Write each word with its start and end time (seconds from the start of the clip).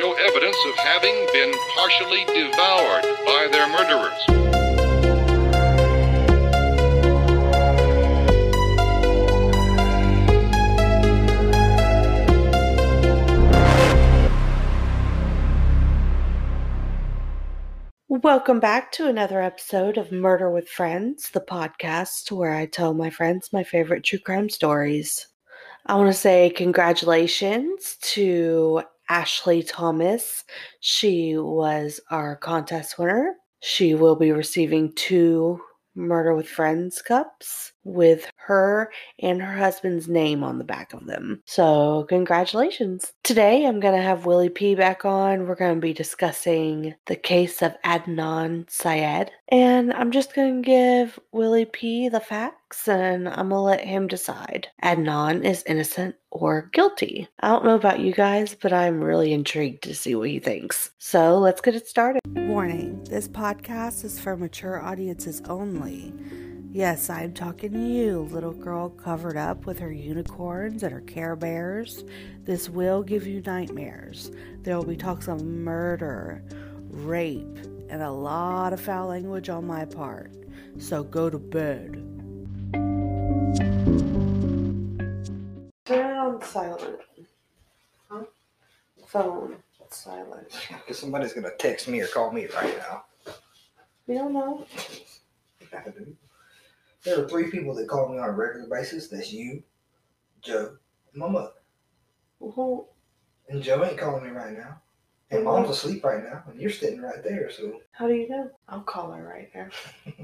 show 0.00 0.12
evidence 0.14 0.56
of 0.66 0.74
having 0.76 1.14
been 1.32 1.52
partially 1.74 2.24
devoured 2.24 3.02
by 3.26 3.48
their 3.50 3.68
murderers. 3.68 4.24
Welcome 18.08 18.60
back 18.60 18.92
to 18.92 19.06
another 19.06 19.42
episode 19.42 19.98
of 19.98 20.12
Murder 20.12 20.50
with 20.50 20.68
Friends, 20.68 21.30
the 21.30 21.40
podcast 21.40 22.32
where 22.32 22.54
I 22.54 22.64
tell 22.66 22.94
my 22.94 23.10
friends 23.10 23.52
my 23.52 23.64
favorite 23.64 24.04
true 24.04 24.18
crime 24.18 24.48
stories. 24.48 25.26
I 25.86 25.94
want 25.96 26.08
to 26.08 26.18
say 26.18 26.50
congratulations 26.50 27.96
to 28.02 28.82
Ashley 29.10 29.62
Thomas. 29.64 30.44
She 30.78 31.36
was 31.36 32.00
our 32.10 32.36
contest 32.36 32.98
winner. 32.98 33.34
She 33.60 33.94
will 33.94 34.16
be 34.16 34.32
receiving 34.32 34.92
two 34.94 35.60
Murder 35.96 36.34
with 36.34 36.48
Friends 36.48 37.02
cups 37.02 37.69
with 37.84 38.30
her 38.36 38.90
and 39.18 39.40
her 39.42 39.56
husband's 39.56 40.08
name 40.08 40.44
on 40.44 40.58
the 40.58 40.64
back 40.64 40.92
of 40.92 41.06
them. 41.06 41.42
So, 41.46 42.04
congratulations. 42.08 43.12
Today, 43.22 43.66
I'm 43.66 43.80
going 43.80 43.96
to 43.96 44.02
have 44.02 44.26
Willie 44.26 44.48
P 44.48 44.74
back 44.74 45.04
on. 45.04 45.46
We're 45.46 45.54
going 45.54 45.74
to 45.74 45.80
be 45.80 45.92
discussing 45.92 46.94
the 47.06 47.16
case 47.16 47.62
of 47.62 47.74
Adnan 47.84 48.70
Syed. 48.70 49.30
And 49.48 49.92
I'm 49.92 50.10
just 50.10 50.34
going 50.34 50.62
to 50.62 50.66
give 50.66 51.18
Willie 51.32 51.64
P 51.64 52.08
the 52.08 52.20
facts 52.20 52.86
and 52.86 53.28
I'm 53.28 53.48
going 53.48 53.50
to 53.50 53.58
let 53.58 53.80
him 53.80 54.06
decide. 54.06 54.68
Adnan 54.82 55.44
is 55.44 55.64
innocent 55.66 56.14
or 56.30 56.70
guilty. 56.72 57.28
I 57.40 57.48
don't 57.48 57.64
know 57.64 57.74
about 57.74 57.98
you 58.00 58.12
guys, 58.12 58.54
but 58.54 58.72
I'm 58.72 59.02
really 59.02 59.32
intrigued 59.32 59.82
to 59.84 59.94
see 59.94 60.14
what 60.14 60.28
he 60.28 60.38
thinks. 60.38 60.90
So, 60.98 61.38
let's 61.38 61.60
get 61.60 61.74
it 61.74 61.88
started. 61.88 62.20
Warning 62.26 63.02
this 63.04 63.28
podcast 63.28 64.04
is 64.04 64.18
for 64.20 64.36
mature 64.36 64.82
audiences 64.82 65.42
only. 65.48 66.12
Yes, 66.72 67.10
I'm 67.10 67.32
talking 67.32 67.72
to 67.72 67.80
you, 67.80 68.20
little 68.30 68.52
girl 68.52 68.90
covered 68.90 69.36
up 69.36 69.66
with 69.66 69.80
her 69.80 69.90
unicorns 69.90 70.84
and 70.84 70.92
her 70.92 71.00
care 71.00 71.34
bears. 71.34 72.04
This 72.44 72.68
will 72.68 73.02
give 73.02 73.26
you 73.26 73.40
nightmares. 73.40 74.30
There 74.62 74.76
will 74.76 74.84
be 74.84 74.96
talks 74.96 75.26
of 75.26 75.42
murder, 75.42 76.44
rape, 76.88 77.58
and 77.88 78.02
a 78.02 78.10
lot 78.12 78.72
of 78.72 78.80
foul 78.80 79.08
language 79.08 79.48
on 79.48 79.66
my 79.66 79.84
part. 79.84 80.32
So 80.78 81.02
go 81.02 81.28
to 81.28 81.38
bed. 81.40 81.94
Turn 85.86 86.10
it 86.10 86.18
on 86.18 86.40
silent. 86.40 87.00
Huh? 88.08 88.24
Phone 89.08 89.56
silent. 89.90 90.52
Because 90.68 91.00
somebody's 91.00 91.32
gonna 91.32 91.50
text 91.58 91.88
me 91.88 92.00
or 92.00 92.06
call 92.06 92.30
me 92.30 92.46
right 92.54 92.78
now. 92.78 93.06
We 94.06 94.14
don't 94.14 94.32
know. 94.32 94.64
There 97.04 97.22
are 97.22 97.28
three 97.28 97.50
people 97.50 97.74
that 97.74 97.88
call 97.88 98.08
me 98.08 98.18
on 98.18 98.28
a 98.28 98.32
regular 98.32 98.68
basis. 98.68 99.08
That's 99.08 99.32
you, 99.32 99.62
Joe, 100.42 100.76
and 101.12 101.20
my 101.20 101.28
mother. 101.28 101.52
Who, 102.40 102.86
And 103.48 103.62
Joe 103.62 103.84
ain't 103.84 103.98
calling 103.98 104.24
me 104.24 104.30
right 104.30 104.56
now. 104.56 104.80
And 105.30 105.44
mom's 105.44 105.70
asleep 105.70 106.04
right 106.04 106.24
now, 106.24 106.42
and 106.48 106.60
you're 106.60 106.70
sitting 106.70 107.00
right 107.00 107.22
there. 107.22 107.50
So 107.50 107.80
how 107.92 108.08
do 108.08 108.14
you 108.14 108.28
know? 108.28 108.50
I'll 108.68 108.80
call 108.80 109.12
her 109.12 109.22
right 109.22 109.48
now. 109.54 109.68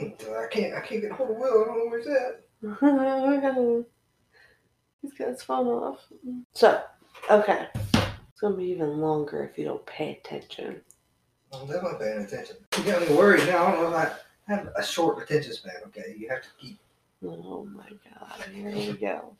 I 0.00 0.46
can't, 0.50 0.74
I 0.74 0.80
can't 0.80 1.00
get 1.00 1.12
a 1.12 1.14
hold 1.14 1.30
of 1.30 1.36
Will. 1.36 1.62
I 1.62 1.66
don't 1.66 1.78
know 1.78 1.86
where 1.86 1.98
he's 1.98 2.08
at. 2.08 2.40
He's 5.02 5.12
got 5.12 5.28
his 5.28 5.42
phone 5.42 5.66
off. 5.66 6.00
So, 6.54 6.82
okay. 7.30 7.68
It's 7.74 8.40
gonna 8.40 8.56
be 8.56 8.64
even 8.64 9.00
longer 9.00 9.44
if 9.44 9.58
you 9.58 9.64
don't 9.64 9.84
pay 9.86 10.12
attention. 10.12 10.80
I'm 11.52 11.66
definitely 11.66 11.98
paying 11.98 12.24
attention. 12.24 12.56
You 12.78 12.84
got 12.84 13.08
me 13.08 13.14
worried 13.14 13.46
now. 13.46 13.66
I 13.66 13.70
don't 13.72 13.82
know 13.82 13.88
if 13.90 13.94
I 13.94 14.12
have 14.48 14.68
a 14.76 14.84
short 14.84 15.22
attention 15.22 15.52
span. 15.52 15.74
Okay, 15.86 16.14
you 16.16 16.28
have 16.28 16.42
to 16.42 16.48
keep. 16.60 16.78
Oh 17.26 17.66
my 17.74 17.88
god, 17.88 18.48
here 18.52 18.70
we 18.70 18.92
go. 18.92 19.36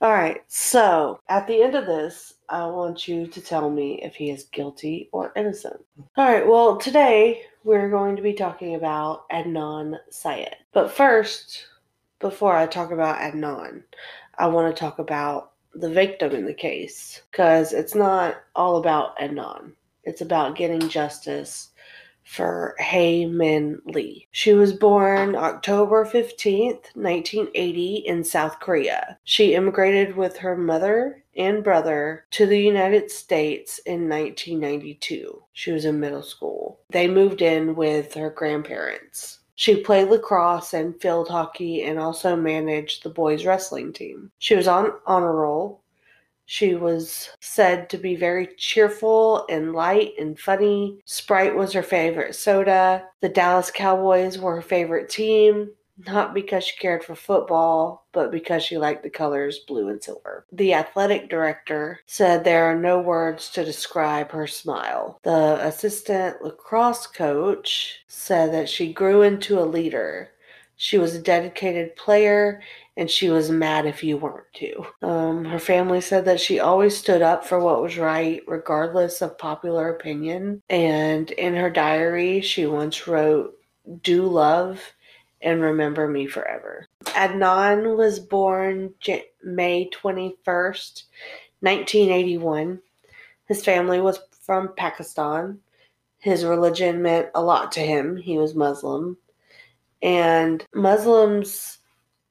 All 0.00 0.12
right, 0.12 0.42
so 0.48 1.20
at 1.28 1.46
the 1.46 1.62
end 1.62 1.74
of 1.74 1.86
this, 1.86 2.34
I 2.48 2.66
want 2.66 3.06
you 3.06 3.26
to 3.28 3.40
tell 3.40 3.70
me 3.70 4.02
if 4.02 4.16
he 4.16 4.30
is 4.30 4.44
guilty 4.44 5.08
or 5.12 5.32
innocent. 5.36 5.80
All 6.16 6.26
right, 6.26 6.46
well, 6.46 6.76
today 6.76 7.42
we're 7.62 7.88
going 7.88 8.16
to 8.16 8.22
be 8.22 8.32
talking 8.32 8.74
about 8.74 9.28
Adnan 9.30 9.96
Syed. 10.10 10.56
But 10.72 10.90
first, 10.90 11.66
before 12.18 12.56
I 12.56 12.66
talk 12.66 12.90
about 12.90 13.20
Adnan, 13.20 13.84
I 14.38 14.48
want 14.48 14.74
to 14.74 14.78
talk 14.78 14.98
about 14.98 15.52
the 15.74 15.90
victim 15.90 16.32
in 16.32 16.44
the 16.44 16.54
case 16.54 17.22
because 17.30 17.72
it's 17.72 17.94
not 17.94 18.36
all 18.54 18.76
about 18.76 19.16
Adnan. 19.18 19.72
It's 20.02 20.20
about 20.20 20.56
getting 20.56 20.88
justice 20.88 21.70
for 22.24 22.74
Hae 22.78 23.26
Min 23.26 23.80
Lee. 23.84 24.26
She 24.32 24.52
was 24.52 24.72
born 24.72 25.36
October 25.36 26.04
15th, 26.04 26.94
1980 26.94 27.96
in 28.06 28.24
South 28.24 28.58
Korea. 28.60 29.18
She 29.24 29.54
immigrated 29.54 30.16
with 30.16 30.36
her 30.38 30.56
mother 30.56 31.22
and 31.36 31.62
brother 31.62 32.24
to 32.32 32.46
the 32.46 32.60
United 32.60 33.10
States 33.10 33.78
in 33.80 34.08
1992. 34.08 35.42
She 35.52 35.72
was 35.72 35.84
in 35.84 36.00
middle 36.00 36.22
school. 36.22 36.80
They 36.90 37.08
moved 37.08 37.42
in 37.42 37.74
with 37.74 38.14
her 38.14 38.30
grandparents. 38.30 39.40
She 39.56 39.82
played 39.82 40.08
lacrosse 40.08 40.74
and 40.74 41.00
field 41.00 41.28
hockey 41.28 41.84
and 41.84 41.98
also 41.98 42.34
managed 42.34 43.02
the 43.02 43.10
boys 43.10 43.46
wrestling 43.46 43.92
team. 43.92 44.32
She 44.38 44.56
was 44.56 44.66
on 44.66 44.92
honor 45.06 45.32
roll 45.32 45.83
she 46.46 46.74
was 46.74 47.30
said 47.40 47.88
to 47.90 47.98
be 47.98 48.16
very 48.16 48.48
cheerful 48.56 49.46
and 49.48 49.72
light 49.72 50.12
and 50.18 50.38
funny. 50.38 50.98
Sprite 51.04 51.54
was 51.54 51.72
her 51.72 51.82
favorite 51.82 52.34
soda. 52.34 53.04
The 53.20 53.28
Dallas 53.28 53.70
Cowboys 53.70 54.38
were 54.38 54.56
her 54.56 54.62
favorite 54.62 55.08
team, 55.08 55.70
not 56.06 56.34
because 56.34 56.64
she 56.64 56.76
cared 56.76 57.04
for 57.04 57.14
football, 57.14 58.06
but 58.12 58.30
because 58.30 58.62
she 58.62 58.78
liked 58.78 59.02
the 59.02 59.10
colors 59.10 59.60
blue 59.60 59.88
and 59.88 60.02
silver. 60.02 60.44
The 60.52 60.74
athletic 60.74 61.30
director 61.30 62.00
said 62.06 62.42
there 62.42 62.64
are 62.64 62.78
no 62.78 63.00
words 63.00 63.50
to 63.50 63.64
describe 63.64 64.30
her 64.32 64.46
smile. 64.46 65.20
The 65.22 65.58
assistant 65.62 66.42
lacrosse 66.42 67.06
coach 67.06 68.04
said 68.08 68.52
that 68.52 68.68
she 68.68 68.92
grew 68.92 69.22
into 69.22 69.58
a 69.58 69.64
leader. 69.64 70.30
She 70.76 70.98
was 70.98 71.14
a 71.14 71.22
dedicated 71.22 71.94
player 71.94 72.60
and 72.96 73.10
she 73.10 73.28
was 73.28 73.50
mad 73.50 73.86
if 73.86 74.04
you 74.04 74.16
weren't 74.16 74.52
too. 74.54 74.86
Um, 75.02 75.44
her 75.44 75.58
family 75.58 76.00
said 76.00 76.24
that 76.26 76.40
she 76.40 76.60
always 76.60 76.96
stood 76.96 77.22
up 77.22 77.44
for 77.44 77.58
what 77.58 77.82
was 77.82 77.98
right, 77.98 78.42
regardless 78.46 79.20
of 79.20 79.38
popular 79.38 79.88
opinion. 79.90 80.62
And 80.70 81.30
in 81.32 81.54
her 81.54 81.70
diary, 81.70 82.40
she 82.40 82.66
once 82.66 83.08
wrote, 83.08 83.54
Do 84.02 84.26
love 84.26 84.80
and 85.40 85.60
remember 85.60 86.08
me 86.08 86.26
forever. 86.26 86.86
Adnan 87.06 87.96
was 87.96 88.20
born 88.20 88.94
J- 89.00 89.26
May 89.42 89.90
21st, 89.90 91.04
1981. 91.60 92.80
His 93.46 93.64
family 93.64 94.00
was 94.00 94.20
from 94.40 94.72
Pakistan. 94.76 95.58
His 96.18 96.44
religion 96.44 97.02
meant 97.02 97.28
a 97.34 97.42
lot 97.42 97.72
to 97.72 97.80
him. 97.80 98.16
He 98.16 98.38
was 98.38 98.54
Muslim. 98.54 99.18
And 100.00 100.64
Muslims 100.74 101.78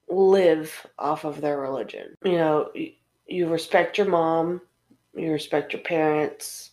live 0.09 0.87
off 0.97 1.23
of 1.25 1.41
their 1.41 1.59
religion. 1.59 2.15
You 2.23 2.33
know, 2.33 2.71
you, 3.27 3.47
respect 3.47 3.97
your 3.97 4.07
mom, 4.07 4.61
you 5.15 5.31
respect 5.31 5.73
your 5.73 5.81
parents, 5.81 6.71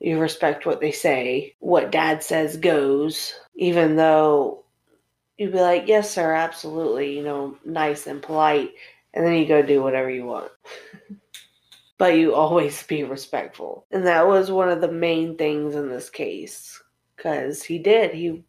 you 0.00 0.18
respect 0.18 0.66
what 0.66 0.80
they 0.80 0.92
say. 0.92 1.54
What 1.60 1.92
dad 1.92 2.22
says 2.22 2.56
goes, 2.56 3.34
even 3.54 3.96
though 3.96 4.64
you'd 5.38 5.52
be 5.52 5.60
like, 5.60 5.84
yes, 5.86 6.10
sir, 6.10 6.32
absolutely, 6.32 7.16
you 7.16 7.22
know, 7.22 7.56
nice 7.64 8.06
and 8.06 8.22
polite, 8.22 8.70
and 9.14 9.26
then 9.26 9.34
you 9.34 9.46
go 9.46 9.62
do 9.62 9.82
whatever 9.82 10.10
you 10.10 10.24
want. 10.24 10.50
but 12.02 12.16
you 12.16 12.34
always 12.34 12.82
be 12.82 13.04
respectful. 13.04 13.86
And 13.92 14.06
that 14.06 14.26
was 14.26 14.50
one 14.50 14.68
of 14.68 14.80
the 14.80 14.90
main 14.90 15.36
things 15.36 15.76
in 15.76 15.88
this 15.88 16.10
case 16.10 16.82
because 17.16 17.62
he 17.62 17.78
did. 17.78 18.12
He 18.12 18.42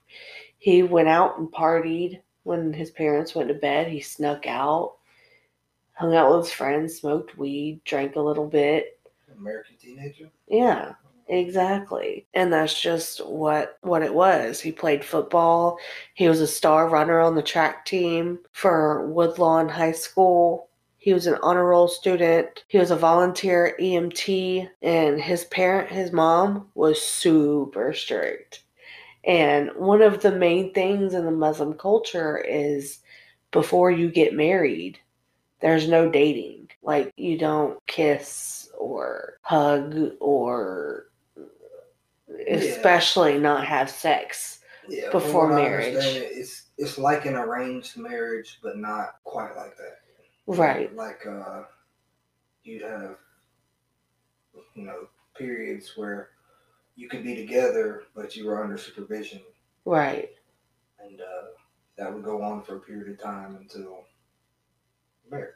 he 0.57 0.81
went 0.81 1.07
out 1.07 1.38
and 1.38 1.51
partied 1.51 2.22
when 2.44 2.74
his 2.74 2.92
parents 2.92 3.36
went 3.36 3.50
to 3.50 3.56
bed. 3.56 3.88
He 3.88 4.00
snuck 4.00 4.45
out, 4.48 4.95
hung 5.94 6.16
out 6.16 6.31
with 6.31 6.45
his 6.45 6.54
friends, 6.54 7.00
smoked 7.00 7.38
weed, 7.38 7.81
drank 7.86 8.16
a 8.16 8.22
little 8.22 8.48
bit. 8.48 9.00
American 9.38 9.75
teenager. 9.78 10.30
Yeah, 10.48 10.94
exactly. 11.28 12.25
And 12.34 12.51
that's 12.54 12.80
just 12.80 13.25
what 13.25 13.78
what 13.81 14.04
it 14.04 14.13
was. 14.13 14.60
He 14.60 14.72
played 14.72 15.04
football. 15.04 15.78
He 16.13 16.28
was 16.28 16.42
a 16.42 16.48
star 16.48 16.90
runner 16.90 17.19
on 17.19 17.36
the 17.36 17.42
track 17.42 17.86
team 17.86 18.40
for 18.51 19.07
Woodlawn 19.07 19.69
High 19.69 19.92
School. 19.92 20.69
He 21.04 21.13
was 21.13 21.28
an 21.28 21.38
honor 21.44 21.66
roll 21.66 21.89
student. 21.89 22.63
He 22.69 22.78
was 22.78 22.89
a 22.89 22.96
volunteer 22.96 23.75
EMT 23.78 24.69
and 24.81 25.19
his 25.19 25.44
parent, 25.46 25.89
his 25.92 26.13
mom 26.13 26.69
was 26.75 27.01
super 27.01 27.92
strict. 27.92 28.62
And 29.25 29.72
one 29.75 30.02
of 30.02 30.22
the 30.22 30.31
main 30.31 30.74
things 30.74 31.14
in 31.14 31.25
the 31.25 31.31
Muslim 31.31 31.74
culture 31.74 32.38
is 32.38 33.00
before 33.52 33.92
you 33.92 34.10
get 34.12 34.34
married, 34.34 35.00
there's 35.62 35.88
no 35.88 36.10
dating. 36.10 36.70
Like 36.81 37.14
you 37.16 37.38
don't 37.38 37.80
kiss 37.88 38.70
or 38.78 39.40
hug 39.42 40.12
or 40.20 41.06
especially 42.48 43.40
not 43.40 43.66
have 43.66 43.90
sex. 43.90 44.60
Yeah, 44.90 45.12
before 45.12 45.48
from 45.48 45.52
what 45.52 45.62
I 45.62 45.70
marriage. 45.70 45.96
it's 45.98 46.64
it's 46.78 46.98
like 46.98 47.25
an 47.25 47.36
arranged 47.36 47.96
marriage, 47.98 48.60
but 48.62 48.78
not 48.78 49.16
quite 49.24 49.56
like 49.56 49.78
that. 49.78 50.00
Right. 50.46 50.94
Like 50.94 51.25
uh, 51.25 51.64
you'd 52.64 52.81
have, 52.81 53.16
you 54.75 54.84
know, 54.84 55.08
periods 55.38 55.94
where 55.96 56.31
you 56.95 57.10
could 57.10 57.24
be 57.24 57.36
together, 57.36 58.04
but 58.16 58.36
you 58.36 58.45
were 58.48 58.63
under 58.63 58.78
supervision, 58.78 59.42
Right. 59.86 60.31
and 61.00 61.22
uh, 61.22 61.48
that 61.98 62.13
would 62.13 62.24
go 62.24 62.42
on 62.42 62.63
for 62.63 62.78
a 62.78 62.80
period 62.80 63.10
of 63.12 63.22
time 63.22 63.56
until 63.56 64.06
marriage. 65.30 65.56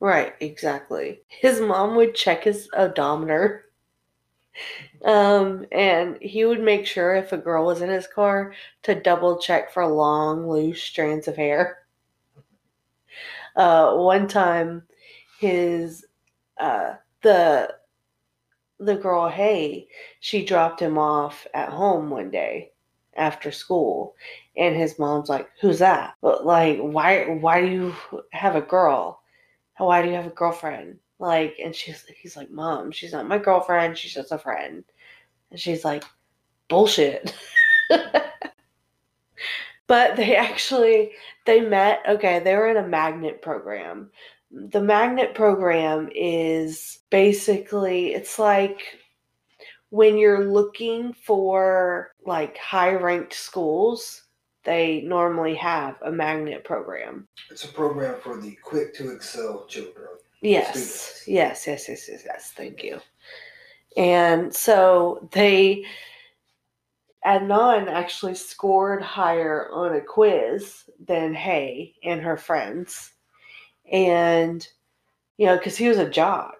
Right, 0.00 0.34
exactly. 0.40 1.22
His 1.28 1.60
mom 1.60 1.96
would 1.96 2.14
check 2.14 2.44
his 2.44 2.68
odometer. 2.74 3.66
Um, 5.04 5.66
and 5.72 6.16
he 6.22 6.44
would 6.44 6.60
make 6.60 6.86
sure 6.86 7.14
if 7.14 7.32
a 7.32 7.36
girl 7.38 7.66
was 7.66 7.82
in 7.82 7.90
his 7.90 8.06
car 8.06 8.54
to 8.84 8.94
double 8.94 9.38
check 9.38 9.70
for 9.72 9.86
long, 9.86 10.48
loose 10.48 10.82
strands 10.82 11.28
of 11.28 11.36
hair. 11.36 11.78
Uh, 13.56 13.94
one 13.96 14.26
time, 14.28 14.82
his 15.40 16.04
uh, 16.58 16.94
the 17.22 17.74
the 18.84 18.96
girl, 18.96 19.28
Hae, 19.28 19.88
she 20.20 20.44
dropped 20.44 20.80
him 20.80 20.98
off 20.98 21.46
at 21.54 21.70
home 21.70 22.10
one 22.10 22.30
day 22.30 22.72
after 23.16 23.50
school, 23.52 24.16
and 24.56 24.74
his 24.76 24.98
mom's 24.98 25.28
like, 25.28 25.48
"Who's 25.60 25.78
that? 25.80 26.14
But, 26.20 26.44
Like, 26.46 26.78
why? 26.78 27.26
Why 27.26 27.60
do 27.60 27.66
you 27.68 27.94
have 28.32 28.56
a 28.56 28.60
girl? 28.62 29.22
Why 29.78 30.02
do 30.02 30.08
you 30.08 30.14
have 30.14 30.26
a 30.26 30.30
girlfriend?" 30.30 30.98
Like, 31.18 31.56
and 31.62 31.74
she's 31.74 32.04
he's 32.20 32.36
like, 32.36 32.50
"Mom, 32.50 32.90
she's 32.92 33.12
not 33.12 33.28
my 33.28 33.38
girlfriend. 33.38 33.98
She's 33.98 34.14
just 34.14 34.32
a 34.32 34.38
friend." 34.38 34.84
And 35.50 35.60
she's 35.60 35.84
like, 35.84 36.04
"Bullshit." 36.68 37.34
but 39.86 40.16
they 40.16 40.36
actually 40.48 41.12
they 41.46 41.60
met. 41.60 42.02
Okay, 42.08 42.38
they 42.40 42.54
were 42.54 42.68
in 42.68 42.76
a 42.76 42.86
magnet 42.88 43.42
program. 43.42 44.10
The 44.56 44.80
magnet 44.80 45.34
program 45.34 46.08
is 46.14 47.00
basically 47.10 48.14
it's 48.14 48.38
like 48.38 48.98
when 49.90 50.16
you're 50.16 50.44
looking 50.44 51.12
for 51.12 52.14
like 52.24 52.56
high 52.58 52.94
ranked 52.94 53.34
schools, 53.34 54.22
they 54.64 55.02
normally 55.02 55.54
have 55.56 55.96
a 56.02 56.10
magnet 56.12 56.64
program. 56.64 57.26
It's 57.50 57.64
a 57.64 57.72
program 57.72 58.20
for 58.20 58.40
the 58.40 58.56
quick 58.62 58.94
to 58.94 59.10
excel 59.10 59.66
children. 59.66 60.06
Yes, 60.40 60.68
Students. 60.70 61.24
yes, 61.26 61.66
yes, 61.66 61.88
yes, 61.88 62.08
yes, 62.08 62.22
yes. 62.24 62.52
Thank 62.56 62.82
you. 62.82 63.00
And 63.96 64.54
so 64.54 65.28
they, 65.32 65.84
Adnan 67.24 67.88
actually 67.88 68.34
scored 68.34 69.02
higher 69.02 69.70
on 69.72 69.94
a 69.94 70.00
quiz 70.00 70.84
than 71.06 71.34
Hae 71.34 71.94
and 72.04 72.20
her 72.20 72.36
friends. 72.36 73.12
And, 73.90 74.66
you 75.36 75.46
know, 75.46 75.56
because 75.56 75.76
he 75.76 75.88
was 75.88 75.98
a 75.98 76.08
jock. 76.08 76.56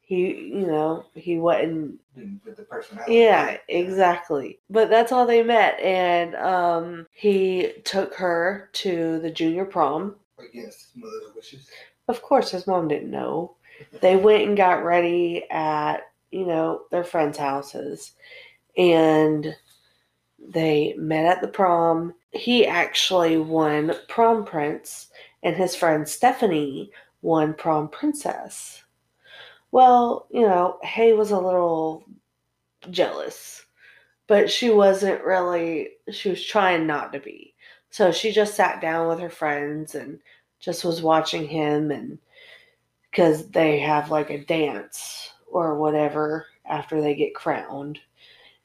He, 0.00 0.28
you 0.54 0.66
know, 0.66 1.04
he 1.14 1.38
wasn't 1.38 2.00
Didn't 2.14 2.40
the 2.44 2.62
personality. 2.62 3.14
yeah, 3.14 3.56
exactly. 3.68 4.60
But 4.70 4.88
that's 4.88 5.10
all 5.10 5.26
they 5.26 5.42
met. 5.42 5.80
And 5.80 6.36
um, 6.36 7.06
he 7.10 7.72
took 7.84 8.14
her 8.14 8.70
to 8.74 9.18
the 9.18 9.30
junior 9.30 9.64
prom. 9.64 10.14
Against 10.38 10.92
his 10.92 11.02
mother's 11.02 11.34
wishes. 11.34 11.68
Of 12.08 12.22
course, 12.22 12.52
his 12.52 12.68
mom 12.68 12.86
didn't 12.86 13.10
know. 13.10 13.56
They 14.00 14.16
went 14.16 14.44
and 14.46 14.56
got 14.56 14.84
ready 14.84 15.44
at, 15.50 16.02
you 16.30 16.46
know, 16.46 16.82
their 16.92 17.04
friends' 17.04 17.38
houses. 17.38 18.12
And 18.78 19.56
they 20.38 20.94
met 20.96 21.24
at 21.26 21.40
the 21.40 21.48
prom. 21.48 22.14
He 22.30 22.64
actually 22.64 23.38
won 23.38 23.92
prom 24.08 24.44
prince, 24.44 25.08
and 25.46 25.54
his 25.54 25.76
friend 25.76 26.08
Stephanie 26.08 26.90
won 27.22 27.54
prom 27.54 27.88
princess. 27.88 28.82
Well, 29.70 30.26
you 30.28 30.40
know, 30.40 30.78
Hae 30.82 31.12
was 31.12 31.30
a 31.30 31.38
little 31.38 32.04
jealous, 32.90 33.64
but 34.26 34.50
she 34.50 34.70
wasn't 34.70 35.22
really, 35.22 35.90
she 36.10 36.30
was 36.30 36.44
trying 36.44 36.84
not 36.84 37.12
to 37.12 37.20
be. 37.20 37.54
So 37.90 38.10
she 38.10 38.32
just 38.32 38.56
sat 38.56 38.80
down 38.80 39.06
with 39.06 39.20
her 39.20 39.30
friends 39.30 39.94
and 39.94 40.18
just 40.58 40.84
was 40.84 41.00
watching 41.00 41.46
him 41.46 41.92
and 41.92 42.18
because 43.08 43.48
they 43.50 43.78
have 43.78 44.10
like 44.10 44.30
a 44.30 44.44
dance 44.44 45.30
or 45.46 45.78
whatever 45.78 46.46
after 46.64 47.00
they 47.00 47.14
get 47.14 47.36
crowned. 47.36 48.00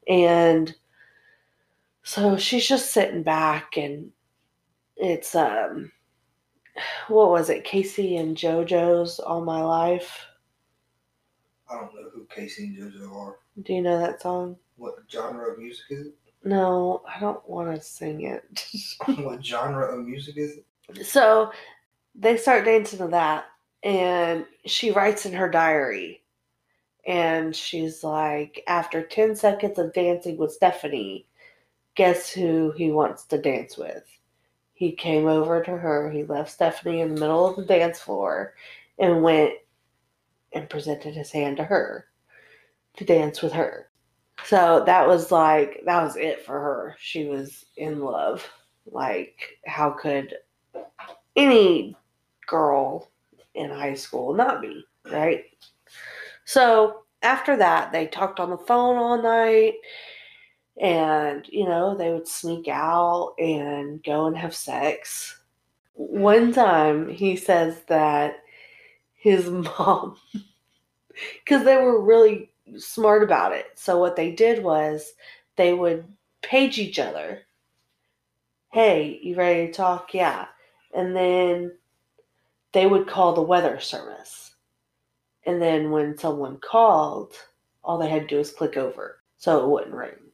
And 0.07 0.73
so 2.01 2.37
she's 2.37 2.67
just 2.67 2.91
sitting 2.91 3.21
back 3.21 3.77
and 3.77 4.11
it's 4.97 5.35
um 5.35 5.91
what 7.07 7.29
was 7.29 7.50
it, 7.50 7.63
K-Ci 7.63 8.18
and 8.18 8.35
JoJo's 8.35 9.19
All 9.19 9.41
My 9.41 9.62
Life? 9.62 10.25
I 11.69 11.75
don't 11.75 11.94
know 11.95 12.09
who 12.13 12.25
K-Ci 12.33 12.63
and 12.63 12.77
JoJo 12.77 13.15
are. 13.15 13.35
Do 13.63 13.73
you 13.73 13.81
know 13.81 14.00
that 14.00 14.21
song? 14.21 14.57
What 14.77 14.95
genre 15.09 15.51
of 15.51 15.59
music 15.59 15.85
is 15.89 16.07
it? 16.07 16.15
No, 16.44 17.03
I 17.07 17.19
don't 17.19 17.47
want 17.47 17.73
to 17.73 17.81
sing 17.81 18.21
it. 18.21 18.65
what 19.19 19.45
genre 19.45 19.97
of 19.97 20.06
music 20.06 20.38
is 20.38 20.57
it? 20.57 20.65
so 21.06 21.51
they 22.15 22.38
start 22.38 22.65
dancing 22.65 23.00
to 23.00 23.07
that, 23.07 23.45
and 23.83 24.45
she 24.65 24.91
writes 24.91 25.25
in 25.25 25.33
her 25.33 25.50
diary, 25.50 26.24
and 27.07 27.56
she's 27.56 28.03
like, 28.03 28.63
after 28.67 29.01
10 29.01 29.35
seconds 29.35 29.79
of 29.79 29.94
dancing 29.94 30.38
with 30.38 30.51
Stephanie, 30.51 31.25
guess 31.95 32.29
who 32.29 32.71
he 32.71 32.91
wants 32.91 33.25
to 33.25 33.38
dance 33.38 33.77
with? 33.77 34.03
He 34.81 34.93
came 34.93 35.27
over 35.27 35.61
to 35.61 35.77
her, 35.77 36.09
he 36.09 36.23
left 36.23 36.49
Stephanie 36.49 37.01
in 37.01 37.13
the 37.13 37.21
middle 37.21 37.45
of 37.45 37.55
the 37.55 37.63
dance 37.63 37.99
floor, 37.99 38.55
and 38.97 39.21
went 39.21 39.53
and 40.53 40.67
presented 40.71 41.13
his 41.13 41.31
hand 41.31 41.57
to 41.57 41.63
her 41.63 42.07
to 42.97 43.05
dance 43.05 43.43
with 43.43 43.53
her. 43.53 43.91
So 44.43 44.81
that 44.87 45.07
was 45.07 45.31
like, 45.31 45.83
that 45.85 46.01
was 46.01 46.15
it 46.15 46.43
for 46.43 46.59
her. 46.59 46.95
She 46.99 47.25
was 47.25 47.63
in 47.77 47.99
love. 47.99 48.43
Like, 48.87 49.59
how 49.67 49.91
could 49.91 50.33
any 51.35 51.95
girl 52.47 53.11
in 53.53 53.69
high 53.69 53.93
school 53.93 54.33
not 54.33 54.63
be, 54.63 54.83
right? 55.11 55.43
So 56.45 57.03
after 57.21 57.55
that, 57.55 57.91
they 57.91 58.07
talked 58.07 58.39
on 58.39 58.50
the 58.50 58.57
phone 58.57 58.97
all 58.97 59.21
night 59.21 59.75
and, 60.81 61.47
you 61.47 61.65
know, 61.65 61.95
they 61.95 62.11
would 62.11 62.27
sneak 62.27 62.67
out 62.67 63.35
and 63.38 64.03
go 64.03 64.25
and 64.25 64.35
have 64.35 64.55
sex. 64.55 65.39
One 65.93 66.51
time 66.51 67.07
he 67.07 67.35
says 67.35 67.83
that 67.88 68.38
his 69.13 69.47
mom, 69.50 70.17
because 71.45 71.63
they 71.63 71.77
were 71.77 72.01
really 72.01 72.51
smart 72.77 73.21
about 73.21 73.53
it. 73.53 73.67
So 73.75 74.00
what 74.00 74.15
they 74.15 74.31
did 74.31 74.63
was 74.63 75.13
they 75.55 75.71
would 75.73 76.03
page 76.41 76.79
each 76.79 76.97
other. 76.97 77.43
Hey, 78.71 79.19
you 79.21 79.35
ready 79.35 79.67
to 79.67 79.73
talk? 79.73 80.15
Yeah. 80.15 80.47
And 80.95 81.15
then 81.15 81.77
they 82.71 82.88
would 82.88 83.05
call 83.05 83.33
the 83.33 83.41
weather 83.41 83.79
service. 83.79 84.55
And 85.45 85.61
then 85.61 85.91
when 85.91 86.17
someone 86.17 86.57
called, 86.57 87.35
all 87.83 88.00
they 88.00 88.09
had 88.09 88.23
to 88.23 88.27
do 88.27 88.38
was 88.38 88.50
click 88.50 88.77
over 88.77 89.21
so 89.38 89.63
it 89.63 89.69
wouldn't 89.69 89.93
ring. 89.93 90.30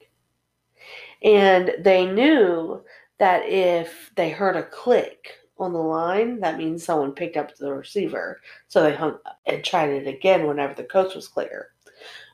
And 1.24 1.76
they 1.80 2.06
knew 2.06 2.82
that 3.20 3.48
if 3.48 4.12
they 4.16 4.30
heard 4.30 4.56
a 4.56 4.64
click 4.64 5.34
on 5.58 5.74
the 5.74 5.80
line, 5.80 6.40
that 6.42 6.58
means 6.58 6.84
someone 6.84 7.12
picked 7.14 7.38
up 7.38 7.56
the 7.56 7.74
receiver. 7.74 8.40
So 8.68 8.84
they 8.84 8.94
hung 8.94 9.14
up 9.26 9.40
and 9.46 9.64
tried 9.64 9.90
it 9.90 10.08
again 10.08 10.46
whenever 10.48 10.74
the 10.74 10.84
coast 10.84 11.16
was 11.16 11.28
clear. 11.28 11.70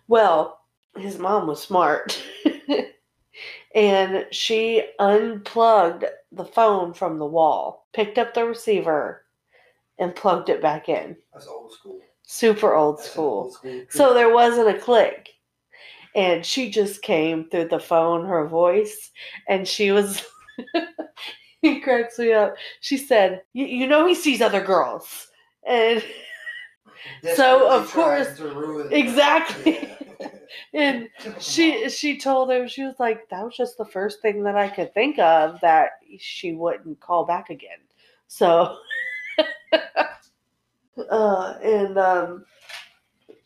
Well, 0.07 0.59
his 0.97 1.17
mom 1.17 1.47
was 1.47 1.61
smart. 1.61 2.21
and 3.75 4.25
she 4.31 4.83
unplugged 4.99 6.05
the 6.31 6.45
phone 6.45 6.93
from 6.93 7.17
the 7.17 7.25
wall, 7.25 7.87
picked 7.93 8.17
up 8.17 8.33
the 8.33 8.45
receiver, 8.45 9.25
and 9.99 10.15
plugged 10.15 10.49
it 10.49 10.61
back 10.61 10.89
in. 10.89 11.15
That's 11.33 11.47
old 11.47 11.71
school. 11.71 11.99
Super 12.23 12.73
old 12.75 12.97
That's 12.97 13.11
school. 13.11 13.43
old 13.43 13.53
school 13.53 13.81
So 13.89 14.13
there 14.13 14.33
wasn't 14.33 14.75
a 14.75 14.79
click. 14.79 15.29
And 16.15 16.45
she 16.45 16.69
just 16.69 17.01
came 17.01 17.49
through 17.49 17.69
the 17.69 17.79
phone, 17.79 18.25
her 18.25 18.47
voice, 18.47 19.11
and 19.47 19.67
she 19.67 19.91
was. 19.91 20.23
he 21.61 21.79
cracks 21.79 22.19
me 22.19 22.33
up. 22.33 22.55
She 22.81 22.97
said, 22.97 23.41
"You 23.53 23.65
you 23.65 23.87
know 23.87 24.05
he 24.05 24.13
sees 24.15 24.41
other 24.41 24.63
girls," 24.63 25.27
and 25.67 26.03
So, 27.35 27.67
of 27.69 27.91
course- 27.91 28.37
trying 28.37 28.49
to 28.49 28.55
ruin- 28.55 28.93
Exactly. 28.93 29.89
And 30.75 31.09
she 31.39 31.89
she 31.89 32.17
told 32.19 32.51
him 32.51 32.67
she 32.67 32.83
was 32.83 32.95
like, 32.99 33.27
"That 33.29 33.43
was 33.43 33.55
just 33.57 33.77
the 33.77 33.85
first 33.85 34.21
thing 34.21 34.43
that 34.43 34.55
I 34.55 34.67
could 34.69 34.93
think 34.93 35.17
of 35.19 35.59
that 35.61 35.91
she 36.19 36.53
wouldn't 36.53 36.99
call 36.99 37.25
back 37.25 37.49
again." 37.49 37.79
So 38.27 38.77
Uh, 41.09 41.57
and 41.63 41.97
um, 41.97 42.45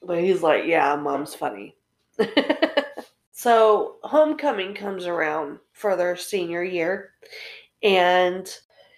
but 0.03 0.19
he's 0.19 0.41
like, 0.41 0.65
yeah, 0.65 0.95
mom's 0.97 1.33
funny. 1.33 1.76
so 3.31 3.95
homecoming 4.03 4.73
comes 4.73 5.05
around 5.05 5.59
for 5.73 5.95
their 5.95 6.15
senior 6.15 6.63
year, 6.63 7.11
and 7.83 8.49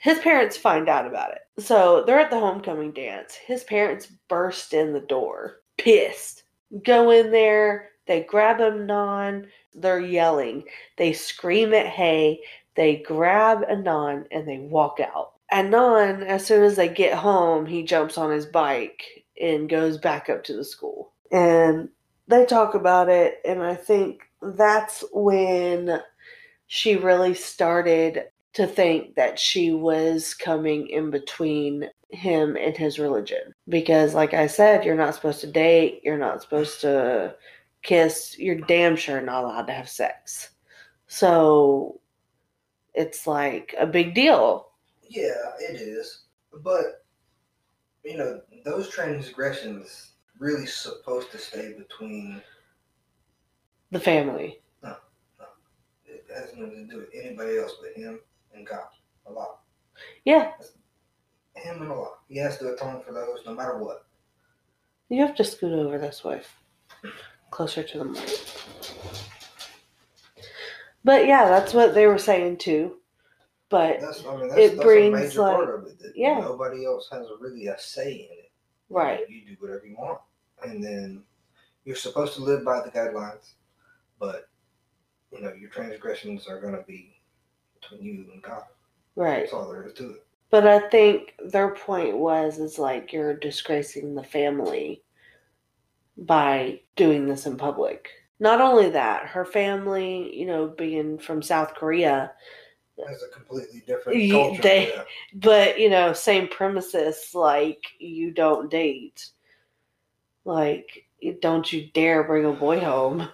his 0.02 0.20
parents 0.20 0.58
find 0.58 0.88
out 0.88 1.06
about 1.06 1.32
it. 1.32 1.62
So 1.62 2.04
they're 2.06 2.20
at 2.20 2.32
the 2.32 2.40
homecoming 2.40 2.94
dance. 2.94 3.36
His 3.36 3.64
parents 3.64 4.08
burst 4.30 4.74
in 4.74 4.94
the 4.94 5.02
door, 5.02 5.58
pissed. 5.78 6.44
Go 6.86 7.12
in 7.12 7.32
there. 7.32 7.90
They 8.08 8.24
grab 8.24 8.58
Adnan. 8.58 9.48
They're 9.74 10.00
yelling. 10.00 10.64
They 10.98 11.14
scream 11.14 11.74
at 11.74 11.88
Hae. 11.88 12.42
They 12.76 12.98
grab 12.98 13.68
Adnan 13.70 14.26
and 14.32 14.48
they 14.48 14.60
walk 14.60 15.00
out. 15.00 15.34
Adnan, 15.52 16.26
as 16.26 16.46
soon 16.46 16.64
as 16.64 16.76
they 16.76 16.88
get 16.88 17.14
home, 17.14 17.66
he 17.66 17.84
jumps 17.84 18.18
on 18.18 18.32
his 18.32 18.46
bike 18.46 19.04
and 19.40 19.70
goes 19.70 19.98
back 19.98 20.30
up 20.30 20.44
to 20.46 20.54
the 20.54 20.64
school. 20.64 21.14
And 21.32 21.90
they 22.30 22.46
talk 22.46 22.76
about 22.76 23.10
it, 23.10 23.42
and 23.44 23.62
I 23.62 23.76
think 23.76 24.22
that's 24.42 25.04
when 25.12 26.00
she 26.68 26.96
really 26.96 27.34
started 27.34 28.26
to 28.54 28.68
think 28.68 29.16
that 29.16 29.40
she 29.40 29.72
was 29.72 30.34
coming 30.34 30.88
in 30.88 31.10
between 31.10 31.90
him 32.10 32.56
and 32.56 32.78
his 32.78 33.00
religion. 33.00 33.54
Because, 33.68 34.14
like 34.14 34.34
I 34.34 34.48
said, 34.48 34.86
you're 34.86 34.96
not 34.96 35.16
supposed 35.16 35.42
to 35.42 35.52
date, 35.52 36.02
you're 36.04 36.18
not 36.18 36.42
supposed 36.42 36.82
to 36.82 37.36
kiss, 37.82 38.38
you're 38.38 38.56
damn 38.56 38.96
sure 38.96 39.22
not 39.22 39.44
allowed 39.44 39.68
to 39.68 39.74
have 39.74 39.90
sex. 39.90 40.52
So 41.08 42.00
it's 42.94 43.26
like 43.26 43.74
a 43.80 43.88
big 43.88 44.14
deal. 44.14 44.70
Yeah, 45.08 45.52
it 45.60 45.82
is. 45.82 46.26
But 46.64 47.04
you 48.04 48.18
know, 48.18 48.42
those 48.66 48.90
transgressions 48.90 50.12
really 50.40 50.66
supposed 50.66 51.32
to 51.32 51.38
stay 51.38 51.74
between 51.78 52.42
The 53.92 54.00
family. 54.00 54.62
No, 54.84 54.96
it 56.06 56.26
has 56.34 56.52
nothing 56.56 56.88
to 56.88 56.94
do 56.94 57.00
with 57.02 57.10
anybody 57.14 57.58
else 57.58 57.74
but 57.82 57.94
him 58.02 58.20
and 58.54 58.66
God. 58.66 58.88
A 59.28 59.32
lot. 59.32 59.60
Yeah, 60.26 60.54
Him 61.56 61.82
and 61.82 61.92
Allah. 61.92 62.14
He 62.30 62.38
has 62.40 62.58
to 62.60 62.74
atone 62.74 63.02
for 63.06 63.12
those 63.14 63.40
no 63.46 63.54
matter 63.54 63.78
what. 63.78 64.06
you 65.10 65.22
have 65.26 65.36
to 65.36 65.44
scoot 65.44 65.74
over 65.74 65.98
this 66.00 66.24
way, 66.24 66.42
closer 67.52 67.84
to 67.84 67.98
the 68.00 68.06
mic. 68.06 68.40
But 71.04 71.28
yeah, 71.28 71.48
that's 71.50 71.74
what 71.74 71.94
they 71.94 72.08
were 72.08 72.18
saying 72.18 72.58
too. 72.58 72.96
But 73.70 74.00
That's 74.02 74.26
I 74.26 74.36
mean 74.36 74.48
that's, 74.50 74.60
It 74.62 74.70
that's 74.78 74.84
brings, 74.84 75.16
a 75.20 75.22
major 75.22 75.42
like- 75.42 75.56
part 75.56 75.76
of 75.80 75.86
it. 75.88 76.00
That 76.00 76.14
yeah. 76.16 76.40
Nobody 76.40 76.86
else 76.86 77.08
has 77.12 77.28
really 77.40 77.68
a 77.68 77.78
say 77.78 78.12
in 78.14 78.38
it. 78.40 78.52
right, 78.90 79.30
You 79.30 79.46
do 79.46 79.56
whatever 79.60 79.86
you 79.86 79.96
want. 79.96 80.20
And 80.64 80.84
then 80.84 81.24
you're 81.86 81.96
supposed 81.96 82.34
to 82.36 82.42
live 82.44 82.64
by 82.66 82.82
the 82.82 82.90
guidelines, 82.92 83.54
but 84.20 84.50
you 85.32 85.42
know, 85.42 85.54
your 85.54 85.70
transgressions 85.70 86.48
are 86.48 86.60
gonna 86.60 86.84
be 86.88 87.16
between 87.80 88.04
you 88.04 88.26
and 88.34 88.42
God. 88.42 88.64
right. 89.16 89.42
That's 89.42 89.54
all 89.54 89.70
there 89.70 89.84
is 89.88 89.94
to 89.94 90.12
it. 90.12 90.26
But 90.52 90.66
I 90.68 90.90
think 90.90 91.36
their 91.46 91.76
point 91.76 92.18
was 92.18 92.58
is 92.58 92.80
like 92.80 93.14
you're 93.14 93.36
disgracing 93.36 94.16
the 94.16 94.24
family 94.24 95.04
by 96.18 96.82
doing 96.96 97.28
this 97.28 97.46
in 97.46 97.56
public. 97.56 98.10
Not 98.40 98.60
only 98.62 98.90
that, 98.90 99.28
her 99.28 99.46
family, 99.46 100.36
you 100.36 100.46
know, 100.46 100.68
being 100.68 101.18
from 101.20 101.42
South 101.42 101.74
Korea, 101.76 102.32
It's 102.98 103.24
a 103.24 103.28
completely 103.30 103.82
different 103.86 104.30
culture. 104.32 104.62
they- 104.62 104.90
yeah. 104.94 105.04
but 105.36 105.80
you 105.80 105.90
know, 105.90 106.12
same 106.14 106.48
premises 106.48 107.34
like 107.34 107.84
you 108.00 108.32
don't 108.32 108.70
date. 108.72 109.30
Like 110.50 111.06
don't 111.42 111.72
you 111.72 111.90
dare 111.94 112.24
bring 112.24 112.46
a 112.46 112.52
boy 112.52 112.80
home. 112.80 113.30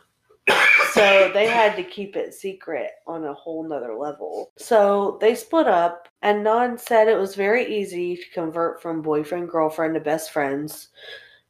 So 0.92 1.30
they 1.34 1.48
had 1.48 1.76
to 1.76 1.84
keep 1.84 2.16
it 2.16 2.34
secret 2.34 2.92
on 3.06 3.26
a 3.26 3.34
whole 3.34 3.68
nother 3.68 3.96
level. 3.96 4.52
So 4.58 5.18
they 5.20 5.36
split 5.36 5.68
up, 5.68 6.08
and 6.22 6.46
Adnan 6.46 6.80
said 6.80 7.10
it 7.10 7.20
was 7.20 7.36
very 7.36 7.66
easy 7.78 8.16
to 8.16 8.30
convert 8.34 8.82
from 8.82 9.02
boyfriend 9.02 9.50
girlfriend 9.50 9.96
to 9.96 10.00
best 10.00 10.32
friends. 10.32 10.90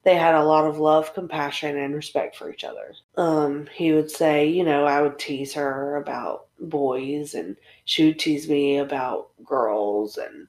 They 0.03 0.15
had 0.15 0.33
a 0.33 0.43
lot 0.43 0.65
of 0.65 0.79
love, 0.79 1.13
compassion, 1.13 1.77
and 1.77 1.93
respect 1.93 2.35
for 2.35 2.51
each 2.51 2.63
other. 2.63 2.95
Um, 3.17 3.67
he 3.71 3.91
would 3.91 4.09
say, 4.09 4.47
you 4.47 4.63
know, 4.63 4.85
I 4.85 5.01
would 5.01 5.19
tease 5.19 5.53
her 5.53 5.97
about 5.97 6.47
boys, 6.59 7.35
and 7.35 7.55
she 7.85 8.05
would 8.05 8.19
tease 8.19 8.49
me 8.49 8.77
about 8.77 9.29
girls, 9.43 10.17
and 10.17 10.47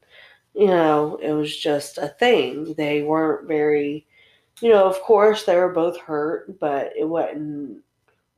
you 0.55 0.65
know, 0.65 1.19
it 1.21 1.33
was 1.33 1.55
just 1.55 1.99
a 1.99 2.07
thing. 2.07 2.73
They 2.73 3.03
weren't 3.03 3.47
very, 3.47 4.06
you 4.61 4.69
know, 4.69 4.85
of 4.85 4.99
course 5.01 5.43
they 5.43 5.55
were 5.55 5.73
both 5.73 5.97
hurt, 5.99 6.59
but 6.59 6.91
it 6.97 7.05
wasn't 7.05 7.83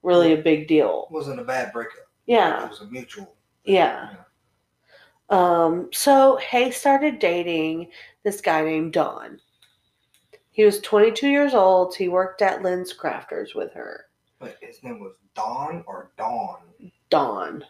really 0.03 0.33
a 0.33 0.37
big 0.37 0.67
deal. 0.67 1.07
It 1.09 1.13
wasn't 1.13 1.39
a 1.39 1.43
bad 1.43 1.71
breakup. 1.73 2.07
Yeah. 2.25 2.65
It 2.65 2.69
was 2.69 2.81
a 2.81 2.85
mutual. 2.85 3.35
yeah. 3.63 4.15
Um, 5.29 5.89
so 5.93 6.37
Hae 6.37 6.71
started 6.71 7.19
dating 7.19 7.89
this 8.23 8.41
guy 8.41 8.63
named 8.63 8.93
Don. 8.93 9.39
He 10.51 10.65
was 10.65 10.81
22 10.81 11.27
years 11.29 11.53
old. 11.53 11.95
He 11.95 12.09
worked 12.09 12.41
at 12.41 12.61
LensCrafters 12.61 13.53
with 13.53 13.71
her. 13.73 14.05
But 14.39 14.57
his 14.59 14.81
name 14.83 14.99
was 14.99 15.13
Don 15.35 15.83
or 15.85 16.11
Dawn. 16.17 16.57
Don. 17.09 17.63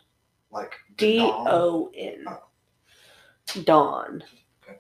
Like 0.51 0.73
D 0.95 1.19
O 1.21 1.91
N. 1.93 2.17
D 2.17 2.23
Dawn? 2.23 2.27
O 2.27 2.33
N. 2.33 2.39
Oh. 3.57 3.61
Don. 3.63 4.23
Okay. 4.63 4.77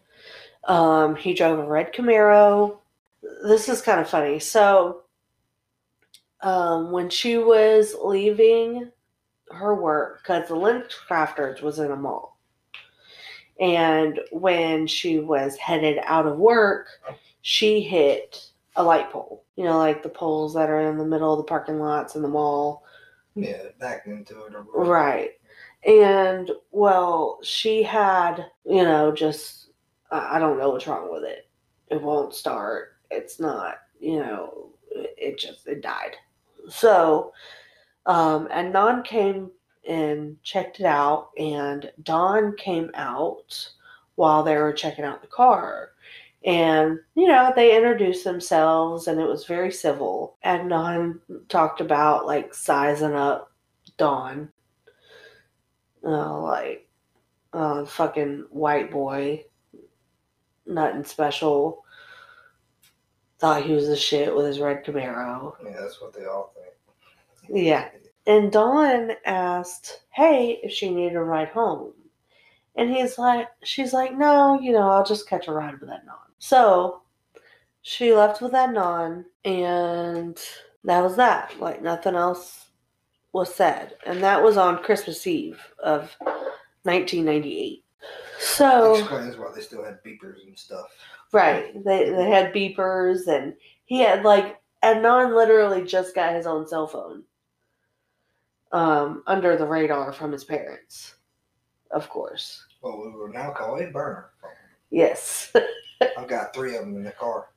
Um, 0.63 1.15
he 1.15 1.33
drove 1.33 1.59
a 1.59 1.67
red 1.67 1.93
Camaro. 1.93 2.77
This 3.43 3.69
is 3.69 3.81
kind 3.81 3.99
of 3.99 4.09
funny. 4.09 4.39
So, 4.39 5.03
um, 6.41 6.91
when 6.91 7.09
she 7.09 7.37
was 7.37 7.95
leaving 8.03 8.91
her 9.51 9.75
work, 9.75 10.21
because 10.21 10.47
the 10.47 10.55
Lynch 10.55 10.93
Crafters 11.07 11.61
was 11.61 11.79
in 11.79 11.91
a 11.91 11.95
mall, 11.95 12.39
and 13.59 14.19
when 14.31 14.87
she 14.87 15.19
was 15.19 15.57
headed 15.57 15.99
out 16.03 16.25
of 16.25 16.37
work, 16.37 16.87
she 17.41 17.81
hit 17.81 18.51
a 18.75 18.83
light 18.83 19.11
pole. 19.11 19.43
You 19.55 19.65
know, 19.65 19.77
like 19.77 20.01
the 20.01 20.09
poles 20.09 20.53
that 20.53 20.69
are 20.69 20.89
in 20.89 20.97
the 20.97 21.05
middle 21.05 21.33
of 21.33 21.37
the 21.37 21.43
parking 21.43 21.79
lots 21.79 22.15
in 22.15 22.21
the 22.21 22.27
mall. 22.27 22.83
Yeah, 23.35 23.63
backed 23.79 24.07
into 24.07 24.45
it. 24.45 24.53
Right. 24.73 25.31
And 25.85 26.51
well, 26.71 27.39
she 27.43 27.83
had, 27.83 28.45
you 28.65 28.83
know, 28.83 29.11
just 29.11 29.69
I 30.11 30.39
don't 30.39 30.57
know 30.57 30.71
what's 30.71 30.87
wrong 30.87 31.11
with 31.11 31.23
it. 31.23 31.49
It 31.89 32.01
won't 32.01 32.33
start. 32.33 32.95
It's 33.11 33.39
not, 33.39 33.75
you 33.99 34.19
know, 34.19 34.69
it 34.91 35.37
just 35.37 35.67
it 35.67 35.81
died. 35.81 36.15
So, 36.69 37.33
um, 38.05 38.47
and 38.51 38.73
Don 38.73 39.03
came 39.03 39.51
and 39.87 40.41
checked 40.43 40.79
it 40.79 40.85
out, 40.85 41.29
and 41.37 41.91
Don 42.03 42.55
came 42.57 42.91
out 42.93 43.69
while 44.15 44.43
they 44.43 44.55
were 44.57 44.73
checking 44.73 45.05
out 45.05 45.21
the 45.21 45.27
car. 45.27 45.91
And, 46.45 46.99
you 47.15 47.27
know, 47.27 47.51
they 47.55 47.75
introduced 47.75 48.23
themselves 48.23 49.07
and 49.07 49.19
it 49.19 49.27
was 49.27 49.45
very 49.45 49.71
civil. 49.71 50.37
And 50.41 50.69
Don 50.69 51.19
talked 51.49 51.81
about 51.81 52.25
like 52.25 52.53
sizing 52.53 53.13
up 53.13 53.51
Don. 53.97 54.49
Uh, 56.03 56.41
like, 56.41 56.87
uh, 57.51 57.85
fucking 57.85 58.45
white 58.51 58.89
boy. 58.89 59.43
Nothing 60.65 61.03
special. 61.03 61.83
Thought 63.39 63.63
he 63.63 63.73
was 63.73 63.87
the 63.87 63.95
shit 63.95 64.35
with 64.35 64.45
his 64.45 64.59
red 64.59 64.83
Camaro. 64.85 65.55
Yeah, 65.63 65.77
that's 65.79 66.01
what 66.01 66.13
they 66.13 66.25
all 66.25 66.53
think. 66.55 66.73
Yeah. 67.65 67.89
And 68.27 68.51
Don 68.51 69.11
asked, 69.25 70.01
Hae, 70.11 70.59
if 70.61 70.71
she 70.71 70.89
needed 70.93 71.15
a 71.15 71.21
ride 71.21 71.47
home. 71.49 71.93
And 72.75 72.89
he's 72.89 73.17
like, 73.17 73.47
She's 73.63 73.93
like, 73.93 74.17
No, 74.17 74.59
you 74.59 74.71
know, 74.71 74.89
I'll 74.89 75.05
just 75.05 75.27
catch 75.27 75.47
a 75.47 75.51
ride 75.51 75.79
with 75.79 75.89
Adnan. 75.89 76.13
So 76.37 77.01
she 77.81 78.13
left 78.13 78.41
with 78.41 78.51
Adnan, 78.51 79.25
and 79.45 80.37
that 80.83 81.01
was 81.01 81.15
that. 81.15 81.59
Like, 81.59 81.81
nothing 81.81 82.15
else 82.15 82.67
was 83.33 83.53
said. 83.53 83.95
And 84.05 84.21
that 84.21 84.43
was 84.43 84.57
on 84.57 84.83
Christmas 84.83 85.25
Eve 85.25 85.59
of 85.83 86.15
1998. 86.83 87.83
So. 88.39 88.95
Explains 88.95 89.37
why 89.37 89.51
they 89.55 89.61
still 89.61 89.83
had 89.83 90.03
beepers 90.03 90.45
and 90.45 90.57
stuff. 90.57 90.87
Right. 91.31 91.73
They 91.83 92.09
they 92.09 92.29
had 92.29 92.53
beepers 92.53 93.27
and 93.27 93.53
he 93.85 93.99
had 93.99 94.23
like 94.23 94.59
Adnan 94.83 95.35
literally 95.35 95.83
just 95.83 96.15
got 96.15 96.33
his 96.33 96.47
own 96.47 96.67
cell 96.67 96.87
phone. 96.87 97.23
Um, 98.71 99.23
under 99.25 99.57
the 99.57 99.65
radar 99.65 100.13
from 100.13 100.31
his 100.31 100.43
parents. 100.43 101.15
Of 101.91 102.07
course. 102.09 102.63
What 102.81 102.99
we 102.99 103.11
will 103.11 103.29
now 103.29 103.51
call 103.51 103.79
a 103.79 103.87
burner. 103.87 104.29
Yes. 104.91 105.51
I've 106.17 106.27
got 106.27 106.53
three 106.53 106.75
of 106.75 106.81
them 106.81 106.95
in 106.95 107.03
the 107.03 107.11
car. 107.11 107.47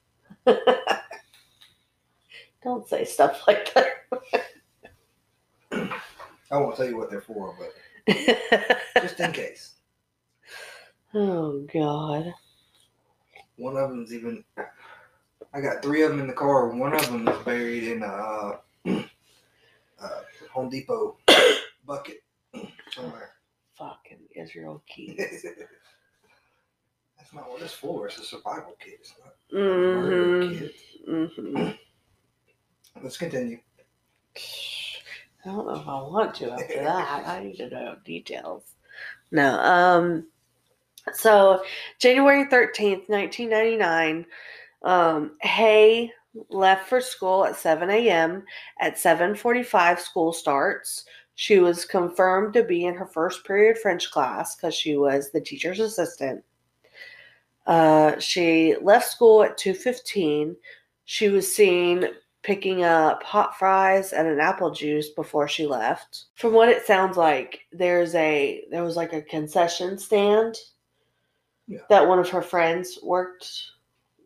Don't 2.65 2.89
say 2.89 3.05
stuff 3.05 3.43
like 3.47 3.75
that. 3.75 3.89
I 6.51 6.57
won't 6.57 6.77
tell 6.77 6.87
you 6.87 6.97
what 6.97 7.11
they're 7.11 7.21
for, 7.21 7.57
but 7.59 8.15
just 9.03 9.21
in 9.21 9.33
case. 9.33 9.75
oh 11.15 11.67
god. 11.73 12.33
One 13.63 13.77
of 13.77 13.91
them's 13.91 14.13
even. 14.13 14.45
I 15.55 15.61
got 15.61 15.83
three 15.83 16.03
of 16.03 16.11
them 16.11 16.21
in 16.21 16.27
the 16.27 16.33
car. 16.33 16.69
One 16.69 16.93
of 16.95 17.07
them 17.07 17.29
is 17.29 17.39
buried 17.45 17.85
in 17.85 18.03
a 18.03 18.07
uh, 18.07 18.57
uh, 20.03 20.21
Home 20.53 20.69
Depot 20.69 21.17
bucket 21.87 22.25
somewhere. 22.91 23.31
Fucking 23.79 24.19
Israel 24.35 24.83
Keyes. 24.89 25.47
That's 27.17 27.33
not 27.33 27.49
what 27.51 27.63
it's 27.63 27.73
for. 27.73 28.09
It's 28.09 28.19
a 28.19 28.25
survival 28.25 28.75
kit. 28.81 28.99
It's 29.01 29.15
not 29.25 29.33
a 29.53 29.97
murder 29.97 30.35
hmm 30.41 30.59
kit. 30.59 30.75
hmm 31.07 31.71
Let's 33.03 33.17
continue. 33.17 33.61
I 35.45 35.49
don't 35.51 35.67
know 35.67 35.75
if 35.81 35.87
I 35.87 36.03
want 36.03 36.35
to 36.37 36.51
after 36.51 36.75
that. 36.83 37.29
I 37.29 37.45
need 37.45 37.57
to 37.59 37.71
know 37.71 37.97
details. 38.05 38.65
No. 39.31 39.59
Um. 39.61 40.27
So 41.13 41.63
January 41.99 42.47
thirteenth, 42.47 43.09
nineteen 43.09 43.51
ninety 43.51 43.77
nine. 43.77 44.27
Um. 44.83 45.37
Hae 45.43 46.11
left 46.49 46.89
for 46.89 47.01
school 47.01 47.45
at 47.45 47.57
seven 47.57 47.91
a.m. 47.91 48.45
At 48.81 48.99
seven 48.99 49.35
forty 49.35 49.63
five, 49.63 50.01
school 50.01 50.33
starts. 50.33 51.05
She 51.35 51.59
was 51.59 51.85
confirmed 51.85 52.55
to 52.55 52.63
be 52.63 52.85
in 52.85 52.95
her 52.95 53.07
first 53.07 53.45
period 53.45 53.79
French 53.79 54.11
class 54.11 54.55
because 54.55 54.75
she 54.75 54.97
was 54.97 55.31
the 55.31 55.41
teacher's 55.41 55.81
assistant. 55.81 56.45
Uh, 57.67 58.19
she 58.19 58.77
left 58.81 59.11
school 59.11 59.43
at 59.43 59.57
two 59.57 59.75
fifteen. 59.75 60.57
She 61.05 61.29
was 61.29 61.53
seen 61.53 62.07
picking 62.43 62.83
up 62.83 63.23
hot 63.23 63.57
fries 63.59 64.13
and 64.13 64.27
an 64.27 64.41
apple 64.41 64.71
juice 64.71 65.11
before 65.11 65.47
she 65.47 65.67
left. 65.67 66.25
From 66.35 66.53
what 66.53 66.69
it 66.69 66.87
sounds 66.87 67.17
like, 67.17 67.61
there's 67.73 68.15
a 68.15 68.65
there 68.71 68.83
was 68.83 68.97
like 68.97 69.13
a 69.13 69.23
concession 69.23 69.99
stand 69.99 70.57
Yeah. 71.67 71.81
that 71.89 72.07
one 72.09 72.19
of 72.19 72.29
her 72.31 72.43
friends 72.43 72.99
worked, 73.03 73.71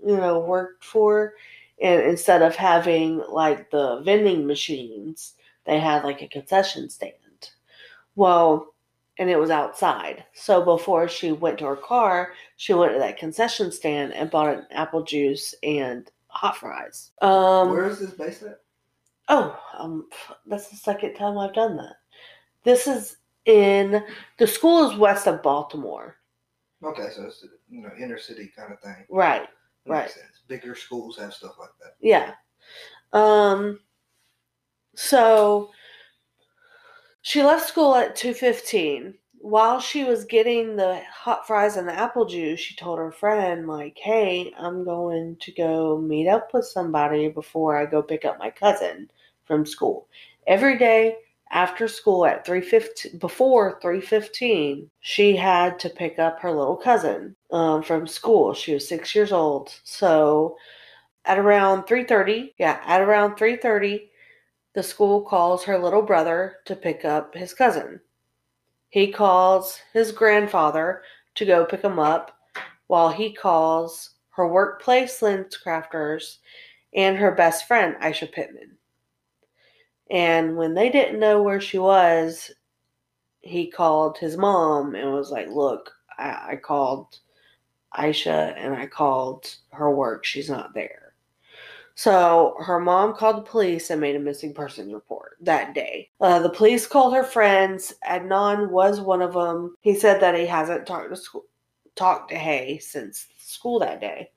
you 0.04 0.16
know, 0.16 0.40
worked 0.40 0.84
for, 0.84 1.34
and 1.80 2.02
instead 2.02 2.42
of 2.42 2.56
having 2.56 3.22
like 3.28 3.70
the 3.70 4.00
vending 4.00 4.46
machines, 4.46 5.34
they 5.64 5.78
had 5.78 6.04
like 6.04 6.22
a 6.22 6.28
concession 6.28 6.88
stand. 6.88 7.12
Well, 8.14 8.74
and 9.18 9.30
it 9.30 9.38
was 9.38 9.50
outside. 9.50 10.24
So 10.34 10.64
before 10.64 11.08
she 11.08 11.32
went 11.32 11.58
to 11.58 11.66
her 11.66 11.76
car, 11.76 12.32
she 12.56 12.74
went 12.74 12.92
to 12.92 12.98
that 12.98 13.18
concession 13.18 13.72
stand 13.72 14.12
and 14.12 14.30
bought 14.30 14.54
an 14.54 14.66
apple 14.70 15.02
juice 15.02 15.54
and 15.62 16.10
hot 16.28 16.56
fries. 16.56 17.12
Um, 17.22 17.70
Where 17.70 17.86
is 17.86 18.00
this 18.00 18.10
based 18.10 18.42
at? 18.42 18.60
Oh, 19.28 19.58
um, 19.76 20.06
that's 20.46 20.68
the 20.68 20.76
second 20.76 21.14
time 21.14 21.36
I've 21.38 21.54
done 21.54 21.76
that. 21.76 21.96
This 22.62 22.86
is 22.86 23.16
in 23.44 24.02
the 24.38 24.46
school 24.46 24.90
is 24.90 24.98
west 24.98 25.26
of 25.26 25.42
Baltimore. 25.42 26.16
Okay, 26.82 27.08
so 27.14 27.24
it's 27.24 27.44
you 27.68 27.82
know 27.82 27.90
inner 27.98 28.18
city 28.18 28.50
kind 28.56 28.72
of 28.72 28.80
thing. 28.80 29.06
Right. 29.08 29.42
Makes 29.42 29.48
Right. 29.86 30.10
sense. 30.10 30.40
Bigger 30.48 30.74
schools 30.74 31.18
have 31.18 31.32
stuff 31.32 31.56
like 31.58 31.70
that. 31.80 31.94
Yeah. 32.00 32.34
Um 33.12 33.80
so 34.94 35.70
she 37.20 37.42
left 37.42 37.68
school 37.68 37.94
at 37.94 38.16
2:15. 38.16 39.18
While 39.38 39.80
she 39.80 40.02
was 40.02 40.24
getting 40.24 40.76
the 40.76 41.00
hot 41.12 41.46
fries 41.46 41.76
and 41.76 41.86
the 41.86 41.92
apple 41.92 42.24
juice, 42.24 42.58
she 42.58 42.74
told 42.74 42.98
her 42.98 43.12
friend 43.12 43.68
like, 43.68 43.98
"Hey, 43.98 44.52
I'm 44.56 44.82
going 44.82 45.36
to 45.40 45.52
go 45.52 45.98
meet 45.98 46.26
up 46.26 46.54
with 46.54 46.64
somebody 46.66 47.28
before 47.28 47.76
I 47.76 47.84
go 47.84 48.02
pick 48.02 48.24
up 48.24 48.38
my 48.38 48.50
cousin 48.50 49.10
from 49.44 49.66
school." 49.66 50.08
Every 50.46 50.78
day 50.78 51.18
after 51.50 51.88
school 51.88 52.26
at 52.26 52.44
3:15 52.46 53.18
before 53.18 53.78
3:15, 53.80 54.90
she 55.00 55.36
had 55.36 55.78
to 55.80 55.90
pick 55.90 56.18
up 56.18 56.40
her 56.40 56.52
little 56.52 56.76
cousin 56.76 57.36
um, 57.50 57.82
from 57.82 58.06
school. 58.06 58.54
She 58.54 58.74
was 58.74 58.88
6 58.88 59.14
years 59.14 59.32
old. 59.32 59.78
So 59.84 60.56
at 61.26 61.38
around 61.38 61.82
3:30 61.84 62.54
yeah 62.58 62.80
at 62.86 63.00
around 63.02 63.36
3:30 63.36 64.08
the 64.74 64.82
school 64.82 65.22
calls 65.22 65.64
her 65.64 65.78
little 65.78 66.02
brother 66.02 66.58
to 66.64 66.76
pick 66.76 67.04
up 67.04 67.34
his 67.34 67.52
cousin 67.52 68.00
he 68.90 69.12
calls 69.12 69.80
his 69.92 70.12
grandfather 70.12 71.02
to 71.34 71.44
go 71.44 71.64
pick 71.64 71.82
him 71.82 71.98
up 71.98 72.38
while 72.86 73.10
he 73.10 73.32
calls 73.32 74.14
her 74.30 74.46
workplace 74.46 75.20
LensCrafters 75.20 76.38
and 76.94 77.16
her 77.16 77.32
best 77.32 77.66
friend 77.66 77.96
aisha 78.00 78.30
pittman 78.30 78.75
and 80.10 80.56
when 80.56 80.74
they 80.74 80.90
didn't 80.90 81.20
know 81.20 81.42
where 81.42 81.60
she 81.60 81.78
was 81.78 82.50
he 83.40 83.70
called 83.70 84.18
his 84.18 84.36
mom 84.36 84.94
and 84.94 85.12
was 85.12 85.30
like 85.30 85.48
look 85.48 85.92
i, 86.18 86.52
I 86.52 86.56
called 86.56 87.18
aisha 87.96 88.54
and 88.56 88.74
i 88.74 88.86
called 88.86 89.54
her 89.72 89.90
work 89.94 90.24
she's 90.24 90.50
not 90.50 90.74
there 90.74 91.06
so 91.96 92.56
her 92.60 92.78
mom 92.78 93.14
called 93.14 93.38
the 93.38 93.50
police 93.50 93.88
and 93.88 94.02
made 94.02 94.16
a 94.16 94.20
missing 94.20 94.52
persons 94.52 94.92
report 94.92 95.38
that 95.40 95.72
day. 95.74 96.10
Uh, 96.20 96.38
the 96.40 96.50
police 96.50 96.86
called 96.86 97.14
her 97.14 97.24
friends. 97.24 97.94
Adnan 98.06 98.68
was 98.68 99.00
one 99.00 99.22
of 99.22 99.32
them. 99.32 99.74
He 99.80 99.94
said 99.94 100.20
that 100.20 100.34
he 100.34 100.44
hasn't 100.44 100.86
talked 100.86 101.08
to 101.08 101.16
school, 101.16 101.46
talked 101.94 102.28
to 102.30 102.36
Hae 102.36 102.76
since 102.78 103.28
school 103.38 103.78
that 103.78 104.02
day, 104.02 104.30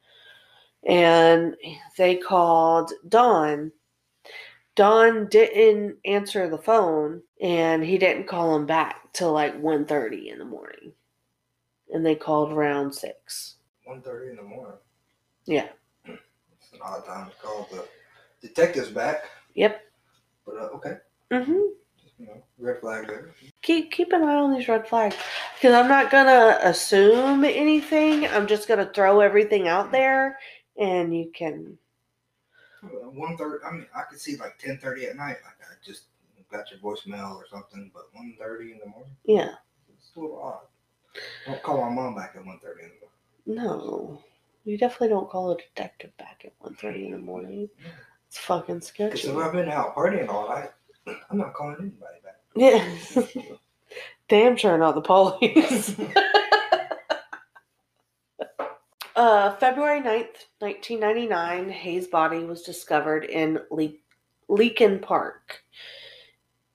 and 0.88 1.54
they 1.98 2.16
called 2.16 2.94
Don. 3.10 3.74
Don 4.76 5.28
didn't 5.28 5.98
answer 6.06 6.50
the 6.50 6.58
phone, 6.58 7.22
and 7.42 7.84
he 7.84 7.98
didn't 7.98 8.28
call 8.28 8.56
him 8.56 8.66
back 8.66 9.12
till 9.14 9.34
like 9.34 9.62
1.30 9.62 10.32
in 10.32 10.40
the 10.40 10.46
morning, 10.46 10.94
and 11.94 12.06
they 12.06 12.16
called 12.16 12.52
around 12.54 12.94
six. 12.94 13.56
1.30 13.88 14.30
in 14.32 14.36
the 14.38 14.44
morning. 14.44 14.78
Yeah. 15.46 15.68
It's 16.08 16.74
an 16.74 16.80
odd 16.84 17.06
time 17.06 17.30
to 17.30 17.36
call 17.42 17.68
the 17.72 17.86
detectives 18.48 18.90
back. 18.90 19.24
Yep. 19.56 19.82
But 20.46 20.56
uh, 20.56 20.70
okay, 20.76 20.98
Mm-hmm. 21.32 21.52
you 21.52 22.26
know, 22.28 22.44
red 22.60 22.80
flag 22.80 23.08
there. 23.08 23.32
keep 23.64 23.92
keep 23.92 24.14
an 24.14 24.22
eye 24.24 24.36
on 24.36 24.54
these 24.54 24.68
red 24.68 24.88
flags 24.88 25.16
because 25.56 25.74
I'm 25.74 25.88
not 25.88 26.12
gonna 26.12 26.60
assume 26.62 27.44
anything. 27.44 28.28
I'm 28.28 28.46
just 28.48 28.68
gonna 28.68 28.90
throw 28.94 29.20
everything 29.20 29.68
out 29.68 29.92
there, 29.92 30.38
and 30.78 31.16
you 31.16 31.32
can. 31.34 31.78
One 32.82 33.38
thirty. 33.38 33.64
I 33.66 33.72
mean, 33.72 33.86
I 33.96 34.04
could 34.04 34.20
see 34.20 34.38
like 34.38 34.58
ten 34.58 34.78
thirty 34.78 35.06
at 35.06 35.16
night. 35.16 35.38
Like 35.44 35.58
I 35.62 35.74
just 35.86 36.04
got 36.52 36.66
your 36.72 36.80
voicemail 36.80 37.36
or 37.36 37.46
something, 37.50 37.92
but 37.94 38.04
one 38.14 38.36
thirty 38.40 38.72
in 38.74 38.80
the 38.80 38.88
morning. 38.88 39.16
Yeah, 39.26 39.52
It's 39.98 40.12
a 40.16 40.20
little 40.20 40.42
odd. 40.42 40.66
Don't 41.46 41.62
call 41.64 41.82
my 41.82 41.90
mom 41.94 42.16
back 42.16 42.34
at 42.36 42.46
one 42.46 42.60
thirty 42.60 42.84
in 42.84 42.90
the 42.90 43.56
morning. 43.56 43.66
no, 43.68 44.24
you 44.66 44.78
definitely 44.78 45.10
don't 45.10 45.30
call 45.30 45.52
a 45.52 45.58
detective 45.58 46.16
back 46.18 46.44
at 46.46 46.58
1.30 46.60 47.06
in 47.06 47.12
the 47.14 47.18
morning. 47.18 47.70
It's 48.28 48.38
fucking 48.38 48.80
Because 48.96 49.26
if 49.26 49.36
I've 49.36 49.52
been 49.54 49.70
out 49.70 49.96
partying 49.96 50.30
all 50.30 50.48
night, 50.50 50.70
I'm 51.32 51.38
not 51.40 51.54
calling 51.56 51.78
anybody 51.80 52.20
back. 52.24 52.38
Yeah, 52.56 52.88
damn 54.28 54.56
sure 54.58 54.78
not 54.78 54.94
the 54.96 55.02
police. 55.02 55.96
Uh, 59.20 59.54
February 59.58 60.00
9th, 60.00 60.46
1999, 60.60 61.70
Hae's 61.70 62.08
body 62.08 62.46
was 62.46 62.62
discovered 62.62 63.26
in 63.26 63.60
Le- 63.70 63.90
Leakin 64.48 65.02
Park 65.02 65.62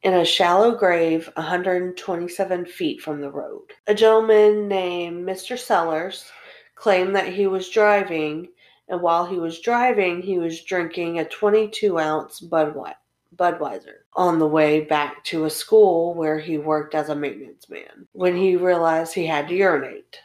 in 0.02 0.12
a 0.12 0.26
shallow 0.26 0.76
grave 0.76 1.30
127 1.36 2.66
feet 2.66 3.00
from 3.00 3.22
the 3.22 3.30
road. 3.30 3.72
A 3.86 3.94
gentleman 3.94 4.68
named 4.68 5.26
Mr. 5.26 5.58
Sellers 5.58 6.30
claimed 6.74 7.16
that 7.16 7.32
he 7.32 7.46
was 7.46 7.70
driving, 7.70 8.48
and 8.88 9.00
while 9.00 9.24
he 9.24 9.36
was 9.36 9.60
driving, 9.60 10.20
he 10.20 10.38
was 10.38 10.64
drinking 10.64 11.20
a 11.20 11.24
22 11.24 11.98
ounce 11.98 12.42
Budweiser. 12.42 12.92
Budweiser 13.36 14.02
on 14.16 14.38
the 14.38 14.46
way 14.46 14.82
back 14.82 15.24
to 15.24 15.46
a 15.46 15.50
school 15.50 16.12
where 16.12 16.38
he 16.38 16.58
worked 16.58 16.94
as 16.94 17.08
a 17.08 17.16
maintenance 17.16 17.70
man 17.70 18.06
when 18.12 18.36
he 18.36 18.54
realized 18.54 19.14
he 19.14 19.24
had 19.24 19.48
to 19.48 19.54
urinate. 19.54 20.18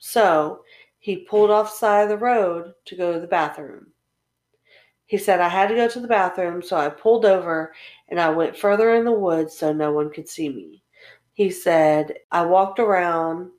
So 0.00 0.64
he 1.02 1.16
pulled 1.16 1.50
off 1.50 1.72
the 1.72 1.78
side 1.78 2.02
of 2.04 2.08
the 2.10 2.16
road 2.16 2.74
to 2.84 2.94
go 2.94 3.12
to 3.12 3.18
the 3.18 3.26
bathroom. 3.26 3.88
He 5.06 5.18
said, 5.18 5.40
I 5.40 5.48
had 5.48 5.68
to 5.68 5.74
go 5.74 5.88
to 5.88 5.98
the 5.98 6.06
bathroom, 6.06 6.62
so 6.62 6.76
I 6.76 6.90
pulled 6.90 7.24
over 7.24 7.74
and 8.08 8.20
I 8.20 8.30
went 8.30 8.56
further 8.56 8.94
in 8.94 9.04
the 9.04 9.10
woods 9.10 9.58
so 9.58 9.72
no 9.72 9.92
one 9.92 10.10
could 10.12 10.28
see 10.28 10.48
me. 10.48 10.84
He 11.34 11.50
said, 11.50 12.14
I 12.30 12.46
walked 12.46 12.78
around 12.78 13.50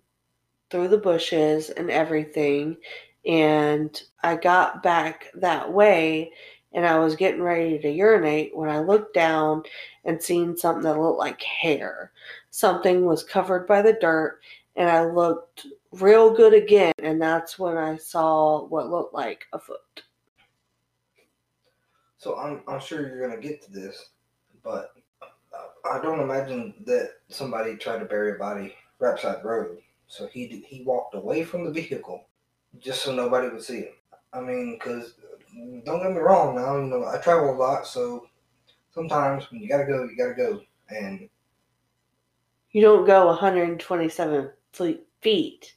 through 0.70 0.88
the 0.88 0.98
bushes 0.98 1.70
and 1.70 1.92
everything, 1.92 2.78
and 3.26 4.02
I 4.24 4.38
got 4.38 4.82
back 4.82 5.28
that 5.36 5.70
way 5.70 6.32
and 6.72 6.86
I 6.86 6.98
was 7.00 7.18
getting 7.18 7.42
ready 7.42 7.78
to 7.78 7.92
urinate 7.92 8.56
when 8.56 8.70
I 8.70 8.80
looked 8.80 9.14
down 9.14 9.64
and 10.06 10.24
seen 10.24 10.56
something 10.56 10.84
that 10.84 10.98
looked 10.98 11.20
like 11.20 11.42
hair. 11.42 12.14
Something 12.52 13.04
was 13.04 13.22
covered 13.22 13.68
by 13.68 13.82
the 13.82 13.98
dirt, 14.00 14.40
and 14.78 14.90
I 14.90 15.04
looked 15.04 15.68
real 16.02 16.34
good 16.34 16.54
again, 16.54 16.94
and 17.00 17.22
that's 17.22 17.60
when 17.60 17.78
I 17.78 17.98
saw 17.98 18.66
what 18.68 18.90
looked 18.90 19.14
like 19.14 19.46
a 19.54 19.60
foot. 19.60 20.04
So 22.18 22.38
I'm, 22.38 22.62
I'm 22.68 22.80
sure 22.80 23.08
you're 23.08 23.28
gonna 23.28 23.42
get 23.42 23.62
to 23.64 23.72
this, 23.72 24.10
but 24.64 24.94
I 25.90 26.02
don't 26.02 26.22
imagine 26.22 26.74
that 26.86 27.12
somebody 27.28 27.76
tried 27.76 28.00
to 28.00 28.06
bury 28.06 28.32
a 28.32 28.40
body 28.40 28.76
right 29.00 29.22
the 29.22 29.42
road. 29.44 29.80
So 30.08 30.28
he 30.28 30.48
did, 30.48 30.64
he 30.64 30.84
walked 30.84 31.16
away 31.16 31.44
from 31.44 31.66
the 31.66 31.72
vehicle, 31.72 32.26
just 32.80 33.04
so 33.04 33.14
nobody 33.14 33.50
would 33.50 33.64
see 33.64 33.82
him. 33.82 33.94
I 34.32 34.40
mean, 34.40 34.80
because 34.80 35.16
don't 35.86 36.02
get 36.02 36.12
me 36.12 36.20
wrong 36.20 36.56
now, 36.56 36.78
you 36.78 36.84
know, 36.84 37.06
I 37.06 37.18
travel 37.18 37.52
a 37.52 37.58
lot, 37.58 37.86
so 37.86 38.28
sometimes 38.94 39.52
when 39.52 39.62
you 39.62 39.68
gotta 39.68 39.86
go, 39.86 40.04
you 40.04 40.16
gotta 40.18 40.34
go. 40.34 40.62
And 40.90 41.30
You 42.72 42.82
don't 42.82 43.06
go 43.06 43.28
127 43.28 44.50
feet 45.22 45.74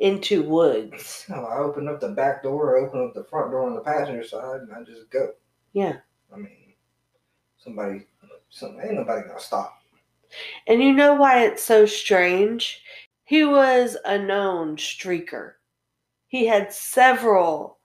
into 0.00 0.42
woods. 0.42 1.26
I 1.30 1.58
open 1.58 1.88
up 1.88 2.00
the 2.00 2.08
back 2.08 2.42
door, 2.42 2.76
I 2.76 2.86
open 2.86 3.04
up 3.04 3.14
the 3.14 3.24
front 3.24 3.50
door 3.50 3.66
on 3.66 3.74
the 3.74 3.80
passenger 3.80 4.24
side, 4.24 4.62
and 4.62 4.72
I 4.72 4.82
just 4.82 5.08
go. 5.10 5.32
Yeah. 5.72 5.98
I 6.32 6.36
mean, 6.36 6.74
somebody, 7.58 8.06
some, 8.48 8.78
ain't 8.82 8.94
nobody 8.94 9.26
gonna 9.26 9.38
stop. 9.38 9.82
And 10.66 10.82
you 10.82 10.92
know 10.92 11.14
why 11.14 11.44
it's 11.44 11.62
so 11.62 11.86
strange? 11.86 12.82
He 13.24 13.44
was 13.44 13.96
a 14.04 14.18
known 14.18 14.76
streaker. 14.76 15.52
He 16.28 16.46
had 16.46 16.72
several, 16.72 17.78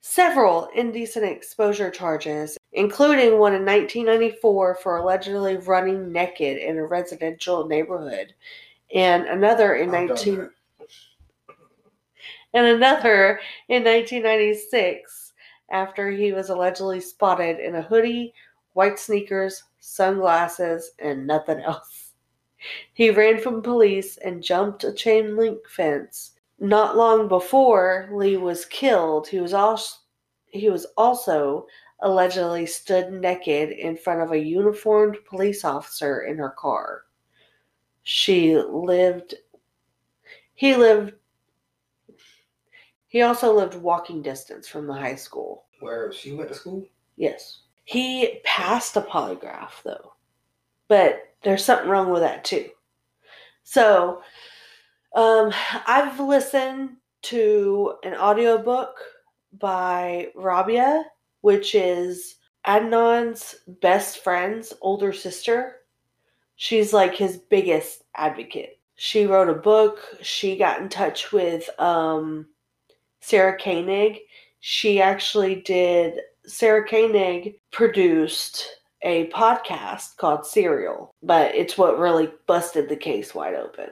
several 0.00 0.68
indecent 0.74 1.24
exposure 1.24 1.90
charges, 1.90 2.58
including 2.72 3.38
one 3.38 3.54
in 3.54 3.64
1994 3.64 4.74
for 4.76 4.96
allegedly 4.96 5.56
running 5.56 6.12
naked 6.12 6.58
in 6.58 6.76
a 6.76 6.84
residential 6.84 7.66
neighborhood, 7.66 8.34
and 8.94 9.26
another 9.26 9.76
in 9.76 9.88
I've 9.88 10.08
done 10.08 10.16
19 10.16 10.36
that. 10.36 10.50
And 12.52 12.66
another 12.66 13.40
in 13.68 13.84
1996 13.84 15.32
after 15.70 16.10
he 16.10 16.32
was 16.32 16.50
allegedly 16.50 17.00
spotted 17.00 17.60
in 17.60 17.76
a 17.76 17.82
hoodie, 17.82 18.34
white 18.72 18.98
sneakers, 18.98 19.64
sunglasses, 19.78 20.92
and 20.98 21.26
nothing 21.26 21.60
else. 21.60 22.12
He 22.92 23.10
ran 23.10 23.38
from 23.38 23.62
police 23.62 24.18
and 24.18 24.42
jumped 24.42 24.84
a 24.84 24.92
chain 24.92 25.36
link 25.36 25.66
fence. 25.68 26.32
Not 26.58 26.96
long 26.96 27.26
before 27.26 28.08
Lee 28.12 28.36
was 28.36 28.66
killed, 28.66 29.28
he 29.28 29.40
was 29.40 29.54
also 29.54 29.96
he 30.52 30.68
was 30.68 30.84
also 30.96 31.66
allegedly 32.00 32.66
stood 32.66 33.12
naked 33.12 33.70
in 33.70 33.96
front 33.96 34.20
of 34.20 34.32
a 34.32 34.38
uniformed 34.38 35.16
police 35.24 35.64
officer 35.64 36.22
in 36.22 36.36
her 36.38 36.50
car. 36.50 37.04
She 38.02 38.56
lived 38.56 39.36
he 40.54 40.74
lived 40.76 41.14
he 43.10 43.22
also 43.22 43.52
lived 43.52 43.74
walking 43.74 44.22
distance 44.22 44.68
from 44.68 44.86
the 44.86 44.94
high 44.94 45.16
school. 45.16 45.64
Where 45.80 46.12
she 46.12 46.32
went 46.32 46.48
to 46.50 46.54
school? 46.54 46.86
Yes. 47.16 47.62
He 47.84 48.38
passed 48.44 48.96
a 48.96 49.00
polygraph 49.00 49.82
though. 49.84 50.12
But 50.86 51.34
there's 51.42 51.64
something 51.64 51.88
wrong 51.88 52.10
with 52.10 52.22
that 52.22 52.44
too. 52.44 52.70
So, 53.64 54.22
um 55.16 55.52
I've 55.86 56.20
listened 56.20 56.98
to 57.22 57.94
an 58.04 58.14
audiobook 58.14 58.96
by 59.58 60.28
Rabia, 60.36 61.04
which 61.40 61.74
is 61.74 62.36
Adnan's 62.64 63.56
best 63.82 64.22
friend's 64.22 64.72
older 64.82 65.12
sister. 65.12 65.78
She's 66.54 66.92
like 66.92 67.16
his 67.16 67.38
biggest 67.38 68.04
advocate. 68.14 68.78
She 68.94 69.26
wrote 69.26 69.48
a 69.48 69.54
book. 69.54 69.98
She 70.22 70.56
got 70.56 70.80
in 70.80 70.88
touch 70.88 71.32
with 71.32 71.68
um 71.80 72.46
Sarah 73.20 73.58
Koenig. 73.58 74.18
She 74.60 75.00
actually 75.00 75.56
did, 75.56 76.20
Sarah 76.46 76.86
Koenig 76.86 77.54
produced 77.70 78.66
a 79.02 79.28
podcast 79.28 80.16
called 80.18 80.44
Serial, 80.44 81.14
but 81.22 81.54
it's 81.54 81.78
what 81.78 81.98
really 81.98 82.30
busted 82.46 82.88
the 82.88 82.96
case 82.96 83.34
wide 83.34 83.54
open. 83.54 83.90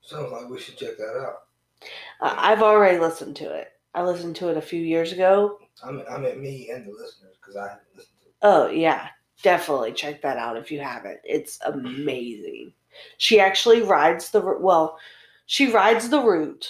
Sounds 0.00 0.32
like 0.32 0.48
we 0.48 0.58
should 0.58 0.78
check 0.78 0.96
that 0.96 1.20
out. 1.20 1.88
Uh, 2.20 2.34
I've 2.38 2.62
already 2.62 2.98
listened 2.98 3.36
to 3.36 3.52
it. 3.52 3.72
I 3.94 4.02
listened 4.02 4.36
to 4.36 4.48
it 4.48 4.56
a 4.56 4.62
few 4.62 4.80
years 4.80 5.12
ago. 5.12 5.58
I 5.82 5.90
mean, 5.90 6.04
I 6.10 6.18
meant 6.18 6.40
me 6.40 6.70
and 6.70 6.86
the 6.86 6.92
listeners 6.92 7.36
because 7.40 7.56
I 7.56 7.68
haven't 7.68 7.82
listened 7.94 8.18
to 8.22 8.28
it. 8.28 8.34
Oh, 8.42 8.68
yeah. 8.68 9.08
Definitely 9.42 9.92
check 9.92 10.22
that 10.22 10.38
out 10.38 10.56
if 10.56 10.70
you 10.70 10.80
haven't. 10.80 11.18
It's 11.24 11.58
amazing. 11.66 12.72
She 13.18 13.38
actually 13.38 13.82
rides 13.82 14.30
the, 14.30 14.40
well, 14.40 14.98
she 15.44 15.70
rides 15.70 16.08
the 16.08 16.20
route 16.20 16.66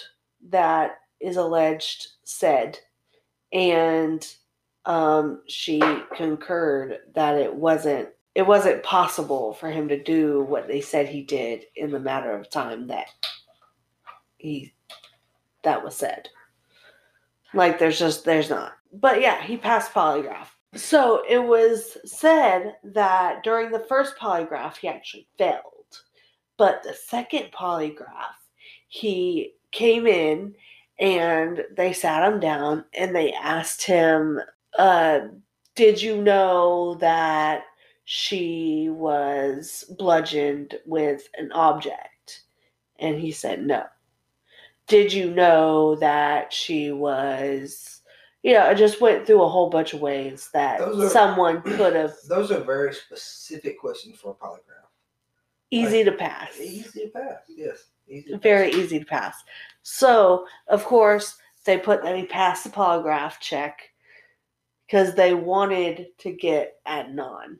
that 0.49 0.99
is 1.19 1.37
alleged 1.37 2.07
said. 2.23 2.79
And 3.51 4.25
um, 4.85 5.41
she 5.47 5.81
concurred 6.15 6.99
that 7.13 7.37
it 7.37 7.53
wasn't 7.53 8.09
it 8.35 8.45
wasn't 8.45 8.83
possible 8.83 9.53
for 9.53 9.71
him 9.71 9.87
to 9.87 10.01
do 10.01 10.43
what 10.43 10.67
they 10.67 10.79
said 10.79 11.09
he 11.09 11.23
did 11.23 11.65
in 11.75 11.91
the 11.91 11.99
matter 11.99 12.37
of 12.37 12.49
time 12.49 12.87
that 12.87 13.07
he 14.37 14.73
that 15.63 15.83
was 15.83 15.95
said. 15.95 16.29
Like 17.53 17.79
there's 17.79 17.99
just 17.99 18.25
there's 18.25 18.49
not. 18.49 18.73
But 18.93 19.21
yeah 19.21 19.41
he 19.41 19.57
passed 19.57 19.93
polygraph. 19.93 20.47
So 20.75 21.23
it 21.27 21.39
was 21.39 21.97
said 22.05 22.75
that 22.83 23.43
during 23.43 23.71
the 23.71 23.85
first 23.89 24.15
polygraph 24.17 24.77
he 24.77 24.87
actually 24.87 25.27
failed. 25.37 25.63
But 26.57 26.83
the 26.83 26.93
second 26.93 27.51
polygraph 27.51 28.37
he 28.87 29.53
came 29.71 30.07
in 30.07 30.55
and 30.99 31.63
they 31.75 31.93
sat 31.93 32.31
him 32.31 32.39
down 32.39 32.83
and 32.93 33.15
they 33.15 33.31
asked 33.33 33.83
him 33.83 34.39
uh, 34.77 35.19
did 35.75 36.01
you 36.01 36.21
know 36.21 36.95
that 36.99 37.63
she 38.05 38.89
was 38.91 39.85
bludgeoned 39.97 40.75
with 40.85 41.27
an 41.37 41.51
object 41.51 42.41
and 42.99 43.19
he 43.19 43.31
said 43.31 43.63
no 43.65 43.83
did 44.87 45.11
you 45.11 45.29
know 45.31 45.95
that 45.95 46.51
she 46.53 46.91
was 46.91 48.01
you 48.43 48.53
know 48.53 48.61
i 48.65 48.73
just 48.73 49.01
went 49.01 49.25
through 49.27 49.41
a 49.43 49.49
whole 49.49 49.69
bunch 49.69 49.93
of 49.93 49.99
ways 50.01 50.49
that 50.53 50.79
are- 50.81 51.09
someone 51.09 51.61
could 51.77 51.95
have 51.95 52.13
Those 52.27 52.51
are 52.51 52.61
very 52.61 52.93
specific 52.93 53.79
questions 53.79 54.17
for 54.19 54.31
a 54.31 54.33
polygraph. 54.45 54.87
easy 55.69 56.03
to 56.03 56.11
pass 56.11 56.57
Easy 56.59 57.01
to 57.01 57.07
pass. 57.09 57.41
Yes. 57.49 57.83
Easy 58.09 58.35
very 58.37 58.71
easy 58.71 58.99
to 58.99 59.05
pass. 59.05 59.43
So, 59.83 60.45
of 60.67 60.83
course, 60.85 61.37
they 61.65 61.77
put 61.77 62.03
that 62.03 62.15
he 62.15 62.25
passed 62.25 62.63
the 62.63 62.69
polygraph 62.69 63.39
check 63.39 63.91
because 64.85 65.15
they 65.15 65.33
wanted 65.33 66.07
to 66.19 66.31
get 66.31 66.79
Adnan. 66.87 67.57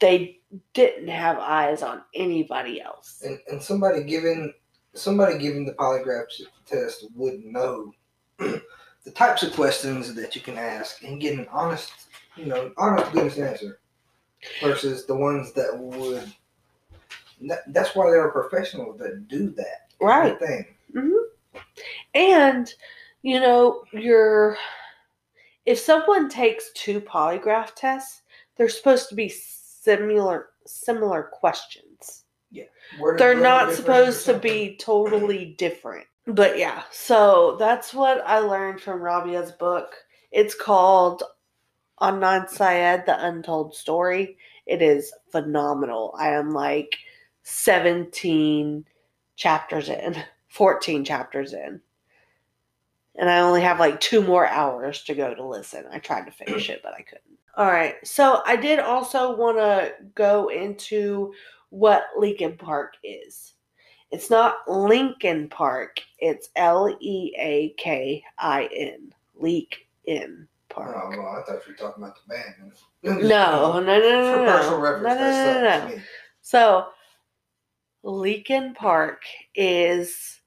They 0.00 0.40
didn't 0.74 1.08
have 1.08 1.38
eyes 1.38 1.82
on 1.82 2.02
anybody 2.14 2.80
else. 2.80 3.22
And, 3.24 3.38
and 3.50 3.62
somebody 3.62 4.02
giving 4.04 4.52
somebody 4.94 5.38
giving 5.38 5.64
the 5.64 5.72
polygraph 5.72 6.26
test 6.66 7.06
would 7.14 7.44
know 7.44 7.92
the 8.38 9.10
types 9.14 9.42
of 9.42 9.52
questions 9.54 10.14
that 10.14 10.34
you 10.36 10.42
can 10.42 10.58
ask 10.58 11.02
and 11.02 11.20
get 11.20 11.38
an 11.38 11.46
honest, 11.50 11.92
you 12.36 12.46
know, 12.46 12.72
honest 12.76 13.10
goodness 13.12 13.38
answer 13.38 13.80
versus 14.60 15.06
the 15.06 15.16
ones 15.16 15.52
that 15.52 15.76
would. 15.78 16.32
That, 17.48 17.60
that's 17.72 17.94
why 17.94 18.10
there 18.10 18.22
are 18.22 18.30
professionals 18.30 18.98
that 18.98 19.28
do 19.28 19.50
that 19.50 19.90
Right. 20.00 20.38
thing. 20.38 20.66
Mm-hmm. 20.94 21.58
And, 22.14 22.72
you 23.22 23.40
know, 23.40 23.84
you're. 23.92 24.56
If 25.64 25.78
someone 25.78 26.28
takes 26.28 26.72
two 26.74 27.00
polygraph 27.00 27.74
tests, 27.76 28.22
they're 28.56 28.68
supposed 28.68 29.08
to 29.10 29.14
be 29.14 29.28
similar 29.28 30.48
similar 30.66 31.24
questions. 31.32 32.22
Where 32.98 33.16
they're 33.16 33.40
not 33.40 33.72
supposed 33.72 34.26
to 34.26 34.34
be 34.34 34.76
totally 34.76 35.54
different. 35.56 36.06
But 36.26 36.58
yeah, 36.58 36.82
so 36.90 37.56
that's 37.58 37.94
what 37.94 38.22
I 38.26 38.38
learned 38.38 38.80
from 38.80 39.02
Rabia's 39.02 39.52
book. 39.52 39.94
It's 40.30 40.54
called 40.54 41.22
Adnan 42.00 42.48
Syed, 42.48 43.06
The 43.06 43.26
Untold 43.26 43.74
Story. 43.74 44.36
It 44.66 44.82
is 44.82 45.12
phenomenal. 45.30 46.14
I 46.18 46.28
am 46.28 46.50
like 46.50 46.96
17 47.42 48.84
chapters 49.36 49.88
in, 49.88 50.16
14 50.48 51.04
chapters 51.04 51.52
in. 51.52 51.80
And 53.16 53.28
I 53.28 53.40
only 53.40 53.60
have 53.60 53.78
like 53.78 54.00
two 54.00 54.22
more 54.22 54.46
hours 54.46 55.02
to 55.04 55.14
go 55.14 55.34
to 55.34 55.44
listen. 55.46 55.84
I 55.92 55.98
tried 55.98 56.24
to 56.26 56.32
finish 56.32 56.70
it, 56.70 56.80
but 56.82 56.94
I 56.94 57.02
couldn't. 57.02 57.38
All 57.56 57.66
right. 57.66 57.96
So 58.04 58.42
I 58.46 58.56
did 58.56 58.78
also 58.78 59.36
want 59.36 59.58
to 59.58 59.92
go 60.14 60.48
into 60.48 61.34
what 61.68 62.04
Lincoln 62.18 62.56
Park 62.56 62.94
is. 63.04 63.52
It's 64.10 64.30
not 64.30 64.56
Lincoln 64.66 65.48
Park. 65.48 66.00
It's 66.18 66.48
L 66.56 66.94
E 67.00 67.34
A 67.38 67.70
K 67.78 68.22
I 68.38 68.68
N. 68.74 69.12
Leak 69.34 69.88
in 70.04 70.46
Oh, 70.70 70.74
Park. 70.74 71.10
well, 71.10 71.26
I 71.26 71.42
thought 71.42 71.66
you 71.66 71.72
were 71.72 71.76
talking 71.76 72.02
about 72.02 72.16
the 72.26 72.34
band. 72.34 72.72
No, 73.02 73.18
no, 73.18 73.80
no, 73.80 73.98
no, 74.00 74.32
For 74.32 74.44
no. 74.44 74.52
personal 74.52 74.78
no, 74.78 74.82
reference, 74.82 75.18
no, 75.18 75.62
no, 75.62 75.68
up 75.68 75.90
no. 75.90 76.02
So, 76.40 76.86
Leakin 78.04 78.74
Park 78.74 79.22
is 79.54 80.40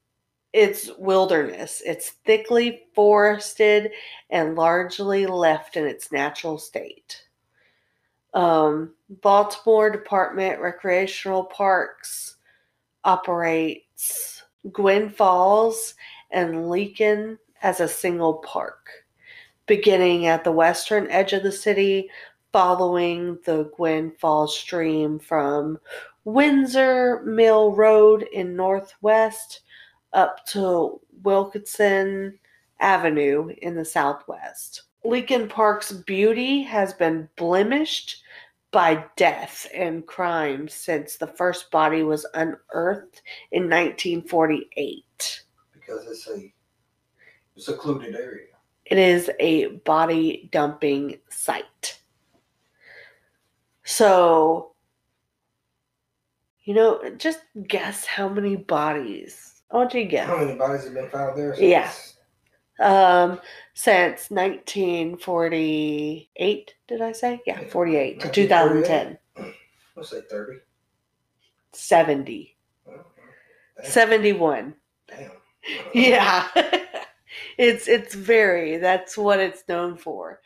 it's 0.52 0.90
wilderness. 0.98 1.82
It's 1.84 2.10
thickly 2.24 2.84
forested 2.94 3.90
and 4.30 4.54
largely 4.54 5.26
left 5.26 5.76
in 5.76 5.84
its 5.86 6.10
natural 6.10 6.56
state. 6.56 7.22
Um, 8.32 8.94
Baltimore 9.22 9.90
Department 9.90 10.60
Recreational 10.60 11.44
Parks 11.44 12.36
operates 13.04 14.42
Gwynn 14.72 15.10
Falls 15.10 15.94
and 16.30 16.70
Leakin 16.70 17.38
as 17.62 17.80
a 17.80 17.88
single 17.88 18.34
park, 18.38 18.88
beginning 19.66 20.26
at 20.26 20.44
the 20.44 20.52
western 20.52 21.06
edge 21.10 21.32
of 21.32 21.42
the 21.42 21.52
city, 21.52 22.10
following 22.52 23.38
the 23.44 23.70
Gwynn 23.76 24.12
Falls 24.18 24.56
stream 24.56 25.18
from 25.18 25.78
Windsor 26.26 27.22
Mill 27.24 27.72
Road 27.72 28.24
in 28.32 28.56
northwest 28.56 29.60
up 30.12 30.44
to 30.46 31.00
Wilkinson 31.22 32.36
Avenue 32.80 33.50
in 33.62 33.76
the 33.76 33.84
southwest. 33.84 34.82
Leakin 35.04 35.48
Park's 35.48 35.92
beauty 35.92 36.62
has 36.62 36.92
been 36.92 37.28
blemished 37.36 38.24
by 38.72 39.04
death 39.16 39.68
and 39.72 40.04
crime 40.04 40.66
since 40.66 41.16
the 41.16 41.28
first 41.28 41.70
body 41.70 42.02
was 42.02 42.26
unearthed 42.34 43.22
in 43.52 43.70
1948. 43.70 45.44
because 45.72 46.06
it's 46.08 46.26
a 46.26 47.60
secluded 47.60 48.16
area. 48.16 48.48
It 48.84 48.98
is 48.98 49.30
a 49.38 49.66
body 49.66 50.48
dumping 50.50 51.20
site. 51.28 52.00
So, 53.84 54.72
you 56.66 56.74
know, 56.74 57.00
just 57.16 57.40
guess 57.66 58.04
how 58.04 58.28
many 58.28 58.56
bodies. 58.56 59.62
I 59.70 59.76
want 59.76 59.94
you 59.94 60.02
to 60.02 60.08
guess. 60.08 60.26
How 60.28 60.38
many 60.44 60.58
bodies 60.58 60.84
have 60.84 60.92
been 60.94 61.08
found 61.10 61.38
there? 61.38 61.54
Yeah. 61.58 61.88
since- 61.88 62.12
Um, 62.78 63.40
since 63.72 64.30
1948, 64.30 66.74
did 66.88 67.00
I 67.00 67.12
say? 67.12 67.40
Yeah, 67.46 67.66
48 67.68 68.20
to 68.20 68.28
2010. 68.30 69.18
Let's 69.96 70.10
say 70.10 70.20
30. 70.30 70.58
70. 71.72 72.56
Oh, 72.88 72.92
Damn. 73.80 73.90
71. 73.90 74.74
Damn. 75.08 75.30
Yeah. 75.94 76.46
it's 77.58 77.88
it's 77.88 78.14
very 78.14 78.76
that's 78.76 79.18
what 79.18 79.40
it's 79.40 79.64
known 79.68 79.96
for. 79.96 80.40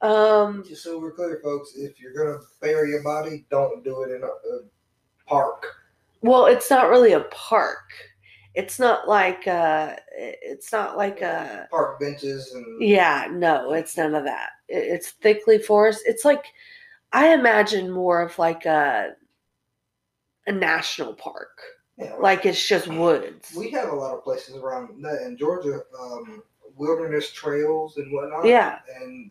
Um 0.00 0.64
Just 0.66 0.82
so 0.84 0.98
we're 0.98 1.12
clear, 1.12 1.40
folks, 1.44 1.74
if 1.76 2.00
you're 2.00 2.14
going 2.14 2.38
to 2.38 2.44
bury 2.62 2.96
a 2.98 3.02
body, 3.02 3.44
don't 3.50 3.84
do 3.84 4.00
it 4.02 4.12
in 4.12 4.22
a, 4.22 4.26
a 4.26 4.60
park. 5.26 5.66
well, 6.22 6.46
it's 6.46 6.70
not 6.70 6.90
really 6.90 7.12
a 7.12 7.20
park. 7.30 7.90
It's 8.54 8.78
not 8.78 9.08
like 9.08 9.46
uh 9.48 9.96
it's 10.14 10.72
not 10.72 10.96
like 10.96 11.22
a 11.22 11.66
Park 11.70 11.98
benches 12.00 12.52
and. 12.52 12.82
Yeah, 12.82 13.28
no, 13.30 13.72
it's 13.72 13.96
none 13.96 14.14
of 14.14 14.24
that. 14.24 14.50
It's 14.68 15.10
thickly 15.10 15.58
forest. 15.58 16.02
It's 16.06 16.24
like 16.24 16.44
I 17.12 17.32
imagine 17.34 17.90
more 17.90 18.20
of 18.20 18.38
like 18.38 18.66
a 18.66 19.12
a 20.46 20.52
national 20.52 21.14
park. 21.14 21.60
Yeah, 21.98 22.14
Like 22.14 22.46
it's 22.46 22.66
just 22.66 22.88
woods. 22.88 23.54
we 23.56 23.70
have 23.70 23.90
a 23.90 23.94
lot 23.94 24.14
of 24.14 24.24
places 24.24 24.56
around 24.56 25.02
that 25.04 25.22
in 25.22 25.36
Georgia, 25.36 25.82
um, 25.98 26.42
wilderness 26.76 27.30
trails 27.30 27.96
and 27.98 28.10
whatnot. 28.12 28.46
Yeah. 28.46 28.78
And, 29.00 29.30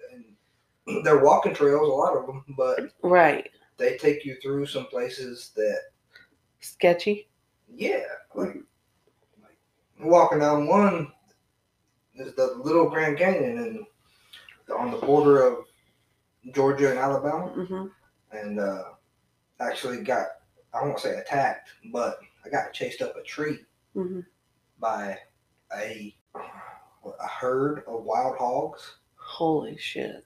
and 0.88 1.04
they're 1.04 1.24
walking 1.24 1.54
trails, 1.54 1.88
a 1.90 1.92
lot 1.92 2.16
of 2.16 2.28
them, 2.28 2.44
but 2.58 2.92
Right. 3.04 3.50
They 3.82 3.98
take 3.98 4.24
you 4.24 4.38
through 4.42 4.68
some 4.68 4.86
places 4.86 5.52
that, 5.56 5.80
Sketchy. 6.60 7.28
yeah, 7.74 8.04
like, 8.36 8.56
like 9.42 9.58
walking 10.00 10.40
down 10.40 10.68
one 10.68 11.12
is 12.16 12.36
the 12.36 12.54
Little 12.64 12.90
Grand 12.90 13.18
Canyon 13.18 13.58
and 13.58 13.86
on 14.78 14.92
the 14.92 14.98
border 14.98 15.46
of 15.46 15.66
Georgia 16.54 16.90
and 16.92 17.00
Alabama, 17.00 17.48
hmm 17.48 17.88
and 18.32 18.60
uh, 18.60 18.84
actually 19.60 20.02
got 20.04 20.28
I 20.74 20.82
won't 20.84 21.00
say 21.00 21.18
attacked, 21.18 21.72
but 21.92 22.20
I 22.46 22.50
got 22.50 22.72
chased 22.74 23.02
up 23.02 23.16
a 23.18 23.24
tree 23.24 23.60
hmm 23.94 24.22
by 24.80 25.18
a 25.76 26.16
a 26.36 27.28
herd 27.28 27.84
of 27.88 28.04
wild 28.04 28.38
hogs. 28.38 28.98
Holy 29.16 29.78
shit. 29.78 30.26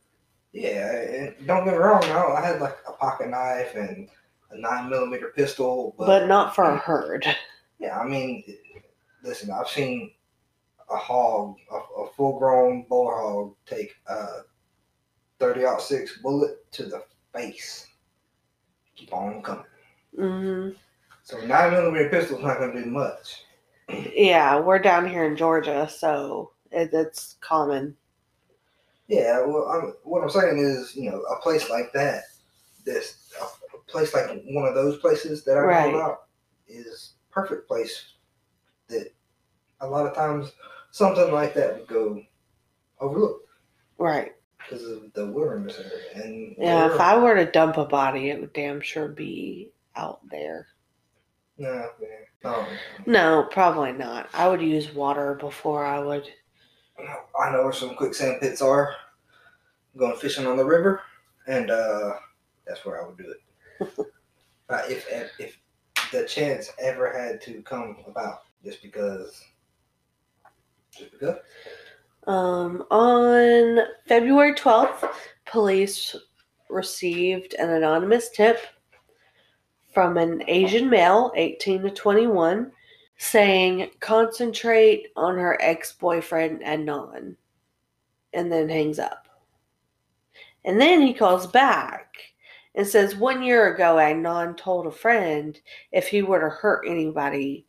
Yeah, 0.55 1.01
and 1.01 1.47
don't 1.47 1.65
get 1.65 1.73
me 1.73 1.79
wrong. 1.79 1.99
Now 2.03 2.31
I 2.31 2.45
had 2.45 2.61
like 2.61 2.77
a 2.87 2.93
pocket 2.93 3.29
knife 3.29 3.75
and 3.75 4.07
a 4.51 4.57
nine 4.57 4.89
millimeter 4.89 5.33
pistol, 5.35 5.93
but, 5.97 6.05
But 6.07 6.27
not 6.27 6.55
for 6.55 6.63
a 6.63 6.77
herd. 6.77 7.25
yeah, 7.77 7.99
I 7.99 8.07
mean, 8.07 8.41
listen, 9.21 9.51
I've 9.51 9.67
seen 9.67 10.11
a 10.89 10.95
hog, 10.95 11.57
a, 11.69 11.75
a 12.03 12.09
full 12.15 12.39
grown 12.39 12.85
bull 12.87 13.09
hog, 13.11 13.55
take 13.65 13.95
a 14.07 14.43
30-06 15.41 16.21
bullet 16.21 16.71
to 16.71 16.85
the 16.85 17.03
face. 17.33 17.87
Keep 18.95 19.11
on 19.13 19.41
coming. 19.43 19.65
hmm 20.17 20.69
So 21.23 21.37
nine 21.45 21.71
millimeter 21.71 22.07
pistol's 22.07 22.43
not 22.43 22.59
going 22.59 22.77
to 22.77 22.83
do 22.83 22.89
much. 22.89 23.43
Yeah, 24.15 24.57
we're 24.61 24.79
down 24.79 25.05
here 25.05 25.25
in 25.25 25.35
Georgia, 25.35 25.89
so 25.89 26.51
it, 26.71 26.91
it's 26.93 27.35
common. 27.41 27.97
Yeah, 29.07 29.41
well, 29.45 29.65
I'm, 29.67 29.93
what 30.03 30.23
I'm 30.23 30.29
saying 30.29 30.57
is, 30.57 30.95
you 30.95 31.11
know, 31.11 31.21
a 31.23 31.39
place 31.41 31.69
like 31.69 31.93
that, 31.93 32.23
this 32.85 33.31
a, 33.41 33.77
place 33.91 34.13
like 34.13 34.27
one 34.45 34.67
of 34.67 34.73
those 34.75 34.97
places 34.99 35.43
that 35.45 35.57
I 35.57 35.61
Right. 35.61 35.91
know 35.93 35.99
about 35.99 36.23
is 36.67 37.13
perfect 37.31 37.67
place. 37.67 38.13
That 38.87 39.09
a 39.81 39.87
lot 39.87 40.07
of 40.07 40.15
times 40.15 40.51
something 40.91 41.31
like 41.31 41.53
that 41.55 41.75
would 41.75 41.87
go 41.87 42.21
overlooked 42.99 43.47
Right. 43.97 44.33
because 44.57 44.83
of 44.83 45.13
the 45.13 45.27
wilderness 45.27 45.77
area. 45.79 46.23
And 46.25 46.55
Yeah, 46.57 46.93
if 46.93 46.99
I 46.99 47.17
were 47.17 47.35
to 47.35 47.45
dump 47.51 47.77
a 47.77 47.85
body, 47.85 48.29
it 48.29 48.39
would 48.39 48.53
damn 48.53 48.81
sure 48.81 49.07
be 49.07 49.71
out 49.95 50.21
there. 50.29 50.67
no, 51.57 51.89
man, 52.01 52.25
no, 52.43 52.67
No, 53.05 53.47
probably 53.51 53.91
not. 53.93 54.29
I 54.33 54.47
would 54.47 54.61
use 54.61 54.93
water 54.93 55.35
before 55.35 55.85
I 55.85 55.99
would. 55.99 56.27
I 56.97 57.51
know 57.51 57.63
where 57.63 57.73
some 57.73 57.95
quicksand 57.95 58.41
pits 58.41 58.61
are. 58.61 58.95
I'm 59.93 59.99
going 59.99 60.17
fishing 60.17 60.47
on 60.47 60.57
the 60.57 60.65
river, 60.65 61.01
and 61.47 61.71
uh, 61.71 62.13
that's 62.65 62.85
where 62.85 63.01
I 63.01 63.07
would 63.07 63.17
do 63.17 63.31
it. 63.31 63.89
uh, 64.69 64.81
if, 64.87 65.05
if 65.09 65.31
if 65.39 65.59
the 66.11 66.25
chance 66.25 66.71
ever 66.79 67.11
had 67.11 67.41
to 67.41 67.61
come 67.63 67.97
about, 68.07 68.39
just 68.63 68.81
because, 68.81 69.43
just 70.91 71.11
because. 71.11 71.37
Um, 72.27 72.83
on 72.89 73.85
February 74.07 74.53
12th, 74.53 75.11
police 75.45 76.15
received 76.69 77.53
an 77.59 77.69
anonymous 77.69 78.29
tip 78.29 78.59
from 79.93 80.17
an 80.17 80.43
Asian 80.47 80.89
male, 80.89 81.31
18 81.35 81.83
to 81.83 81.89
21, 81.91 82.71
saying, 83.17 83.91
concentrate 83.99 85.07
on 85.15 85.37
her 85.37 85.57
ex 85.61 85.93
boyfriend 85.93 86.63
and 86.63 86.87
Adnan, 86.87 87.35
and 88.33 88.51
then 88.51 88.69
hangs 88.69 88.99
up. 88.99 89.27
And 90.65 90.81
then 90.81 91.01
he 91.01 91.13
calls 91.13 91.47
back 91.47 92.15
and 92.73 92.85
says, 92.85 93.15
one 93.15 93.43
year 93.43 93.73
ago, 93.73 93.95
Adnan 93.95 94.57
told 94.57 94.87
a 94.87 94.91
friend 94.91 95.59
if 95.91 96.07
he 96.07 96.21
were 96.21 96.39
to 96.39 96.49
hurt 96.49 96.85
anybody, 96.87 97.65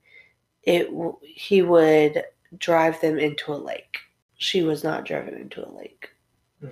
it 0.64 0.90
w- 0.90 1.18
he 1.22 1.62
would 1.62 2.24
drive 2.58 3.00
them 3.00 3.18
into 3.18 3.52
a 3.52 3.54
lake. 3.54 3.98
She 4.38 4.62
was 4.62 4.82
not 4.82 5.04
driven 5.04 5.34
into 5.34 5.66
a 5.66 5.70
lake. 5.70 6.08
Hmm. 6.60 6.68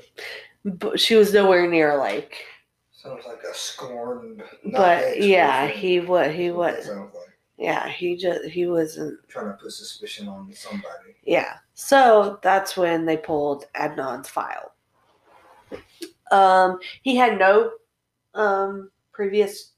But 0.65 0.99
she 0.99 1.15
was 1.15 1.33
nowhere 1.33 1.69
near 1.69 1.91
a 1.93 2.03
lake. 2.03 2.45
Sounds 2.93 3.25
like 3.27 3.43
a 3.43 3.55
scorned. 3.55 4.43
But 4.73 5.23
yeah, 5.23 5.67
he 5.67 6.01
would 6.01 6.31
he 6.31 6.51
what 6.51 6.77
was. 6.77 6.91
Yeah, 7.59 7.89
he 7.89 8.17
just 8.17 8.45
he 8.47 8.67
wasn't 8.67 9.19
Trying 9.29 9.47
to 9.47 9.53
put 9.55 9.73
suspicion 9.73 10.29
on 10.29 10.53
somebody. 10.55 11.15
yeah. 11.25 11.55
So 11.75 12.39
that's 12.43 12.77
when 12.77 13.05
they 13.07 13.17
pulled 13.17 13.67
Adnan's 13.75 14.29
file. 14.29 14.73
Um 16.31 16.79
he 17.03 17.17
had 17.17 17.39
no 17.39 17.73
um 18.35 18.91
previous 19.13 19.73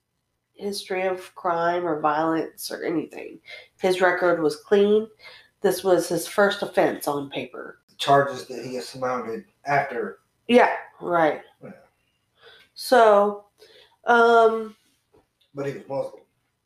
history 0.55 1.03
of 1.07 1.35
crime 1.35 1.87
or 1.87 2.01
violence 2.01 2.71
or 2.71 2.83
anything. 2.85 3.39
His 3.81 4.01
record 4.01 4.43
was 4.43 4.57
clean. 4.57 5.07
This 5.61 5.85
was 5.85 6.09
his 6.09 6.27
first 6.27 6.63
offense 6.63 7.07
on 7.09 7.29
paper. 7.29 7.81
The 7.91 7.97
charges 7.97 8.47
that 8.47 8.65
he 8.65 8.77
has 8.77 8.89
surmounted 8.89 9.45
after. 9.67 10.21
Yeah, 10.49 10.75
right. 11.01 11.43
Yeah. 11.63 11.71
So, 12.75 13.47
um, 14.05 14.77
But 15.55 15.67
he 15.67 15.73
was 15.73 15.89
Muslim. 15.89 16.23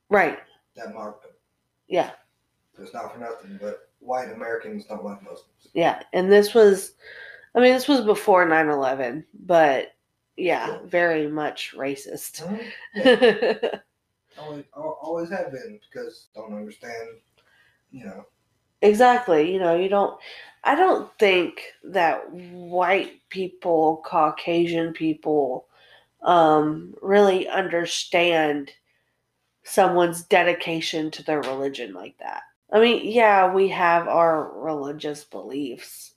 right. 0.09 0.39
That 0.77 0.95
marked 0.95 1.25
him. 1.25 1.33
Yeah, 1.89 2.11
It's 2.79 2.95
not 2.95 3.13
for 3.13 3.19
nothing, 3.19 3.59
but 3.61 3.89
white 3.99 4.31
Americans 4.33 4.87
don't 4.87 5.05
like 5.05 5.23
Muslims. 5.23 5.69
yeah. 5.75 6.03
And 6.13 6.31
this 6.31 6.55
was, 6.55 6.93
I 7.55 7.61
mean, 7.61 7.73
this 7.73 7.89
was 7.89 8.03
before 8.03 8.47
9 8.47 8.69
11, 8.69 9.27
but 9.45 9.89
yeah, 10.37 10.79
very 10.85 11.27
much 11.29 11.75
racist. 11.77 12.43
Yeah. 12.95 13.79
always, 14.39 14.65
always 14.75 15.31
have 15.31 15.51
been 15.53 15.81
because 15.91 16.29
don't 16.35 16.55
understand, 16.55 17.09
you 17.91 18.07
know. 18.07 18.25
exactly. 18.81 19.53
You 19.53 19.59
know, 19.59 19.77
you 19.77 19.89
don't, 19.89 20.19
I 20.65 20.75
don't 20.77 21.11
think 21.19 21.63
that 21.85 22.31
white 22.33 23.21
people, 23.29 24.03
Caucasian 24.07 24.93
people, 24.93 25.67
um, 26.23 26.95
really 27.03 27.49
understand 27.49 28.71
someone's 29.63 30.23
dedication 30.25 31.11
to 31.13 31.23
their 31.23 31.41
religion 31.43 31.93
like 31.95 32.17
that. 32.19 32.43
I 32.73 32.81
mean, 32.81 33.03
yeah, 33.05 33.53
we 33.53 33.69
have 33.69 34.07
our 34.09 34.53
religious 34.61 35.25
beliefs, 35.25 36.15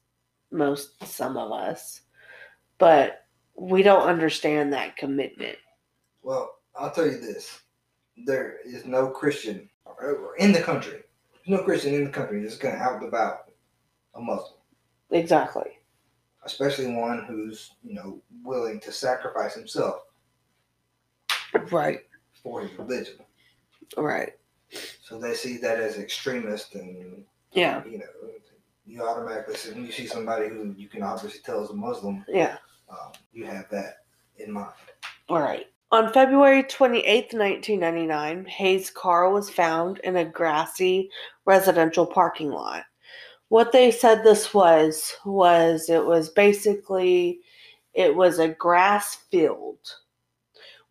most 0.52 1.04
some 1.06 1.36
of 1.38 1.52
us, 1.52 2.02
but 2.78 3.26
we 3.56 3.84
don't 3.84 4.08
understand 4.08 4.74
that 4.74 4.96
commitment. 4.98 5.58
Well, 6.22 6.56
I'll 6.76 6.92
tell 6.92 7.06
you 7.08 7.20
this: 7.20 7.60
there 8.26 8.58
is 8.66 8.86
no 8.86 9.10
Christian 9.10 9.70
in 10.38 10.52
the 10.52 10.62
country. 10.62 11.02
There's 11.46 11.60
no 11.60 11.64
Christian 11.66 11.94
in 11.96 12.06
the 12.06 12.10
country 12.12 12.42
that's 12.42 12.58
going 12.58 12.76
to 12.76 12.82
out 12.82 13.02
devout 13.02 13.52
a 14.16 14.22
Muslim, 14.22 14.60
Exactly. 15.12 15.80
especially 16.46 16.94
one 16.94 17.26
who's 17.26 17.72
you 17.84 17.96
know 17.96 18.22
willing 18.44 18.80
to 18.82 18.92
sacrifice 18.92 19.56
himself 19.56 20.02
Right. 21.72 22.02
for 22.44 22.62
his 22.62 22.78
religion. 22.78 23.16
Right. 23.98 24.34
So 25.02 25.20
they 25.20 25.34
see 25.34 25.58
that 25.58 25.80
as 25.80 25.98
extremist, 25.98 26.76
and 26.76 27.26
Yeah. 27.52 27.84
you 27.86 28.00
know, 28.00 28.06
you 28.86 29.08
automatically 29.08 29.56
see 29.56 29.72
when 29.72 29.86
you 29.86 29.92
see 29.92 30.08
somebody 30.08 30.50
who 30.50 30.74
you 30.78 30.90
can 30.90 31.04
obviously 31.04 31.40
tell 31.42 31.64
is 31.64 31.70
a 31.70 31.74
Muslim, 31.74 32.26
Yeah. 32.28 32.58
um, 32.90 33.12
you 33.32 33.46
have 33.46 33.70
that 33.70 34.06
in 34.38 34.52
mind. 34.52 34.74
All 35.30 35.40
right. 35.42 35.68
On 35.92 36.12
February 36.12 36.64
28th, 36.64 37.34
1999, 37.34 38.46
Hae's 38.46 38.90
car 38.90 39.30
was 39.30 39.50
found 39.50 40.00
in 40.00 40.16
a 40.16 40.26
grassy 40.26 41.12
residential 41.46 42.06
parking 42.08 42.50
lot. 42.50 42.84
What 43.50 43.72
they 43.72 43.92
said 43.92 44.24
this 44.24 44.56
was 44.56 45.16
was 45.24 45.90
it 45.90 46.04
was 46.04 46.30
basically 46.30 47.42
it 47.94 48.16
was 48.16 48.40
a 48.40 48.48
grass 48.48 49.16
field 49.30 49.78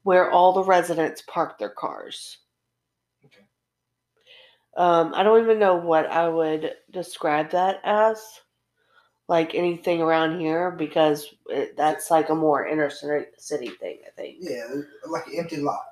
where 0.04 0.30
all 0.30 0.52
the 0.52 0.62
residents 0.62 1.22
parked 1.26 1.58
their 1.58 1.70
cars. 1.70 2.38
Um, 4.76 5.12
I 5.14 5.22
don't 5.22 5.42
even 5.42 5.58
know 5.58 5.76
what 5.76 6.06
I 6.06 6.28
would 6.28 6.72
describe 6.90 7.50
that 7.50 7.80
as, 7.84 8.22
like 9.28 9.54
anything 9.54 10.00
around 10.00 10.40
here, 10.40 10.70
because 10.70 11.26
it, 11.48 11.76
that's 11.76 12.10
like 12.10 12.30
a 12.30 12.34
more 12.34 12.66
inner 12.66 12.90
city 12.90 13.68
thing, 13.68 13.98
I 14.06 14.10
think. 14.16 14.36
Yeah, 14.40 14.66
like 15.08 15.26
an 15.26 15.34
empty 15.38 15.58
lot. 15.58 15.84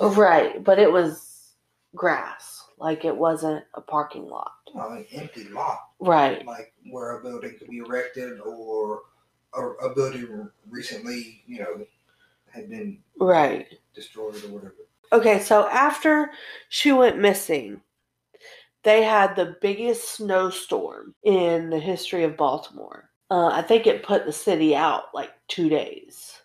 Right, 0.00 0.62
but 0.62 0.78
it 0.78 0.92
was 0.92 1.54
grass, 1.96 2.64
like 2.78 3.04
it 3.04 3.16
wasn't 3.16 3.64
a 3.74 3.80
parking 3.80 4.28
lot. 4.28 4.52
I 4.78 4.88
mean, 4.90 5.06
empty 5.12 5.48
lot. 5.48 5.78
Right, 5.98 6.46
like 6.46 6.72
where 6.90 7.18
a 7.18 7.22
building 7.22 7.56
could 7.58 7.68
be 7.68 7.78
erected 7.78 8.38
or 8.40 9.00
a, 9.54 9.62
a 9.62 9.94
building 9.94 10.48
recently, 10.68 11.42
you 11.46 11.60
know, 11.60 11.86
had 12.50 12.68
been 12.68 12.98
right. 13.18 13.66
destroyed 13.94 14.44
or 14.44 14.48
whatever. 14.48 14.74
Okay, 15.12 15.40
so 15.40 15.66
after 15.68 16.30
she 16.68 16.92
went 16.92 17.18
missing, 17.18 17.80
they 18.84 19.02
had 19.02 19.34
the 19.34 19.56
biggest 19.60 20.12
snowstorm 20.16 21.14
in 21.24 21.70
the 21.70 21.78
history 21.78 22.24
of 22.24 22.36
Baltimore. 22.36 23.10
Uh, 23.30 23.48
I 23.48 23.62
think 23.62 23.86
it 23.86 24.02
put 24.02 24.24
the 24.26 24.32
city 24.32 24.74
out 24.74 25.04
like 25.14 25.30
two 25.48 25.68
days 25.68 26.40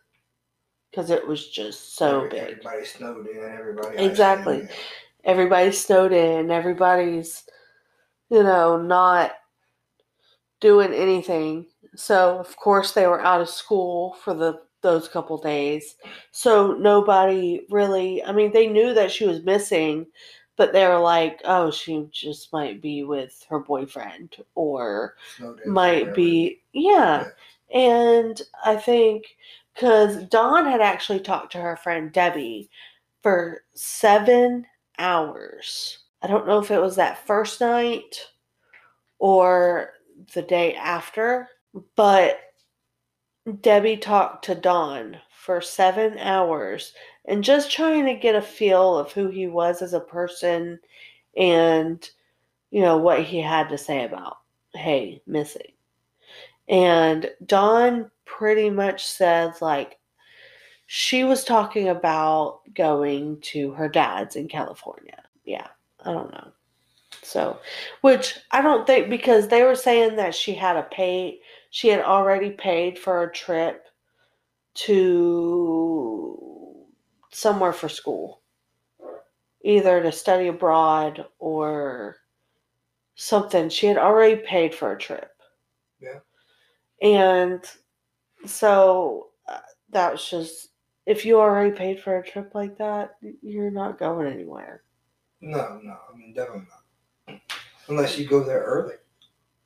because 0.91 1.09
it 1.09 1.25
was 1.27 1.49
just 1.49 1.95
so 1.95 2.17
Every- 2.25 2.29
big. 2.29 2.41
Everybody 2.41 2.85
snowed 2.85 3.27
in. 3.27 3.37
Everybody 3.43 3.97
Exactly. 4.03 4.59
in, 4.61 4.69
everybody's 5.25 5.79
snowed 5.85 6.11
in 6.11 6.51
everybody's 6.51 7.43
you 8.29 8.43
know 8.43 8.75
not 8.75 9.31
doing 10.59 10.91
anything 10.93 11.65
so 11.95 12.37
of 12.39 12.53
course 12.57 12.91
they 12.91 13.07
were 13.07 13.21
out 13.21 13.39
of 13.39 13.47
school 13.47 14.17
for 14.21 14.33
the 14.33 14.59
those 14.83 15.07
couple 15.07 15.37
days. 15.37 15.95
So 16.31 16.73
nobody 16.73 17.65
really 17.69 18.23
i 18.23 18.31
mean 18.31 18.51
they 18.51 18.67
knew 18.67 18.93
that 18.93 19.11
she 19.11 19.25
was 19.25 19.43
missing 19.43 20.05
but 20.55 20.71
they 20.71 20.87
were 20.87 20.99
like 20.99 21.41
oh 21.45 21.71
she 21.71 22.07
just 22.11 22.53
might 22.53 22.81
be 22.81 23.03
with 23.03 23.43
her 23.49 23.59
boyfriend 23.59 24.35
or 24.55 25.15
might 25.65 26.13
be 26.13 26.61
yeah. 26.73 27.29
And 27.73 28.39
i 28.63 28.75
think 28.75 29.23
because 29.73 30.23
Don 30.25 30.65
had 30.65 30.81
actually 30.81 31.19
talked 31.19 31.51
to 31.53 31.61
her 31.61 31.75
friend 31.75 32.11
debbie 32.11 32.69
for 33.23 33.63
seven 33.73 34.67
hours. 34.99 35.97
I 36.21 36.27
don't 36.27 36.45
know 36.45 36.59
if 36.59 36.69
it 36.69 36.79
was 36.79 36.95
that 36.97 37.25
first 37.25 37.59
night 37.59 38.27
or 39.17 39.93
the 40.33 40.43
day 40.43 40.75
after 40.75 41.49
but 41.95 42.39
debbie 43.61 43.97
talked 43.97 44.45
to 44.45 44.55
Don 44.55 45.17
for 45.29 45.61
seven 45.61 46.17
hours 46.17 46.93
and 47.25 47.43
just 47.43 47.71
trying 47.71 48.05
to 48.05 48.15
get 48.15 48.35
a 48.35 48.41
feel 48.41 48.97
of 48.97 49.11
who 49.11 49.29
he 49.29 49.47
was 49.47 49.81
as 49.81 49.93
a 49.93 49.99
person 49.99 50.79
and 51.37 52.09
you 52.71 52.81
know 52.81 52.97
what 52.97 53.23
he 53.23 53.41
had 53.41 53.69
to 53.69 53.77
say 53.77 54.05
about 54.05 54.37
Hae 54.73 55.21
missing 55.27 55.73
and 56.67 57.29
Don 57.45 58.09
pretty 58.25 58.69
much 58.69 59.05
said, 59.05 59.53
like, 59.61 59.99
she 60.87 61.23
was 61.23 61.43
talking 61.43 61.89
about 61.89 62.61
going 62.73 63.39
to 63.41 63.71
her 63.71 63.89
dad's 63.89 64.35
in 64.35 64.47
California. 64.47 65.23
Yeah, 65.45 65.67
I 66.05 66.13
don't 66.13 66.31
know. 66.31 66.51
So, 67.21 67.59
which 68.01 68.37
I 68.51 68.61
don't 68.61 68.85
think 68.85 69.09
because 69.09 69.47
they 69.47 69.63
were 69.63 69.75
saying 69.75 70.17
that 70.17 70.35
she 70.35 70.53
had 70.53 70.75
a 70.75 70.83
pay, 70.83 71.39
she 71.73 71.87
had 71.87 72.01
already 72.01 72.51
paid 72.51 72.99
for 72.99 73.23
a 73.23 73.33
trip 73.33 73.87
to 74.75 76.85
somewhere 77.31 77.73
for 77.73 77.89
school, 77.89 78.43
either 79.63 80.03
to 80.03 80.11
study 80.11 80.49
abroad 80.49 81.25
or 81.39 82.17
something. 83.15 83.69
She 83.69 83.87
had 83.87 83.97
already 83.97 84.35
paid 84.35 84.75
for 84.75 84.91
a 84.91 84.99
trip. 84.99 85.31
Yeah. 85.99 86.19
And 87.01 87.65
so 88.45 89.29
uh, 89.47 89.57
that 89.89 90.11
was 90.11 90.29
just 90.29 90.69
if 91.07 91.25
you 91.25 91.39
already 91.39 91.75
paid 91.75 92.01
for 92.01 92.19
a 92.19 92.23
trip 92.23 92.51
like 92.53 92.77
that, 92.77 93.15
you're 93.41 93.71
not 93.71 93.97
going 93.97 94.31
anywhere. 94.31 94.83
No, 95.41 95.79
no, 95.81 95.97
I 96.13 96.15
mean 96.15 96.35
definitely 96.35 96.67
not. 96.69 97.41
Unless 97.87 98.19
you 98.19 98.27
go 98.27 98.43
there 98.43 98.61
early. 98.61 98.93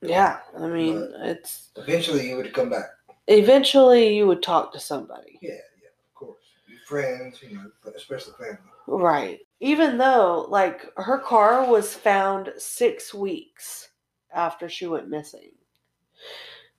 Yeah, 0.02 0.40
I 0.58 0.68
mean, 0.68 1.12
it's 1.18 1.70
Eventually, 1.76 2.30
you 2.30 2.38
would 2.38 2.54
come 2.54 2.70
back. 2.70 2.86
eventually 3.28 4.16
you 4.16 4.28
would 4.28 4.44
talk 4.44 4.72
to 4.74 4.80
somebody. 4.80 5.40
Yeah, 5.42 5.52
yeah, 5.52 5.90
of 6.08 6.14
course. 6.16 6.44
Your 6.68 6.80
friends, 6.88 7.42
you 7.42 7.56
know, 7.56 7.72
but 7.84 7.96
especially 7.96 8.34
family. 8.38 8.58
Right. 8.88 9.40
Even 9.60 9.98
though, 9.98 10.46
like, 10.50 10.86
her 10.98 11.18
car 11.18 11.66
was 11.68 11.94
found 11.94 12.54
six 12.58 13.14
weeks 13.14 13.90
after 14.34 14.70
she 14.70 14.86
went 14.88 15.10
missing. 15.10 15.52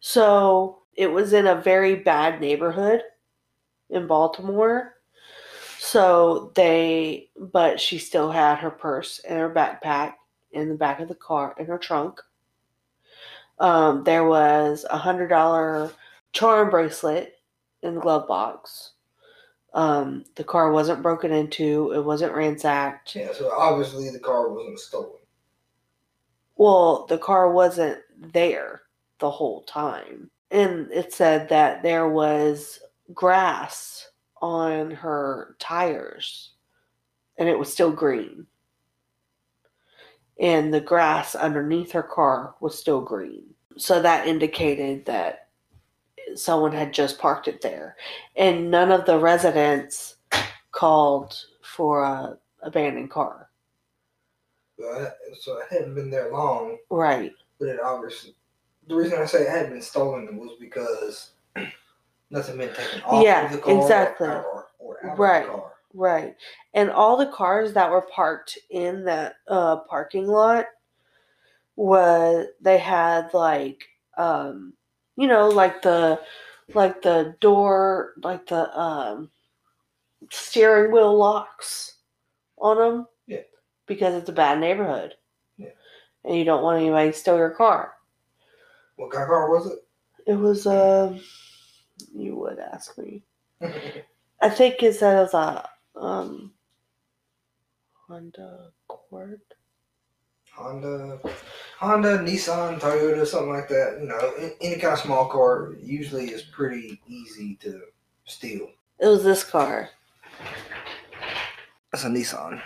So 0.00 0.82
it 0.94 1.10
was 1.10 1.32
in 1.32 1.48
a 1.48 1.60
very 1.60 1.96
bad 1.96 2.40
neighborhood 2.40 3.02
in 3.90 4.06
Baltimore. 4.06 4.94
So 5.78 6.52
they, 6.54 7.30
but 7.36 7.80
she 7.80 7.98
still 7.98 8.30
had 8.30 8.58
her 8.58 8.70
purse 8.70 9.20
and 9.28 9.38
her 9.38 9.50
backpack 9.52 10.14
in 10.52 10.68
the 10.68 10.74
back 10.74 11.00
of 11.00 11.08
the 11.08 11.14
car 11.14 11.54
in 11.58 11.66
her 11.66 11.78
trunk. 11.78 12.20
Um, 13.60 14.04
there 14.04 14.24
was 14.24 14.86
a 14.90 14.96
hundred 14.96 15.28
dollar 15.28 15.90
charm 16.32 16.70
bracelet 16.70 17.34
in 17.82 17.94
the 17.94 18.00
glove 18.00 18.26
box. 18.28 18.92
Um, 19.74 20.24
the 20.36 20.44
car 20.44 20.72
wasn't 20.72 21.02
broken 21.02 21.32
into. 21.32 21.92
It 21.92 22.04
wasn't 22.04 22.34
ransacked. 22.34 23.14
Yeah, 23.14 23.32
so 23.32 23.50
obviously 23.50 24.10
the 24.10 24.18
car 24.18 24.48
wasn't 24.48 24.78
stolen. 24.78 25.18
Well, 26.56 27.06
the 27.06 27.18
car 27.18 27.52
wasn't 27.52 27.98
there 28.18 28.82
the 29.18 29.30
whole 29.30 29.62
time. 29.62 30.30
And 30.50 30.90
it 30.90 31.12
said 31.12 31.48
that 31.50 31.82
there 31.82 32.08
was 32.08 32.80
grass 33.12 34.08
on 34.40 34.90
her 34.90 35.56
tires 35.58 36.52
and 37.36 37.48
it 37.48 37.58
was 37.58 37.72
still 37.72 37.92
green. 37.92 38.46
And 40.40 40.72
the 40.72 40.80
grass 40.80 41.34
underneath 41.34 41.92
her 41.92 42.02
car 42.02 42.54
was 42.60 42.78
still 42.78 43.00
green. 43.00 43.54
So 43.78 44.02
that 44.02 44.26
indicated 44.26 45.06
that 45.06 45.48
someone 46.34 46.72
had 46.72 46.92
just 46.92 47.18
parked 47.18 47.48
it 47.48 47.60
there. 47.60 47.96
And 48.36 48.70
none 48.70 48.90
of 48.90 49.06
the 49.06 49.18
residents 49.18 50.16
called 50.72 51.36
for 51.62 52.02
a 52.02 52.38
abandoned 52.62 53.10
car. 53.10 53.48
So, 54.78 54.84
I, 54.84 55.02
it 55.04 55.66
hadn't 55.70 55.94
been 55.94 56.10
there 56.10 56.30
long, 56.32 56.76
Right. 56.90 57.32
but 57.58 57.68
it 57.68 57.80
obviously. 57.82 58.34
The 58.86 58.94
reason 58.94 59.20
I 59.20 59.26
say 59.26 59.42
it 59.42 59.48
hadn't 59.50 59.72
been 59.72 59.82
stolen 59.82 60.36
was 60.38 60.56
because 60.60 61.32
nothing 62.30 62.56
been 62.58 62.72
taken 62.74 63.02
off 63.02 63.22
Yeah, 63.22 63.46
of 63.46 63.52
the 63.52 63.58
car 63.58 63.80
exactly. 63.82 64.28
or, 64.28 64.68
or 64.78 64.98
Right. 65.16 65.42
of 65.42 65.46
the 65.46 65.52
car. 65.52 65.72
Right. 65.94 66.36
And 66.74 66.90
all 66.90 67.16
the 67.16 67.26
cars 67.32 67.72
that 67.72 67.90
were 67.90 68.02
parked 68.14 68.56
in 68.70 69.04
that 69.04 69.36
uh 69.48 69.78
parking 69.88 70.26
lot 70.26 70.66
was 71.78 72.46
they 72.60 72.76
had 72.76 73.32
like 73.32 73.84
um 74.16 74.72
you 75.16 75.28
know 75.28 75.48
like 75.48 75.80
the 75.82 76.20
like 76.74 77.00
the 77.02 77.36
door 77.40 78.14
like 78.24 78.48
the 78.48 78.76
um 78.76 79.30
steering 80.30 80.92
wheel 80.92 81.16
locks 81.16 81.98
on 82.58 82.78
them. 82.78 83.06
Yeah. 83.28 83.42
Because 83.86 84.14
it's 84.14 84.28
a 84.28 84.32
bad 84.32 84.58
neighborhood. 84.58 85.14
Yeah. 85.56 85.68
and 86.24 86.36
you 86.36 86.44
don't 86.44 86.62
want 86.64 86.80
anybody 86.80 87.12
to 87.12 87.16
steal 87.16 87.36
your 87.36 87.50
car. 87.50 87.92
What 88.96 89.12
kind 89.12 89.22
of 89.22 89.28
car 89.28 89.48
was 89.48 89.70
It 89.70 89.78
It 90.26 90.34
was 90.34 90.66
um, 90.66 91.20
you 92.12 92.34
would 92.36 92.58
ask 92.58 92.98
me. 92.98 93.22
I 94.40 94.48
think 94.50 94.82
it 94.82 94.94
said 94.94 95.16
it 95.16 95.32
was 95.32 95.34
a 95.34 95.68
um 95.96 96.52
Honda 98.08 98.72
Accord. 98.88 99.40
Honda, 100.52 101.20
Honda, 101.78 102.18
Nissan, 102.18 102.80
Toyota, 102.80 103.24
something 103.24 103.52
like 103.52 103.68
that. 103.68 103.98
You 104.00 104.08
know, 104.08 104.50
any 104.60 104.80
kind 104.80 104.94
of 104.94 104.98
small 104.98 105.26
car 105.28 105.74
usually 105.80 106.30
is 106.30 106.42
pretty 106.42 107.00
easy 107.06 107.54
to 107.62 107.82
steal. 108.24 108.68
It 108.98 109.06
was 109.06 109.22
this 109.22 109.44
car. 109.44 109.90
That's 111.92 112.02
a 112.02 112.08
Nissan. 112.08 112.60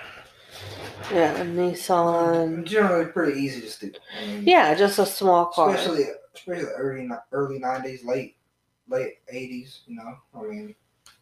Yeah, 1.13 1.37
a 1.37 1.45
Nissan. 1.45 2.65
Generally, 2.65 3.13
pretty 3.13 3.39
easy 3.39 3.61
to 3.61 3.69
steal. 3.69 3.91
I 4.19 4.27
mean, 4.29 4.45
Yeah, 4.47 4.75
just 4.75 4.99
a 4.99 5.05
small 5.05 5.45
car. 5.47 5.75
especially 5.75 6.05
especially 6.35 6.71
early 6.79 7.07
early 7.33 7.59
nineties, 7.59 8.05
late 8.07 8.37
late 8.89 9.19
eighties. 9.29 9.81
You 9.87 9.97
know, 9.97 10.17
I 10.35 10.43
mean, 10.43 10.75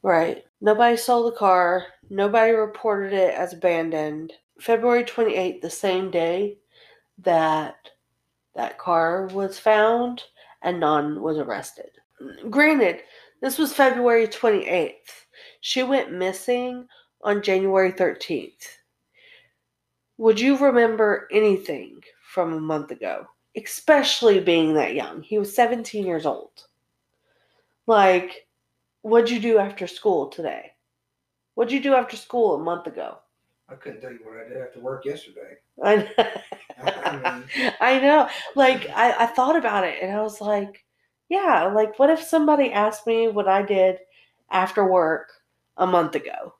Right. 0.02 0.44
Nobody 0.60 0.96
sold 0.96 1.32
the 1.32 1.36
car. 1.36 1.86
Nobody 2.08 2.52
reported 2.52 3.12
it 3.12 3.34
as 3.34 3.52
abandoned. 3.52 4.32
February 4.60 5.02
28th, 5.04 5.60
the 5.60 5.70
same 5.70 6.10
day 6.10 6.56
that 7.22 7.76
that 8.54 8.78
car 8.78 9.26
was 9.28 9.58
found 9.58 10.24
and 10.62 10.80
none 10.80 11.22
was 11.22 11.38
arrested. 11.38 11.90
Granted, 12.50 13.00
this 13.40 13.58
was 13.58 13.72
February 13.72 14.26
28th. 14.26 15.26
She 15.60 15.82
went 15.82 16.12
missing 16.12 16.86
on 17.22 17.42
January 17.42 17.92
13th. 17.92 18.66
Would 20.18 20.38
you 20.38 20.56
remember 20.58 21.28
anything 21.32 22.02
from 22.22 22.52
a 22.52 22.60
month 22.60 22.90
ago? 22.90 23.26
Especially 23.56 24.40
being 24.40 24.74
that 24.74 24.94
young. 24.94 25.22
He 25.22 25.38
was 25.38 25.54
17 25.54 26.04
years 26.04 26.26
old. 26.26 26.66
Like, 27.86 28.46
what'd 29.02 29.30
you 29.30 29.40
do 29.40 29.58
after 29.58 29.86
school 29.86 30.28
today? 30.28 30.72
What'd 31.54 31.72
you 31.72 31.82
do 31.82 31.94
after 31.94 32.16
school 32.16 32.54
a 32.54 32.62
month 32.62 32.86
ago? 32.86 33.18
I 33.70 33.74
couldn't 33.76 34.00
tell 34.00 34.12
you 34.12 34.18
what 34.24 34.44
I 34.44 34.48
did 34.48 34.56
after 34.58 34.80
work 34.80 35.04
yesterday. 35.04 35.56
I, 35.82 35.96
mean, 35.96 37.72
I 37.80 37.98
know. 38.00 38.28
Like, 38.54 38.86
I, 38.94 39.12
I 39.24 39.26
thought 39.26 39.56
about 39.56 39.84
it 39.84 40.02
and 40.02 40.12
I 40.16 40.20
was 40.22 40.40
like, 40.40 40.84
yeah, 41.28 41.64
like, 41.64 41.98
what 41.98 42.10
if 42.10 42.22
somebody 42.22 42.72
asked 42.72 43.06
me 43.06 43.28
what 43.28 43.48
I 43.48 43.62
did 43.62 43.98
after 44.50 44.84
work 44.90 45.28
a 45.76 45.86
month 45.86 46.14
ago? 46.16 46.54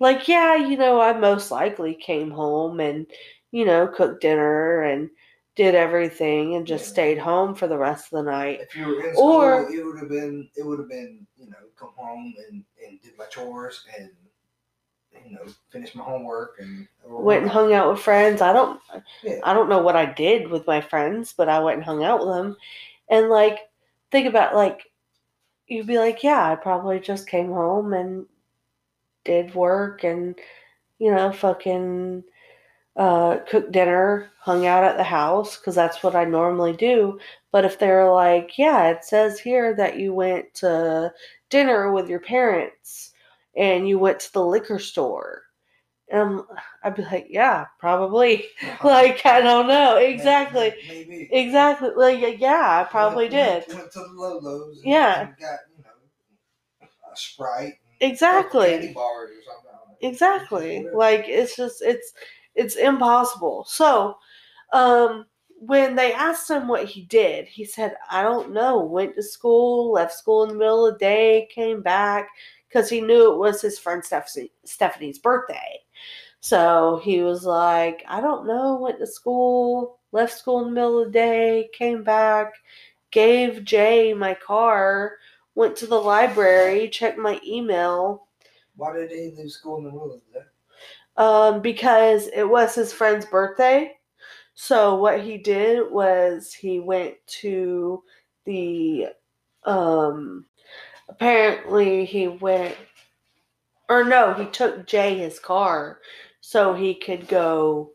Like, 0.00 0.28
yeah, 0.28 0.56
you 0.56 0.76
know, 0.76 1.00
I 1.00 1.12
most 1.12 1.50
likely 1.50 1.94
came 1.94 2.30
home 2.30 2.80
and, 2.80 3.06
you 3.52 3.64
know, 3.64 3.86
cooked 3.88 4.22
dinner 4.22 4.82
and 4.82 5.10
did 5.56 5.74
everything 5.74 6.54
and 6.56 6.66
just 6.66 6.84
Yeah. 6.86 6.92
stayed 6.92 7.18
home 7.18 7.54
for 7.54 7.66
the 7.68 7.78
rest 7.78 8.06
of 8.12 8.24
the 8.24 8.30
night. 8.30 8.60
if 8.62 8.74
you 8.76 8.86
were 8.86 9.06
in 9.06 9.14
school, 9.14 9.30
Or- 9.30 9.72
it 9.72 9.84
would 9.84 9.98
have 9.98 10.08
been 10.08 10.48
it 10.56 10.62
would 10.64 10.78
have 10.78 10.88
been 10.88 11.26
you 11.36 11.46
know 11.50 11.56
come 11.76 11.92
home 11.96 12.34
and 12.48 12.64
and 12.86 13.00
did 13.02 13.16
my 13.18 13.26
chores 13.26 13.84
and 13.98 14.10
you 15.26 15.34
know 15.34 15.44
finish 15.70 15.94
my 15.94 16.04
homework 16.04 16.56
and 16.60 16.86
Went 17.06 17.42
and 17.42 17.50
hung 17.50 17.72
out 17.72 17.90
with 17.90 18.00
friends. 18.00 18.40
I 18.40 18.52
don't 18.52 18.80
Yeah. 19.22 19.40
I 19.44 19.52
don't 19.52 19.68
know 19.68 19.80
what 19.82 19.96
I 19.96 20.06
did 20.06 20.48
with 20.48 20.66
my 20.66 20.80
friends, 20.80 21.32
but 21.36 21.48
I 21.48 21.58
went 21.58 21.76
and 21.76 21.84
hung 21.84 22.04
out 22.04 22.20
with 22.20 22.28
them. 22.28 22.56
And 23.08 23.28
like, 23.28 23.58
think 24.12 24.26
about 24.26 24.54
like, 24.54 24.82
you'd 25.66 25.86
be 25.86 25.98
like, 25.98 26.22
yeah, 26.22 26.50
I 26.50 26.54
probably 26.54 27.00
just 27.00 27.28
came 27.28 27.48
home 27.48 27.92
and 27.92 28.26
did 29.24 29.54
work 29.54 30.04
and, 30.04 30.38
you 30.98 31.12
know, 31.12 31.32
fucking 31.32 32.22
uh, 32.96 33.38
cooked 33.48 33.72
dinner, 33.72 34.30
hung 34.38 34.66
out 34.66 34.84
at 34.84 34.96
the 34.96 35.04
house 35.04 35.56
because 35.56 35.74
that's 35.74 36.02
what 36.02 36.14
I 36.14 36.24
normally 36.24 36.74
do. 36.74 37.18
But 37.50 37.64
if 37.64 37.78
they're 37.78 38.10
like, 38.10 38.56
yeah, 38.58 38.88
it 38.90 39.04
says 39.04 39.40
here 39.40 39.74
that 39.74 39.98
you 39.98 40.14
went 40.14 40.54
to 40.54 41.12
dinner 41.50 41.92
with 41.92 42.08
your 42.08 42.20
parents 42.20 43.09
and 43.60 43.88
you 43.88 44.00
went 44.00 44.20
to 44.20 44.32
the 44.32 44.44
liquor 44.44 44.80
store. 44.80 45.42
And 46.12 46.40
I'd 46.82 46.96
be 46.96 47.02
like, 47.04 47.28
yeah, 47.30 47.66
probably. 47.78 48.46
Like, 48.84 49.24
I 49.26 49.40
don't 49.42 49.68
know. 49.68 49.98
Exactly. 49.98 50.74
Maybe. 50.88 51.28
Exactly. 51.32 51.90
Like, 51.96 52.40
yeah, 52.40 52.80
I 52.80 52.90
probably 52.90 53.28
Went- 53.30 53.66
did. 53.68 53.76
Went, 53.76 53.92
to 53.92 54.00
the 54.00 54.08
Lolos. 54.16 54.78
And, 54.78 54.84
Yeah. 54.86 55.24
got 55.40 55.58
you 55.76 55.84
know 55.84 56.88
a 57.12 57.16
Sprite. 57.16 57.74
and 58.00 58.10
Exactly. 58.12 58.70
Candy 58.70 58.92
bars 58.94 59.30
or 59.30 59.42
something. 59.44 59.70
I 59.72 59.76
don't 59.90 60.02
know. 60.02 60.08
Exactly. 60.08 60.86
Like, 60.94 61.24
it's 61.28 61.56
just, 61.56 61.82
it's, 61.82 62.12
it's 62.54 62.76
impossible. 62.76 63.64
So, 63.68 64.16
um, 64.72 65.26
when 65.62 65.94
they 65.94 66.12
asked 66.14 66.50
him 66.50 66.68
what 66.68 66.86
he 66.86 67.02
did, 67.02 67.46
he 67.46 67.64
said, 67.66 67.94
I 68.10 68.22
don't 68.22 68.52
know. 68.52 68.80
Went 68.82 69.14
to 69.16 69.22
school, 69.22 69.92
left 69.92 70.14
school 70.14 70.44
in 70.44 70.48
the 70.50 70.54
middle 70.54 70.86
of 70.86 70.94
the 70.94 70.98
day, 70.98 71.48
came 71.54 71.82
back 71.82 72.28
because 72.70 72.90
he 72.90 73.02
knew 73.02 73.32
it 73.32 73.38
was 73.38 73.62
his 73.62 73.78
friend 73.80 74.04
Stephanie, 74.04 74.52
Stephanie's 74.64 75.18
birthday. 75.20 75.80
So 76.40 77.00
he 77.04 77.22
was 77.22 77.44
like, 77.44 78.04
I 78.08 78.20
don't 78.20 78.46
know. 78.46 78.76
Went 78.76 78.98
to 79.00 79.06
school, 79.06 80.00
left 80.12 80.38
school 80.38 80.60
in 80.60 80.66
the 80.68 80.72
middle 80.72 81.00
of 81.00 81.06
the 81.08 81.12
day, 81.12 81.70
came 81.74 82.04
back, 82.04 82.54
gave 83.12 83.64
Jay 83.64 84.14
my 84.14 84.34
car, 84.34 85.18
went 85.54 85.76
to 85.78 85.86
the 85.86 86.00
library, 86.00 86.88
checked 86.90 87.18
my 87.18 87.40
email, 87.46 88.28
Why 88.76 88.92
did 88.94 89.10
he 89.12 89.30
leave 89.36 89.52
school 89.52 89.78
in 89.78 89.84
the 89.84 89.90
middle 89.92 90.14
of 90.14 90.20
that? 90.34 90.48
um, 91.16 91.60
because 91.62 92.28
it 92.28 92.44
was 92.48 92.74
his 92.74 92.92
friend's 92.92 93.26
birthday. 93.26 93.96
So 94.54 94.96
what 94.96 95.20
he 95.20 95.38
did 95.38 95.90
was 95.90 96.52
he 96.54 96.80
went 96.80 97.16
to 97.40 98.02
the 98.46 99.08
um 99.64 100.46
apparently 101.10 102.04
he 102.04 102.28
went 102.28 102.76
or 103.88 104.04
no, 104.04 104.32
he 104.34 104.46
took 104.46 104.86
Jay 104.86 105.18
his 105.18 105.40
car 105.40 105.98
so 106.40 106.72
he 106.72 106.94
could 106.94 107.28
go 107.28 107.92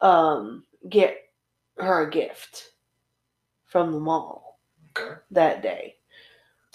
um 0.00 0.64
get 0.88 1.16
her 1.78 2.06
a 2.06 2.10
gift 2.10 2.72
from 3.64 3.92
the 3.92 4.00
mall 4.00 4.60
Okay. 4.96 5.14
that 5.30 5.62
day. 5.62 5.96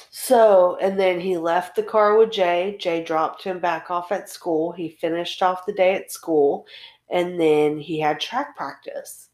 So, 0.10 0.78
and 0.82 1.00
then 1.00 1.20
he 1.20 1.38
left 1.38 1.76
the 1.76 1.84
car 1.84 2.18
with 2.18 2.32
Jay. 2.32 2.78
Jay 2.80 3.04
dropped 3.04 3.44
him 3.44 3.60
back 3.60 3.92
off 3.92 4.12
at 4.12 4.30
school. 4.30 4.72
He 4.72 4.90
finished 4.90 5.44
off 5.44 5.66
the 5.66 5.74
day 5.74 5.96
at 5.96 6.12
school, 6.12 6.66
and 7.10 7.40
then 7.40 7.78
he 7.80 8.00
had 8.00 8.20
track 8.20 8.56
practice. 8.56 9.30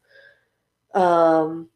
Um, 0.94 1.68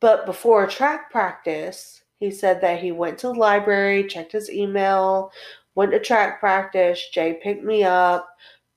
but 0.00 0.26
before 0.26 0.66
track 0.66 1.10
practice, 1.10 2.02
he 2.26 2.32
said 2.32 2.60
that 2.60 2.80
he 2.80 2.90
went 2.90 3.18
to 3.18 3.28
the 3.28 3.34
library, 3.34 4.04
checked 4.04 4.32
his 4.32 4.50
email, 4.50 5.30
went 5.76 5.92
to 5.92 6.00
track 6.00 6.40
practice. 6.40 7.00
Jay 7.12 7.38
picked 7.40 7.62
me 7.62 7.84
up. 7.84 8.28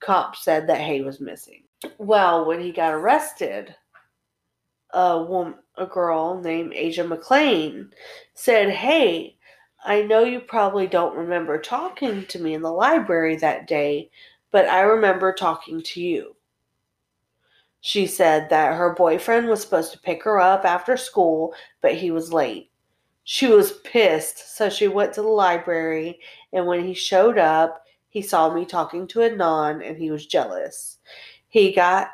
Cop 0.01 0.35
said 0.35 0.67
that 0.67 0.81
Hae 0.81 1.01
was 1.01 1.19
missing. 1.19 1.63
Well, 1.97 2.45
when 2.45 2.61
he 2.61 2.71
got 2.71 2.93
arrested, 2.93 3.75
a 4.93 5.23
woman, 5.23 5.55
a 5.77 5.87
girl 5.87 6.39
named 6.39 6.73
Asia 6.75 7.03
McClain, 7.03 7.89
said, 8.35 8.69
Hey, 8.69 9.37
I 9.83 10.03
know 10.03 10.23
you 10.23 10.41
probably 10.41 10.85
don't 10.85 11.17
remember 11.17 11.59
talking 11.59 12.27
to 12.27 12.37
me 12.37 12.53
in 12.53 12.61
the 12.61 12.71
library 12.71 13.35
that 13.37 13.65
day, 13.65 14.11
but 14.51 14.67
I 14.67 14.81
remember 14.81 15.33
talking 15.33 15.81
to 15.81 16.01
you. 16.01 16.35
She 17.81 18.05
said 18.05 18.51
that 18.51 18.75
her 18.75 18.93
boyfriend 18.93 19.47
was 19.47 19.61
supposed 19.61 19.91
to 19.93 19.99
pick 19.99 20.23
her 20.23 20.39
up 20.39 20.65
after 20.65 20.95
school, 20.97 21.55
but 21.81 21.95
he 21.95 22.11
was 22.11 22.31
late. 22.31 22.68
She 23.32 23.45
was 23.45 23.73
pissed, 23.84 24.57
so 24.57 24.71
she 24.71 24.88
went 24.88 25.13
to 25.13 25.21
the 25.21 25.27
library, 25.27 26.19
and 26.51 26.65
when 26.65 26.84
he 26.84 26.95
showed 26.95 27.38
up, 27.38 27.84
he 28.07 28.23
saw 28.23 28.51
me 28.51 28.65
talking 28.65 29.05
to 29.05 29.21
a 29.21 29.30
Adnan 29.30 29.88
and 29.88 29.95
he 29.95 30.09
was 30.09 30.25
jealous. 30.25 30.97
He 31.47 31.71
got 31.71 32.09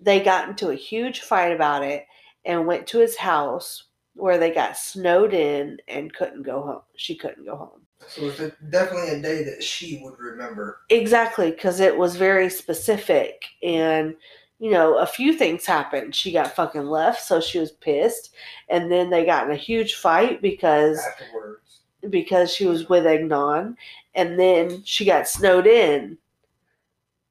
they 0.00 0.20
got 0.20 0.48
into 0.48 0.68
a 0.68 0.76
huge 0.76 1.22
fight 1.22 1.50
about 1.50 1.82
it 1.82 2.06
and 2.44 2.64
went 2.64 2.86
to 2.86 3.00
his 3.00 3.16
house 3.16 3.88
where 4.14 4.38
they 4.38 4.54
got 4.54 4.76
snowed 4.76 5.34
in 5.34 5.78
and 5.88 6.14
couldn't 6.14 6.44
go 6.44 6.62
home. 6.62 6.82
She 6.94 7.16
couldn't 7.16 7.44
go 7.44 7.56
home. 7.56 7.80
So 8.06 8.26
it's 8.26 8.38
a- 8.38 8.52
definitely 8.70 9.18
a 9.18 9.20
day 9.20 9.42
that 9.42 9.64
she 9.64 10.00
would 10.04 10.16
remember. 10.20 10.82
Exactly, 10.90 11.50
because 11.50 11.80
it 11.80 11.98
was 11.98 12.14
very 12.14 12.50
specific. 12.50 13.42
And, 13.64 14.14
you 14.58 14.70
know, 14.70 14.98
a 14.98 15.06
few 15.06 15.34
things 15.34 15.66
happened. 15.66 16.14
She 16.14 16.32
got 16.32 16.54
fucking 16.56 16.86
left, 16.86 17.22
so 17.22 17.40
she 17.40 17.58
was 17.58 17.72
pissed. 17.72 18.34
And 18.70 18.90
then 18.90 19.10
they 19.10 19.24
got 19.26 19.46
in 19.46 19.52
a 19.52 19.56
huge 19.56 19.94
fight 19.96 20.40
because 20.40 20.98
afterwards. 21.04 21.80
because 22.08 22.52
she 22.54 22.66
was 22.66 22.88
with 22.88 23.04
Adnan. 23.04 23.76
And 24.14 24.38
then 24.40 24.82
she 24.84 25.04
got 25.04 25.28
snowed 25.28 25.66
in, 25.66 26.16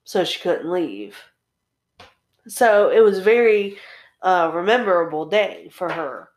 so 0.03 0.23
she 0.23 0.39
couldn't 0.39 0.71
leave. 0.71 1.17
So 2.47 2.91
it 2.91 2.99
was 2.99 3.19
very 3.19 3.77
uh, 4.21 4.51
rememberable 4.53 5.25
day 5.25 5.69
for 5.71 5.91
her. 5.91 6.29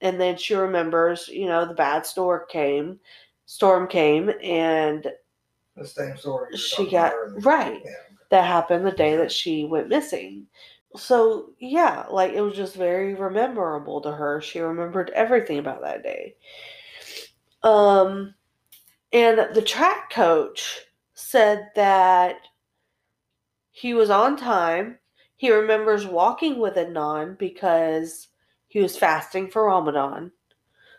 And 0.00 0.20
then 0.20 0.36
she 0.36 0.54
remembers, 0.54 1.28
you 1.28 1.46
know, 1.46 1.64
the 1.64 1.74
bad 1.74 2.06
storm 2.06 2.42
came, 2.48 2.98
storm 3.46 3.86
came, 3.88 4.30
and 4.42 5.06
The 5.76 5.86
same 5.86 6.16
story. 6.16 6.56
she 6.56 6.90
got 6.90 7.12
earlier. 7.14 7.38
right. 7.40 7.82
Yeah. 7.84 8.07
That 8.30 8.44
happened 8.44 8.86
the 8.86 8.92
day 8.92 9.16
that 9.16 9.32
she 9.32 9.64
went 9.64 9.88
missing. 9.88 10.46
So, 10.96 11.50
yeah, 11.58 12.06
like 12.10 12.32
it 12.32 12.40
was 12.40 12.56
just 12.56 12.74
very 12.74 13.14
memorable 13.14 14.00
to 14.02 14.12
her. 14.12 14.40
She 14.40 14.60
remembered 14.60 15.10
everything 15.10 15.58
about 15.58 15.82
that 15.82 16.02
day. 16.02 16.34
Um, 17.62 18.34
and 19.12 19.54
the 19.54 19.62
track 19.62 20.10
coach 20.10 20.80
said 21.14 21.70
that 21.74 22.36
he 23.70 23.94
was 23.94 24.10
on 24.10 24.36
time. 24.36 24.98
He 25.36 25.52
remembers 25.52 26.06
walking 26.06 26.58
with 26.58 26.74
Adnan 26.74 27.38
because 27.38 28.28
he 28.66 28.80
was 28.80 28.96
fasting 28.96 29.50
for 29.50 29.66
Ramadan. 29.66 30.32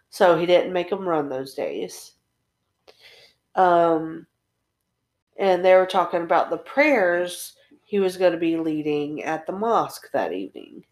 So 0.10 0.38
he 0.38 0.46
didn't 0.46 0.74
make 0.74 0.92
him 0.92 1.08
run 1.08 1.30
those 1.30 1.54
days. 1.54 2.14
Um, 3.56 4.26
and 5.40 5.66
they 5.66 5.76
were 5.76 5.88
talking 5.88 6.24
about 6.24 6.52
the 6.52 6.58
prayers 6.60 7.56
he 7.86 8.00
was 8.00 8.18
going 8.18 8.34
to 8.34 8.40
be 8.40 8.58
leading 8.58 9.24
at 9.24 9.48
the 9.48 9.54
mosque 9.54 10.12
that 10.14 10.34
evening 10.34 10.84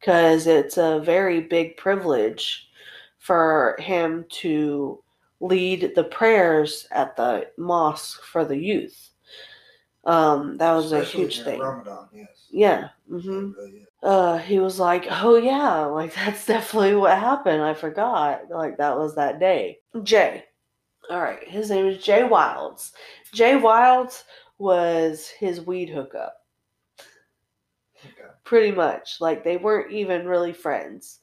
because 0.00 0.46
it's 0.46 0.78
a 0.78 1.00
very 1.00 1.40
big 1.40 1.76
privilege 1.76 2.68
for 3.18 3.76
him 3.80 4.24
to 4.30 5.02
lead 5.40 5.92
the 5.94 6.04
prayers 6.04 6.86
at 6.92 7.16
the 7.16 7.48
mosque 7.58 8.22
for 8.24 8.44
the 8.44 8.56
youth. 8.56 9.10
Um, 10.04 10.58
that 10.58 10.72
was 10.74 10.86
Especially 10.92 11.22
a 11.22 11.26
huge 11.26 11.40
thing. 11.40 11.60
Ramadan, 11.60 12.08
yes. 12.14 12.28
Yeah. 12.50 12.88
hmm 13.08 13.52
really. 13.52 13.86
Uh, 14.02 14.36
he 14.36 14.58
was 14.58 14.78
like, 14.78 15.06
"Oh 15.10 15.36
yeah, 15.36 15.86
like 15.86 16.14
that's 16.16 16.44
definitely 16.46 16.94
what 16.96 17.18
happened. 17.18 17.62
I 17.62 17.72
forgot. 17.74 18.50
Like 18.50 18.76
that 18.78 18.98
was 18.98 19.14
that 19.16 19.40
day." 19.40 19.78
Jay. 20.02 20.44
All 21.10 21.20
right, 21.20 21.46
his 21.46 21.70
name 21.70 21.86
is 21.86 22.02
Jay 22.02 22.24
Wilds. 22.24 22.92
Jay 23.32 23.56
Wilds 23.56 24.24
was 24.58 25.28
his 25.28 25.60
weed 25.60 25.88
hookup. 25.90 26.36
Okay. 28.04 28.28
pretty 28.44 28.70
much. 28.70 29.20
Like 29.20 29.44
they 29.44 29.56
weren't 29.56 29.92
even 29.92 30.26
really 30.26 30.52
friends. 30.52 31.20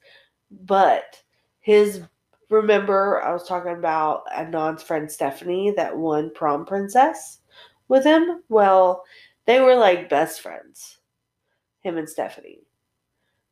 But 0.52 1.22
his 1.60 2.02
remember 2.50 3.22
I 3.24 3.32
was 3.32 3.48
talking 3.48 3.74
about 3.74 4.26
Adnan's 4.28 4.84
friend 4.84 5.10
Stephanie 5.10 5.72
that 5.72 5.96
won 5.96 6.32
prom 6.34 6.66
princess 6.66 7.40
with 7.88 8.04
him? 8.04 8.44
Well, 8.50 9.04
they 9.46 9.62
were 9.62 9.76
like 9.76 10.10
best 10.10 10.42
friends. 10.42 11.00
Him 11.82 11.98
and 11.98 12.10
Stephanie. 12.10 12.64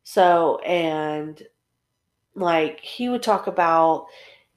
So 0.04 0.58
and 0.60 1.42
like 2.34 2.80
he 2.80 3.08
would 3.08 3.22
talk 3.22 3.46
about, 3.46 4.06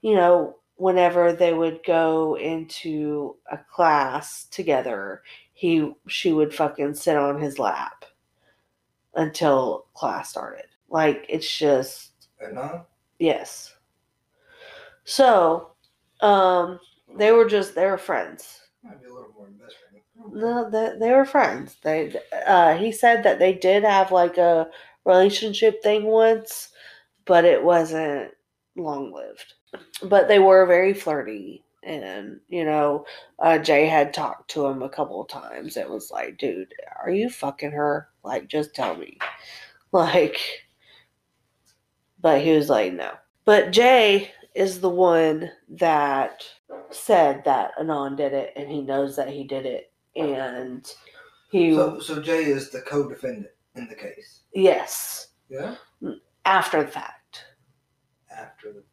you 0.02 0.16
know, 0.16 0.58
whenever 0.76 1.34
they 1.34 1.54
would 1.54 1.84
go 1.86 2.36
into 2.38 3.36
a 3.52 3.58
class 3.58 4.46
together, 4.46 5.24
he 5.54 5.94
she 6.08 6.32
would 6.34 6.54
fucking 6.54 6.96
sit 6.96 7.18
on 7.18 7.42
his 7.42 7.60
lap 7.60 8.06
until 9.16 9.86
class 9.94 10.30
started. 10.30 10.66
Like 10.90 11.26
it's 11.30 11.58
just 11.58 12.12
And 12.40 12.56
now, 12.56 12.88
yes. 13.20 13.74
So, 15.06 15.72
um, 16.22 16.80
they 17.18 17.32
were 17.32 17.46
just 17.46 17.76
they 17.76 17.86
were 17.86 17.98
friends. 17.98 18.62
might 18.84 19.02
be 19.02 19.08
a 19.08 19.14
little 19.14 19.32
more. 19.38 19.50
No, 20.32 20.70
they, 20.70 20.98
they 21.00 21.12
were 21.12 21.26
friends. 21.26 21.76
They 21.84 22.16
uh, 22.46 22.76
he 22.78 22.92
said 22.92 23.24
that 23.24 23.40
they 23.40 23.54
did 23.54 23.84
have 23.84 24.12
like 24.12 24.38
a 24.38 24.70
relationship 25.06 25.82
thing 25.84 26.06
once, 26.06 26.70
but 27.26 27.46
it 27.46 27.64
wasn't 27.64 28.34
long 28.76 29.14
lived. 29.14 29.54
But 30.04 30.28
they 30.28 30.40
were 30.40 30.66
very 30.66 30.94
flirty, 30.94 31.64
and 31.84 32.40
you 32.50 32.66
know, 32.66 33.06
uh, 33.40 33.58
Jay 33.58 33.86
had 33.88 34.14
talked 34.14 34.50
to 34.52 34.66
him 34.66 34.82
a 34.84 34.90
couple 34.90 35.22
of 35.22 35.28
times. 35.30 35.78
It 35.78 35.90
was 35.90 36.12
like, 36.12 36.38
dude, 36.38 36.74
are 37.04 37.12
you 37.12 37.30
fucking 37.30 37.72
her? 37.72 38.10
Like, 38.24 38.48
just 38.48 38.74
tell 38.76 38.96
me. 38.96 39.18
Like, 39.92 40.40
but 42.20 42.42
he 42.42 42.52
was 42.56 42.68
like, 42.68 42.94
no. 42.94 43.12
But 43.46 43.70
Jay 43.70 44.32
is 44.56 44.80
the 44.80 44.90
one 44.90 45.52
that 45.70 46.44
said 46.90 47.44
that 47.46 47.72
Adnan 47.80 48.18
did 48.18 48.34
it, 48.34 48.54
and 48.56 48.68
he 48.72 48.82
knows 48.82 49.16
that 49.18 49.30
he 49.30 49.44
did 49.44 49.68
it, 49.68 49.92
and 50.16 50.92
he 51.52 51.76
So, 51.76 52.00
so 52.00 52.20
Jay 52.22 52.46
is 52.46 52.72
the 52.72 52.82
co-defendant 52.82 53.48
in 53.76 53.88
the 53.88 53.94
case. 53.96 54.42
yes 54.56 55.28
Yeah. 55.50 55.76
after 56.46 56.82
the 56.84 56.90
fact 56.90 57.46
After 58.32 58.74
the 58.74 58.82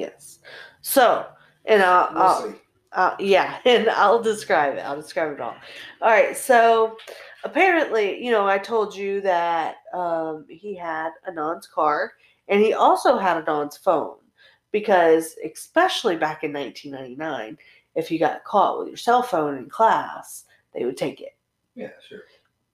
Yes. 0.00 0.38
So 0.80 1.26
and 1.66 1.82
I'll, 1.82 2.12
We'll 2.14 2.22
I'll 2.22 2.42
see. 2.42 2.54
Uh, 2.92 3.14
yeah, 3.20 3.58
and 3.64 3.88
I'll 3.90 4.22
describe 4.22 4.76
it. 4.76 4.80
I'll 4.80 5.00
describe 5.00 5.32
it 5.32 5.40
all. 5.40 5.56
All 6.02 6.10
right. 6.10 6.36
So 6.36 6.96
apparently, 7.44 8.22
you 8.24 8.30
know, 8.30 8.48
I 8.48 8.58
told 8.58 8.94
you 8.94 9.20
that 9.20 9.76
um, 9.92 10.46
he 10.48 10.74
had 10.74 11.10
Adnan's 11.28 11.66
car 11.66 12.12
and 12.48 12.60
he 12.60 12.72
also 12.72 13.16
had 13.16 13.44
Adnan's 13.44 13.76
phone 13.76 14.16
because, 14.72 15.36
especially 15.44 16.16
back 16.16 16.44
in 16.44 16.52
1999, 16.52 17.58
if 17.94 18.10
you 18.10 18.18
got 18.18 18.44
caught 18.44 18.78
with 18.78 18.88
your 18.88 18.96
cell 18.96 19.22
phone 19.22 19.58
in 19.58 19.68
class, 19.68 20.44
they 20.74 20.84
would 20.84 20.96
take 20.96 21.20
it. 21.20 21.36
Yeah, 21.74 21.90
sure. 22.08 22.22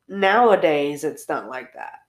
Nowadays, 0.08 1.04
it's 1.04 1.28
not 1.28 1.48
like 1.48 1.72
that. 1.74 2.00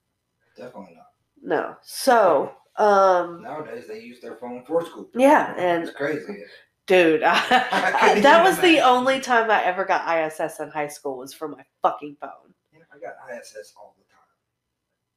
Definitely 0.55 0.95
not. 0.95 1.07
No. 1.41 1.75
So, 1.81 2.53
um, 2.77 3.41
Nowadays 3.41 3.85
they 3.87 4.01
use 4.01 4.19
their 4.19 4.35
phone 4.35 4.63
for 4.65 4.85
school. 4.85 5.09
yeah, 5.15 5.53
and 5.57 5.83
it's 5.83 5.95
crazy. 5.95 6.43
Dude, 6.85 7.21
couldn't 7.21 8.21
that 8.21 8.39
even 8.39 8.43
was 8.43 8.59
the 8.59 8.79
only 8.79 9.19
time 9.19 9.51
I 9.51 9.61
ever 9.63 9.83
got 9.83 10.07
ISS 10.07 10.59
in 10.61 10.69
high 10.69 10.87
school 10.87 11.17
was 11.17 11.33
for 11.33 11.49
my 11.49 11.63
fucking 11.81 12.15
phone. 12.21 12.53
Yeah, 12.71 12.79
I 12.93 12.97
got 12.99 13.15
ISS 13.29 13.73
all 13.75 13.93
the 13.97 14.05
time. 14.05 14.21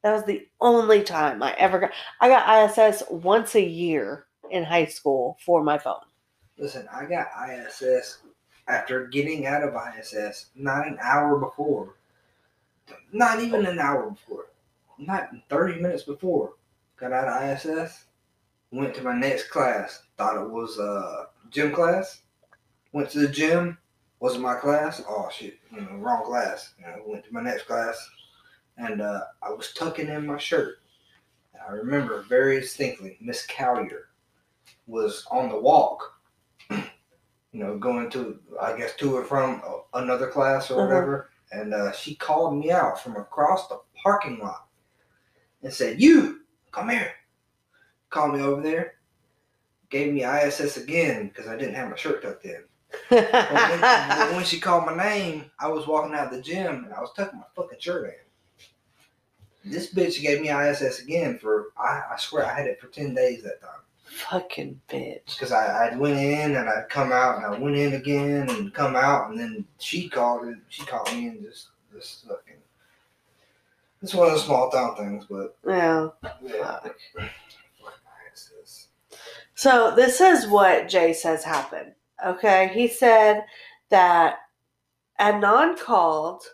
That 0.02 0.12
was 0.14 0.24
the 0.24 0.48
only 0.60 1.04
time 1.04 1.42
I 1.42 1.54
ever 1.58 1.78
got. 1.78 1.92
I 2.20 2.28
got 2.28 2.76
ISS 2.76 3.04
once 3.08 3.54
a 3.54 3.62
year 3.62 4.26
in 4.50 4.64
high 4.64 4.86
school 4.86 5.38
for 5.44 5.62
my 5.62 5.78
phone. 5.78 6.00
Listen, 6.58 6.88
I 6.92 7.04
got 7.04 7.28
ISS 7.48 8.18
after 8.66 9.06
getting 9.06 9.46
out 9.46 9.62
of 9.62 9.74
ISS 9.74 10.46
not 10.54 10.86
an 10.86 10.98
hour 11.00 11.38
before. 11.38 11.94
Not 13.12 13.40
even 13.40 13.66
an 13.66 13.78
hour 13.78 14.10
before. 14.10 14.46
Not 14.98 15.30
30 15.48 15.80
minutes 15.80 16.02
before. 16.02 16.54
Got 17.00 17.12
out 17.12 17.28
of 17.28 17.42
ISS. 17.64 18.04
Went 18.72 18.94
to 18.94 19.02
my 19.02 19.14
next 19.18 19.48
class. 19.50 20.02
Thought 20.16 20.42
it 20.44 20.50
was 20.50 20.78
uh, 20.78 21.24
gym 21.50 21.72
class. 21.72 22.22
Went 22.92 23.10
to 23.10 23.20
the 23.20 23.28
gym. 23.28 23.78
Wasn't 24.20 24.42
my 24.42 24.54
class. 24.54 25.02
Oh 25.08 25.28
shit, 25.32 25.58
you 25.72 25.80
know, 25.80 25.96
wrong 25.96 26.24
class. 26.24 26.74
You 26.78 26.86
know, 26.86 27.02
went 27.06 27.24
to 27.24 27.32
my 27.32 27.40
next 27.40 27.62
class. 27.66 27.96
And 28.76 29.00
uh, 29.00 29.20
I 29.42 29.50
was 29.50 29.72
tucking 29.72 30.08
in 30.08 30.26
my 30.26 30.36
shirt. 30.38 30.76
And 31.54 31.62
I 31.66 31.72
remember 31.72 32.22
very 32.28 32.60
distinctly 32.60 33.16
Miss 33.20 33.46
Callier 33.46 34.04
was 34.86 35.26
on 35.30 35.48
the 35.48 35.58
walk 35.58 36.20
you 36.70 36.80
know, 37.54 37.78
going 37.78 38.10
to, 38.10 38.38
I 38.60 38.76
guess, 38.76 38.94
to 38.96 39.16
or 39.16 39.24
from 39.24 39.62
another 39.94 40.28
class 40.28 40.70
or 40.70 40.74
Uh-huh. 40.74 40.86
whatever. 40.86 41.30
And 41.52 41.74
uh, 41.74 41.90
she 41.92 42.14
called 42.14 42.56
me 42.56 42.70
out 42.70 43.00
from 43.02 43.16
across 43.16 43.68
the 43.68 43.80
parking 44.02 44.38
lot 44.38 44.66
and 45.62 45.72
said, 45.72 46.00
You, 46.00 46.39
come 46.72 46.88
here. 46.88 47.12
Called 48.10 48.34
me 48.34 48.42
over 48.42 48.62
there. 48.62 48.94
Gave 49.88 50.12
me 50.12 50.24
ISS 50.24 50.76
again 50.76 51.28
because 51.28 51.48
I 51.48 51.56
didn't 51.56 51.74
have 51.74 51.90
my 51.90 51.96
shirt 51.96 52.22
tucked 52.22 52.44
in. 52.44 52.62
When, 53.08 54.34
when 54.36 54.44
she 54.44 54.60
called 54.60 54.86
my 54.86 54.96
name, 54.96 55.50
I 55.58 55.68
was 55.68 55.86
walking 55.86 56.14
out 56.14 56.26
of 56.26 56.32
the 56.32 56.42
gym 56.42 56.84
and 56.84 56.92
I 56.94 57.00
was 57.00 57.12
tucking 57.16 57.38
my 57.38 57.44
fucking 57.54 57.78
shirt 57.80 58.14
in. 59.64 59.72
This 59.72 59.92
bitch 59.92 60.20
gave 60.22 60.40
me 60.40 60.50
ISS 60.50 61.00
again 61.00 61.38
for, 61.38 61.72
I, 61.78 62.02
I 62.12 62.16
swear 62.18 62.46
I 62.46 62.56
had 62.56 62.66
it 62.66 62.80
for 62.80 62.86
10 62.88 63.14
days 63.14 63.42
that 63.42 63.60
time. 63.60 63.80
fucking 64.04 64.80
bitch. 64.88 65.38
because 65.38 65.52
I, 65.52 65.90
I 65.92 65.96
went 65.96 66.18
in 66.18 66.56
and 66.56 66.68
I'd 66.68 66.88
come 66.88 67.12
out 67.12 67.36
and 67.36 67.46
I 67.46 67.58
went 67.58 67.76
in 67.76 67.94
again 67.94 68.48
and 68.50 68.72
come 68.74 68.96
out 68.96 69.30
and 69.30 69.38
then 69.38 69.64
she 69.78 70.08
called 70.08 70.46
it. 70.48 70.58
She 70.68 70.84
called 70.84 71.12
me 71.12 71.28
and 71.28 71.42
just 71.42 71.68
just. 71.94 72.26
It's 74.02 74.14
one 74.14 74.28
of 74.28 74.34
the 74.34 74.40
small 74.40 74.70
town 74.70 74.96
things, 74.96 75.26
but 75.28 75.56
Yeah. 75.66 76.08
yeah. 76.42 76.80
Fuck. 76.80 76.96
It's 78.32 78.50
just- 78.58 78.88
So 79.54 79.94
this 79.94 80.20
is 80.20 80.46
what 80.46 80.88
Jay 80.88 81.12
says 81.12 81.44
happened. 81.44 81.94
Okay, 82.24 82.68
he 82.68 82.88
said 82.88 83.44
that 83.90 84.38
Adnan 85.18 85.78
called 85.78 86.44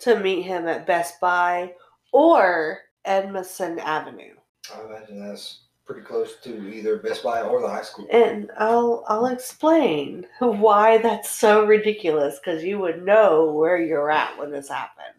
to 0.00 0.18
meet 0.18 0.42
him 0.42 0.68
at 0.68 0.86
Best 0.86 1.20
Buy 1.20 1.74
or 2.12 2.80
Edmondson 3.04 3.78
Avenue, 3.80 4.34
I 4.72 4.80
imagine 4.82 5.26
that's 5.26 5.60
pretty 5.84 6.02
close 6.02 6.36
to 6.42 6.72
either 6.72 6.98
Best 6.98 7.24
Buy 7.24 7.42
or 7.42 7.60
the 7.60 7.68
high 7.68 7.82
school. 7.82 8.06
and 8.10 8.50
I'll 8.58 9.04
I'll 9.08 9.26
explain 9.26 10.26
why 10.38 10.98
that's 10.98 11.30
so 11.30 11.64
ridiculous 11.64 12.38
because 12.38 12.62
you 12.62 12.78
would 12.78 13.04
know 13.04 13.46
where 13.52 13.78
you're 13.78 14.10
at 14.10 14.38
when 14.38 14.50
this 14.52 14.68
happened. 14.68 15.14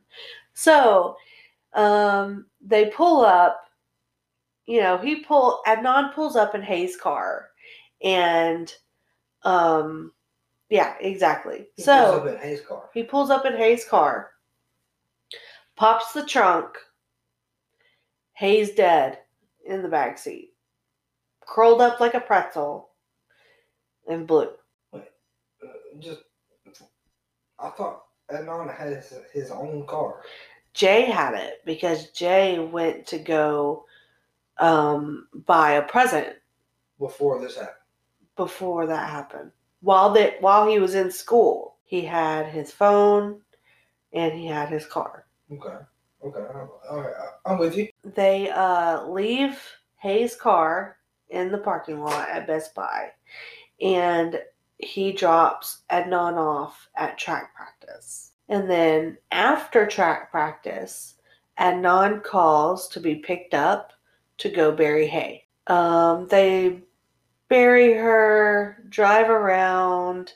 So, 0.54 1.18
um, 1.76 2.46
they 2.62 2.88
pull 2.88 3.26
up. 3.26 3.62
You 4.66 4.82
know, 4.82 4.98
he 4.98 5.18
pull 5.18 5.62
Adnan 5.68 6.14
pulls 6.14 6.36
up 6.36 6.56
in 6.56 6.62
Hae's 6.62 6.96
car, 6.96 7.50
and 8.02 8.74
um, 9.44 10.14
yeah, 10.70 10.96
exactly. 11.02 11.68
He 11.76 11.84
so 11.84 12.06
pulls 12.06 12.22
up 12.22 12.28
in 12.28 12.50
Hae's 12.50 12.62
car. 12.62 12.90
he 12.94 13.04
pulls 13.04 13.30
up 13.30 13.46
in 13.46 13.58
Hae's 13.58 13.86
car 13.86 14.30
pops 15.76 16.14
the 16.14 16.26
trunk. 16.26 16.70
Hayes 18.34 18.72
dead 18.72 19.20
in 19.66 19.82
the 19.82 19.88
back 19.88 20.18
seat, 20.18 20.54
curled 21.42 21.82
up 21.82 22.00
like 22.00 22.16
a 22.16 22.20
pretzel, 22.20 22.90
and 24.10 24.26
blue. 24.26 24.50
Uh, 24.92 25.00
just, 26.00 26.22
I 27.60 27.70
thought 27.70 28.06
Adnan 28.32 28.76
has 28.76 29.14
his 29.32 29.52
own 29.52 29.86
car. 29.86 30.24
Jay 30.74 31.04
had 31.04 31.36
it 31.36 31.62
because 31.66 32.10
Jay 32.12 32.60
went 32.60 33.06
to 33.08 33.20
go 33.20 33.86
um, 34.58 35.28
buy 35.46 35.74
a 35.74 35.82
present 35.84 36.36
before 37.00 37.40
this 37.42 37.56
happened. 37.56 37.76
before 38.36 38.88
that 38.88 39.10
happened. 39.10 39.52
While 39.82 40.12
that 40.14 40.42
while 40.42 40.68
he 40.68 40.80
was 40.80 40.96
in 40.96 41.12
school, 41.12 41.76
he 41.84 42.02
had 42.02 42.48
his 42.48 42.72
phone 42.72 43.42
and 44.14 44.34
he 44.34 44.46
had 44.48 44.70
his 44.70 44.86
car. 44.86 45.26
Okay. 45.52 45.76
Okay. 46.24 46.40
I'm- 46.40 46.70
All 46.90 47.02
right. 47.02 47.14
I'm 47.46 47.58
with 47.58 47.76
you. 47.76 47.90
They 48.04 48.50
uh, 48.50 49.06
leave 49.08 49.60
Hae's 50.02 50.36
car 50.36 50.98
in 51.30 51.52
the 51.52 51.58
parking 51.58 52.00
lot 52.02 52.30
at 52.30 52.48
Best 52.48 52.74
Buy, 52.76 53.10
and 53.82 54.40
he 54.78 55.12
drops 55.12 55.82
Adnan 55.90 56.38
off 56.38 56.88
at 56.96 57.18
track 57.18 57.54
practice. 57.56 58.32
And 58.50 58.70
then 58.70 59.18
after 59.32 59.86
track 59.86 60.32
practice, 60.32 61.16
Adnan 61.60 62.24
calls 62.24 62.88
to 62.89 63.00
be 63.00 63.16
picked 63.16 63.54
up 63.54 63.94
to 64.39 64.50
go 64.50 64.72
bury 64.72 65.08
Hae. 65.08 65.46
Um, 65.68 66.28
they 66.28 66.82
bury 67.48 67.94
her, 67.94 68.84
drive 68.89 69.30
around, 69.30 70.34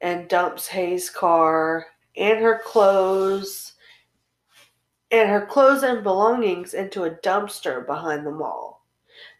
and 0.00 0.28
dumps 0.28 0.66
Hae's 0.68 1.10
car 1.10 1.86
and 2.16 2.40
her 2.40 2.60
clothes 2.64 3.74
and 5.10 5.28
her 5.28 5.44
clothes 5.44 5.82
and 5.82 6.02
belongings 6.02 6.74
into 6.74 7.04
a 7.04 7.10
dumpster 7.10 7.84
behind 7.84 8.24
the 8.24 8.30
mall. 8.30 8.86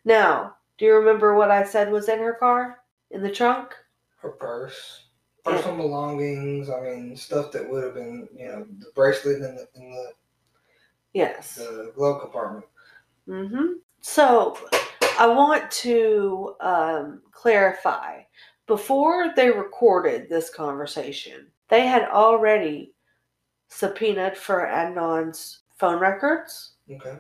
Now, 0.05 0.57
do 0.79 0.85
you 0.85 0.95
remember 0.95 1.35
what 1.35 1.51
I 1.51 1.65
said 1.65 1.93
was 1.93 2.09
in 2.09 2.19
her 2.19 2.35
car? 2.35 2.81
In 3.11 3.23
the 3.23 3.31
trunk? 3.31 3.75
Her 4.19 4.31
purse, 4.31 5.05
personal 5.45 5.77
belongings. 5.77 6.71
I 6.71 6.81
mean, 6.81 7.17
stuff 7.17 7.53
that 7.53 7.69
would 7.69 7.85
have 7.85 7.95
been, 7.95 8.29
you 8.37 8.47
know, 8.47 8.67
the 8.79 8.91
bracelet 8.95 9.37
in 9.37 9.57
the 9.57 9.69
in 9.75 9.91
the, 9.93 10.13
Yes. 11.13 11.57
the 11.57 11.93
glove 11.95 12.21
compartment. 12.21 12.67
Mm-hmm. 13.29 13.75
So 14.01 14.57
I 15.19 15.27
want 15.27 15.71
to 15.73 16.55
um, 16.61 17.23
clarify 17.33 18.23
before 18.67 19.33
they 19.35 19.51
recorded 19.51 20.29
this 20.29 20.49
conversation, 20.49 21.49
they 21.69 21.87
had 21.87 22.05
already 22.05 22.95
subpoenaed 23.69 24.37
for 24.37 24.67
Adnan's 24.67 25.61
phone 25.79 25.99
records, 25.99 26.75
Okay. 26.91 27.19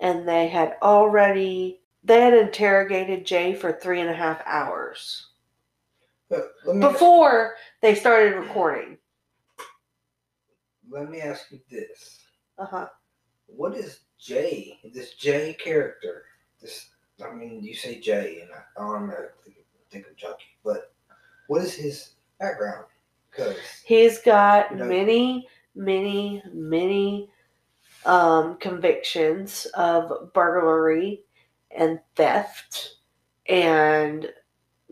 and 0.00 0.26
they 0.26 0.48
had 0.48 0.76
already 0.82 1.80
they 2.04 2.20
had 2.20 2.34
interrogated 2.34 3.24
Jay 3.26 3.54
for 3.54 3.72
three 3.72 4.00
and 4.00 4.10
a 4.10 4.14
half 4.14 4.42
hours 4.46 5.28
But 6.32 6.54
let 6.64 6.76
me 6.76 6.80
before 6.80 7.56
they 7.82 7.94
started 7.94 8.36
recording. 8.36 8.96
let 10.90 11.10
me 11.10 11.20
ask 11.20 11.50
you 11.50 11.60
this: 11.70 12.20
Uh 12.56 12.64
huh. 12.64 12.86
What 13.48 13.76
is 13.76 14.00
Jay? 14.18 14.78
This 14.94 15.12
Jay 15.12 15.54
character? 15.62 16.24
This 16.58 16.88
I 17.22 17.34
mean, 17.34 17.62
you 17.62 17.74
say 17.74 18.00
Jay, 18.00 18.40
and 18.40 18.50
I 18.50 18.82
automatically 18.82 19.56
think 19.90 20.06
of 20.06 20.16
Junkie. 20.16 20.56
But 20.64 20.94
what 21.48 21.60
is 21.62 21.74
his 21.74 22.14
background? 22.40 22.86
Because 23.30 23.56
He's 23.84 24.18
got 24.22 24.70
You 24.70 24.78
know- 24.78 24.86
many, 24.86 25.46
many, 25.74 26.42
many 26.50 27.30
um, 28.06 28.56
convictions 28.56 29.66
of 29.74 30.32
burglary 30.32 31.24
and 31.70 32.00
theft 32.16 32.94
and 33.50 34.32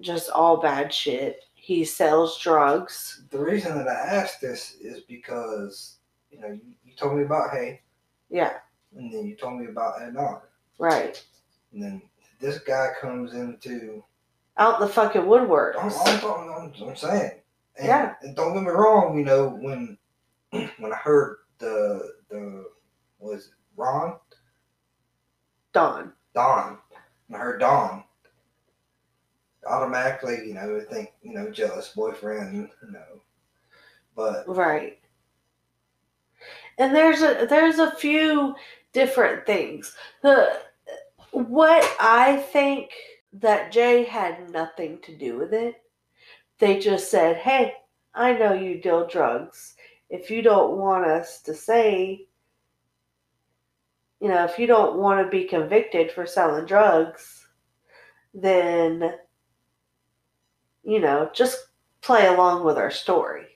just 0.00 0.30
all 0.30 0.56
bad 0.58 0.92
shit. 0.92 1.44
He 1.54 1.84
sells 1.84 2.38
drugs. 2.38 3.22
the 3.30 3.38
reason 3.38 3.76
that 3.76 3.88
I 3.88 3.92
asked 4.16 4.40
this 4.40 4.76
is 4.80 5.00
because 5.00 5.96
you 6.30 6.40
know 6.40 6.48
you, 6.48 6.74
you 6.84 6.94
told 6.96 7.16
me 7.16 7.24
about 7.24 7.50
Hae, 7.50 7.80
Yeah, 8.30 8.54
and 8.96 9.12
then 9.12 9.26
you 9.26 9.36
told 9.36 9.60
me 9.60 9.66
about 9.66 10.00
Adnan, 10.00 10.40
right. 10.78 11.22
and 11.72 11.82
then 11.82 12.02
this 12.40 12.58
guy 12.58 12.88
comes 13.00 13.34
into. 13.34 14.02
Out 14.56 14.80
the 14.80 14.88
fucking 14.88 15.22
woodworks. 15.22 15.76
I'm, 15.78 16.24
I'm, 16.24 16.72
I'm, 16.82 16.88
I'm 16.88 16.96
saying. 16.96 17.30
And, 17.78 17.86
Yeah. 17.86 18.14
And 18.20 18.36
don't 18.36 18.52
get 18.52 18.62
me 18.62 18.70
wrong. 18.70 19.16
You 19.16 19.24
know 19.24 19.48
when 19.48 19.96
when 20.50 20.92
I 20.92 20.96
heard 20.96 21.36
the 21.58 22.12
the 22.28 22.66
was 23.18 23.46
it 23.46 23.52
Ron 23.76 24.16
Don. 25.72 26.12
Don. 26.34 26.78
When 27.28 27.40
I 27.40 27.44
heard 27.44 27.60
Don, 27.60 28.04
automatically, 29.66 30.38
you 30.46 30.54
know, 30.54 30.80
think, 30.90 31.12
you 31.22 31.34
know, 31.34 31.50
jealous 31.50 31.88
boyfriend, 31.88 32.54
you 32.54 32.90
know. 32.90 33.20
But 34.14 34.48
Right. 34.48 34.98
And 36.78 36.94
there's 36.94 37.22
a 37.22 37.46
there's 37.48 37.78
a 37.78 37.92
few 37.92 38.54
different 38.92 39.46
things. 39.46 39.94
The 40.22 40.60
what 41.32 41.84
I 42.00 42.36
think 42.36 42.90
that 43.34 43.70
Jay 43.70 44.04
had 44.04 44.50
nothing 44.50 44.98
to 45.02 45.16
do 45.16 45.38
with 45.38 45.52
it. 45.52 45.76
They 46.58 46.78
just 46.78 47.10
said, 47.10 47.36
"Hey, 47.36 47.74
I 48.14 48.32
know 48.32 48.52
you 48.52 48.80
deal 48.80 49.06
drugs. 49.06 49.74
If 50.08 50.30
you 50.30 50.42
don't 50.42 50.78
want 50.78 51.06
us 51.06 51.40
to 51.42 51.54
say, 51.54 52.26
you 54.20 54.28
know, 54.28 54.44
if 54.44 54.58
you 54.58 54.66
don't 54.66 54.98
want 54.98 55.24
to 55.24 55.30
be 55.30 55.44
convicted 55.44 56.10
for 56.12 56.26
selling 56.26 56.66
drugs, 56.66 57.46
then 58.34 59.14
you 60.82 61.00
know, 61.00 61.30
just 61.34 61.58
play 62.00 62.26
along 62.26 62.64
with 62.64 62.78
our 62.78 62.90
story." 62.90 63.46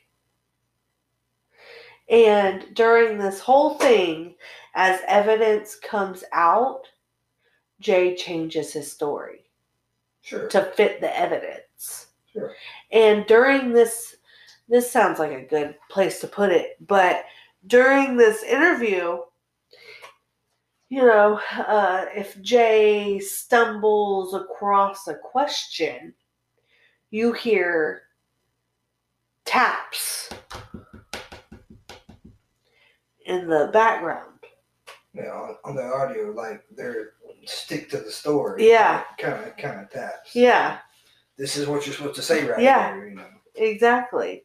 And 2.09 2.75
during 2.75 3.18
this 3.18 3.41
whole 3.41 3.75
thing, 3.79 4.35
as 4.75 5.01
evidence 5.07 5.75
comes 5.77 6.25
out, 6.33 6.83
Jay 7.81 8.14
changes 8.14 8.72
his 8.72 8.91
story 8.91 9.45
sure. 10.22 10.49
to 10.49 10.62
fit 10.62 11.01
the 11.01 11.18
evidence. 11.18 12.09
Sure. 12.33 12.55
And 12.91 13.27
during 13.27 13.72
this, 13.72 14.16
this 14.68 14.91
sounds 14.91 15.18
like 15.18 15.33
a 15.33 15.47
good 15.47 15.77
place 15.91 16.20
to 16.20 16.27
put 16.27 16.51
it, 16.51 16.77
but 16.87 17.25
during 17.66 18.16
this 18.16 18.43
interview, 18.43 19.18
you 20.91 21.03
know, 21.03 21.41
uh, 21.53 22.07
if 22.14 22.41
Jay 22.43 23.18
stumbles 23.18 24.35
across 24.35 25.09
a 25.09 25.14
question, 25.14 26.14
you 27.15 27.31
hear 27.33 28.03
taps 29.45 30.29
in 33.27 33.49
the 33.49 33.71
background. 33.73 34.41
know, 35.12 35.23
on, 35.31 35.57
on 35.65 35.77
the 35.77 35.85
audio, 35.85 36.33
like 36.33 36.65
they're 36.77 37.11
stick 37.45 37.89
to 37.91 37.99
the 37.99 38.11
story. 38.11 38.69
Yeah. 38.69 39.05
Kind 39.21 39.47
of, 39.47 39.57
kind 39.57 39.81
of 39.81 39.91
taps. 39.91 40.35
Yeah. 40.35 40.79
This 41.37 41.57
is 41.57 41.69
what 41.69 41.87
you're 41.87 41.95
supposed 41.95 42.17
to 42.17 42.23
say 42.23 42.45
right 42.49 42.61
Yeah. 42.61 42.95
here, 42.95 43.07
you 43.07 43.15
know. 43.15 43.27
Exactly. 43.55 44.45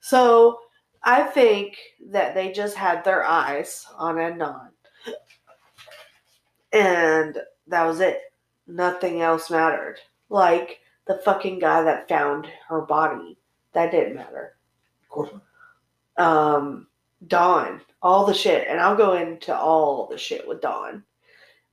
So 0.00 0.58
I 1.02 1.22
think 1.22 1.78
that 2.10 2.34
they 2.34 2.52
just 2.52 2.76
had 2.76 3.02
their 3.02 3.24
eyes 3.24 3.86
on 3.96 4.16
Adnan. 4.16 4.68
And 6.70 7.38
that 7.66 7.84
was 7.84 8.00
it. 8.00 8.20
Nothing 8.66 9.22
else 9.22 9.48
mattered. 9.50 9.96
Like 10.28 10.80
the 11.08 11.20
fucking 11.24 11.58
guy 11.58 11.82
that 11.82 12.08
found 12.08 12.46
her 12.68 12.82
body. 12.82 13.36
That 13.72 13.90
didn't 13.90 14.14
matter. 14.14 14.56
Of 15.02 15.08
course 15.08 15.30
not. 16.16 16.24
Um, 16.24 16.86
Don. 17.26 17.80
All 18.02 18.26
the 18.26 18.34
shit. 18.34 18.68
And 18.68 18.78
I'll 18.78 18.96
go 18.96 19.14
into 19.14 19.56
all 19.56 20.06
the 20.06 20.18
shit 20.18 20.46
with 20.46 20.60
Don. 20.60 21.02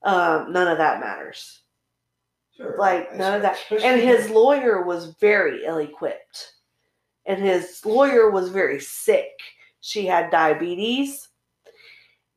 Um, 0.01 0.51
none 0.51 0.67
of 0.67 0.77
that 0.77 1.01
matters. 1.01 1.61
Sure. 2.55 2.75
Like 2.79 3.15
none 3.15 3.35
of 3.35 3.41
that. 3.41 3.57
And 3.83 4.01
his 4.01 4.29
lawyer 4.29 4.83
was 4.83 5.13
very 5.19 5.65
ill 5.65 5.79
equipped. 5.79 6.53
And 7.25 7.41
his 7.41 7.85
lawyer 7.85 8.31
was 8.31 8.49
very 8.49 8.79
sick. 8.79 9.31
She 9.81 10.05
had 10.05 10.31
diabetes 10.31 11.27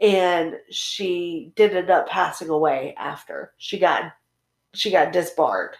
and 0.01 0.55
she 0.71 1.53
did 1.57 1.75
end 1.75 1.91
up 1.91 2.09
passing 2.09 2.49
away 2.49 2.95
after. 2.99 3.53
She 3.59 3.79
got 3.79 4.13
she 4.75 4.91
got 4.91 5.13
disbarred 5.13 5.77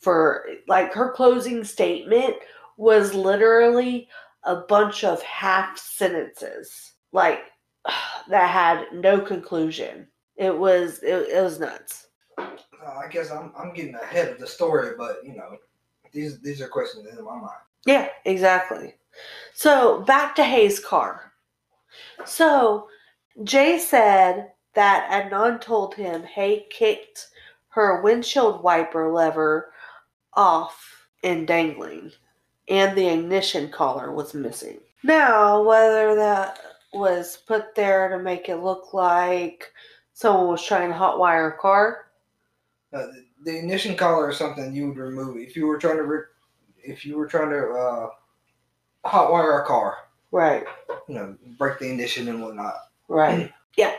for 0.00 0.46
like 0.66 0.92
her 0.92 1.12
closing 1.12 1.64
statement 1.64 2.34
was 2.76 3.14
literally 3.14 4.08
a 4.44 4.56
bunch 4.56 5.04
of 5.04 5.20
half 5.22 5.76
sentences 5.78 6.92
like 7.12 7.40
that 8.28 8.50
had 8.50 8.86
no 8.92 9.20
conclusion. 9.20 10.06
It 10.36 10.56
was 10.56 11.00
it, 11.02 11.28
it 11.28 11.42
was 11.42 11.58
nuts. 11.58 12.06
Uh, 12.38 12.44
I 13.04 13.08
guess 13.10 13.30
I'm, 13.30 13.52
I'm 13.58 13.74
getting 13.74 13.96
ahead 13.96 14.28
of 14.28 14.38
the 14.38 14.46
story, 14.46 14.94
but 14.96 15.18
you 15.24 15.34
know, 15.34 15.56
these 16.12 16.40
these 16.40 16.60
are 16.60 16.68
questions 16.68 17.06
in 17.06 17.24
my 17.24 17.36
mind. 17.36 17.50
Yeah, 17.86 18.08
exactly. 18.24 18.94
So 19.54 20.02
back 20.02 20.36
to 20.36 20.44
Hae's 20.44 20.78
car. 20.78 21.32
So 22.24 22.88
Jay 23.44 23.78
said 23.78 24.52
that 24.74 25.10
Adnan 25.10 25.60
told 25.60 25.94
him 25.94 26.22
Hae 26.22 26.66
kicked 26.70 27.28
her 27.70 28.02
windshield 28.02 28.62
wiper 28.62 29.12
lever 29.12 29.72
off 30.34 31.06
and 31.22 31.46
dangling, 31.46 32.12
and 32.68 32.96
the 32.96 33.08
ignition 33.08 33.70
collar 33.70 34.12
was 34.12 34.34
missing. 34.34 34.78
Now, 35.02 35.62
whether 35.62 36.14
that 36.16 36.58
was 36.92 37.36
put 37.46 37.74
there 37.74 38.08
to 38.08 38.18
make 38.18 38.48
it 38.48 38.56
look 38.56 38.92
like 38.94 39.72
someone 40.12 40.48
was 40.48 40.64
trying 40.64 40.90
to 40.90 40.96
hotwire 40.98 41.54
a 41.54 41.56
car, 41.58 42.04
Uh, 42.92 43.06
the- 43.06 43.26
the 43.44 43.58
ignition 43.58 43.94
collar 43.96 44.30
is 44.30 44.38
something 44.38 44.72
you 44.72 44.88
would 44.88 44.96
remove 44.96 45.36
if 45.36 45.54
you 45.56 45.66
were 45.66 45.76
trying 45.78 45.96
to 45.98 46.04
re- 46.04 46.24
if 46.82 47.04
you 47.04 47.16
were 47.18 47.26
trying 47.26 47.50
to 47.50 47.68
uh, 47.70 48.10
hotwire 49.04 49.62
a 49.62 49.66
car. 49.66 49.98
right, 50.30 50.64
You 51.06 51.14
know, 51.14 51.36
break 51.58 51.78
the 51.78 51.90
ignition 51.90 52.28
and 52.28 52.42
whatnot. 52.42 52.74
right, 53.08 53.52
yeah. 53.76 53.90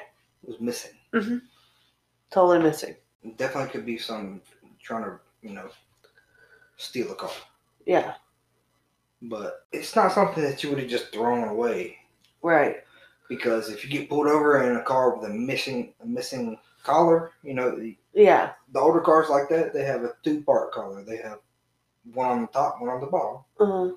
It 0.43 0.49
was 0.49 0.59
missing. 0.59 0.93
Mm-hmm. 1.13 1.37
totally 2.31 2.59
missing. 2.59 2.95
Definitely 3.37 3.69
could 3.71 3.85
be 3.85 3.97
some 3.97 4.41
trying 4.81 5.03
to 5.03 5.19
you 5.41 5.51
know 5.51 5.69
steal 6.79 7.11
a 7.11 7.15
car. 7.15 7.29
Yeah, 7.85 8.13
But 9.21 9.65
it's 9.71 9.95
not 9.95 10.11
something 10.11 10.43
that 10.43 10.63
you 10.63 10.69
would 10.69 10.79
have 10.79 10.89
just 10.89 11.11
thrown 11.13 11.47
away. 11.47 11.97
right, 12.41 12.77
because 13.27 13.69
if 13.69 13.83
you 13.83 13.89
get 13.89 14.09
pulled 14.09 14.27
over 14.27 14.63
in 14.63 14.75
a 14.77 14.83
car 14.83 15.15
with 15.15 15.29
a 15.29 15.33
missing 15.33 15.93
a 16.01 16.05
missing 16.05 16.57
collar, 16.83 17.31
you 17.43 17.53
know 17.53 17.75
the, 17.77 17.97
yeah, 18.13 18.53
the 18.73 18.79
older 18.79 19.01
cars 19.01 19.29
like 19.29 19.49
that 19.49 19.73
they 19.73 19.83
have 19.83 20.03
a 20.03 20.13
two 20.23 20.41
part 20.43 20.71
collar. 20.71 21.03
They 21.03 21.17
have 21.17 21.39
one 22.13 22.27
on 22.29 22.41
the 22.41 22.47
top, 22.47 22.79
one 22.81 22.89
on 22.89 23.01
the 23.01 23.07
bottom, 23.07 23.43
uh, 23.59 23.91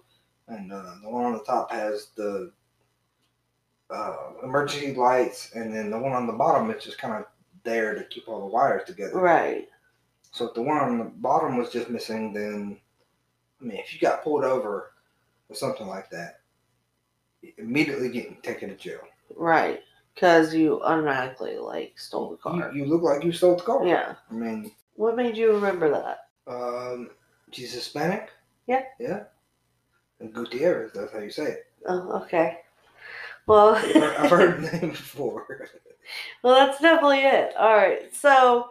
and 0.49 0.73
uh, 0.73 0.95
the 1.03 1.09
one 1.11 1.25
on 1.25 1.33
the 1.35 1.45
top 1.45 1.71
has 1.71 2.09
the 2.17 2.53
uh, 3.91 4.17
emergency 4.43 4.95
lights, 4.95 5.53
and 5.55 5.73
then 5.75 5.91
the 5.91 5.99
one 5.99 6.13
on 6.13 6.27
the 6.27 6.33
bottom 6.33 6.71
is 6.71 6.83
just 6.83 6.99
kind 6.99 7.15
of 7.15 7.27
there 7.63 7.95
to 7.95 8.05
keep 8.05 8.27
all 8.29 8.41
the 8.41 8.47
wires 8.47 8.83
together. 8.87 9.19
right, 9.19 9.69
So 10.33 10.47
if 10.49 10.55
the 10.55 10.63
one 10.63 10.79
on 10.79 10.99
the 10.99 11.05
bottom 11.05 11.57
was 11.59 11.71
just 11.71 11.91
missing, 11.91 12.33
then 12.33 12.79
I 13.61 13.65
mean, 13.65 13.77
if 13.79 13.93
you 13.95 14.01
got 14.01 14.25
pulled 14.25 14.45
over 14.45 14.93
or 15.49 15.55
something 15.55 15.87
like 15.87 16.11
that, 16.11 16.41
immediately 17.59 18.09
getting 18.09 18.37
taken 18.43 18.69
to 18.71 18.77
jail. 18.77 19.01
right. 19.37 19.81
Because 20.15 20.55
you 20.55 20.83
automatically 20.83 21.57
like 21.57 21.99
stole 21.99 22.31
the 22.33 22.37
car. 22.37 22.71
you 22.75 22.85
look 22.85 23.01
like 23.03 23.25
you 23.25 23.33
stole 23.33 23.57
the 23.57 23.63
car. 23.63 23.87
Yeah. 23.87 24.15
I 24.31 24.35
mean, 24.35 24.71
What 24.97 25.17
made 25.17 25.37
you 25.39 25.53
remember 25.53 25.91
that? 25.91 26.29
um, 26.47 27.11
she's 27.51 27.73
Hispanic. 27.73 28.29
Yeah. 28.67 28.83
Yeah. 29.01 29.25
And 30.21 30.33
Gutierrez, 30.35 30.93
that's 30.93 31.13
how 31.13 31.19
you 31.21 31.31
say 31.31 31.45
it. 31.45 31.67
Oh, 31.87 32.23
okay. 32.25 32.59
Well, 33.47 33.75
I've 33.75 33.91
heard, 33.95 34.17
I've 34.17 34.31
heard 34.31 34.63
the 34.63 34.79
name 34.79 34.91
before. 34.91 35.69
well, 36.43 36.55
that's 36.55 36.81
definitely 36.81 37.21
it. 37.21 37.55
All 37.57 37.75
right. 37.75 38.15
So 38.15 38.69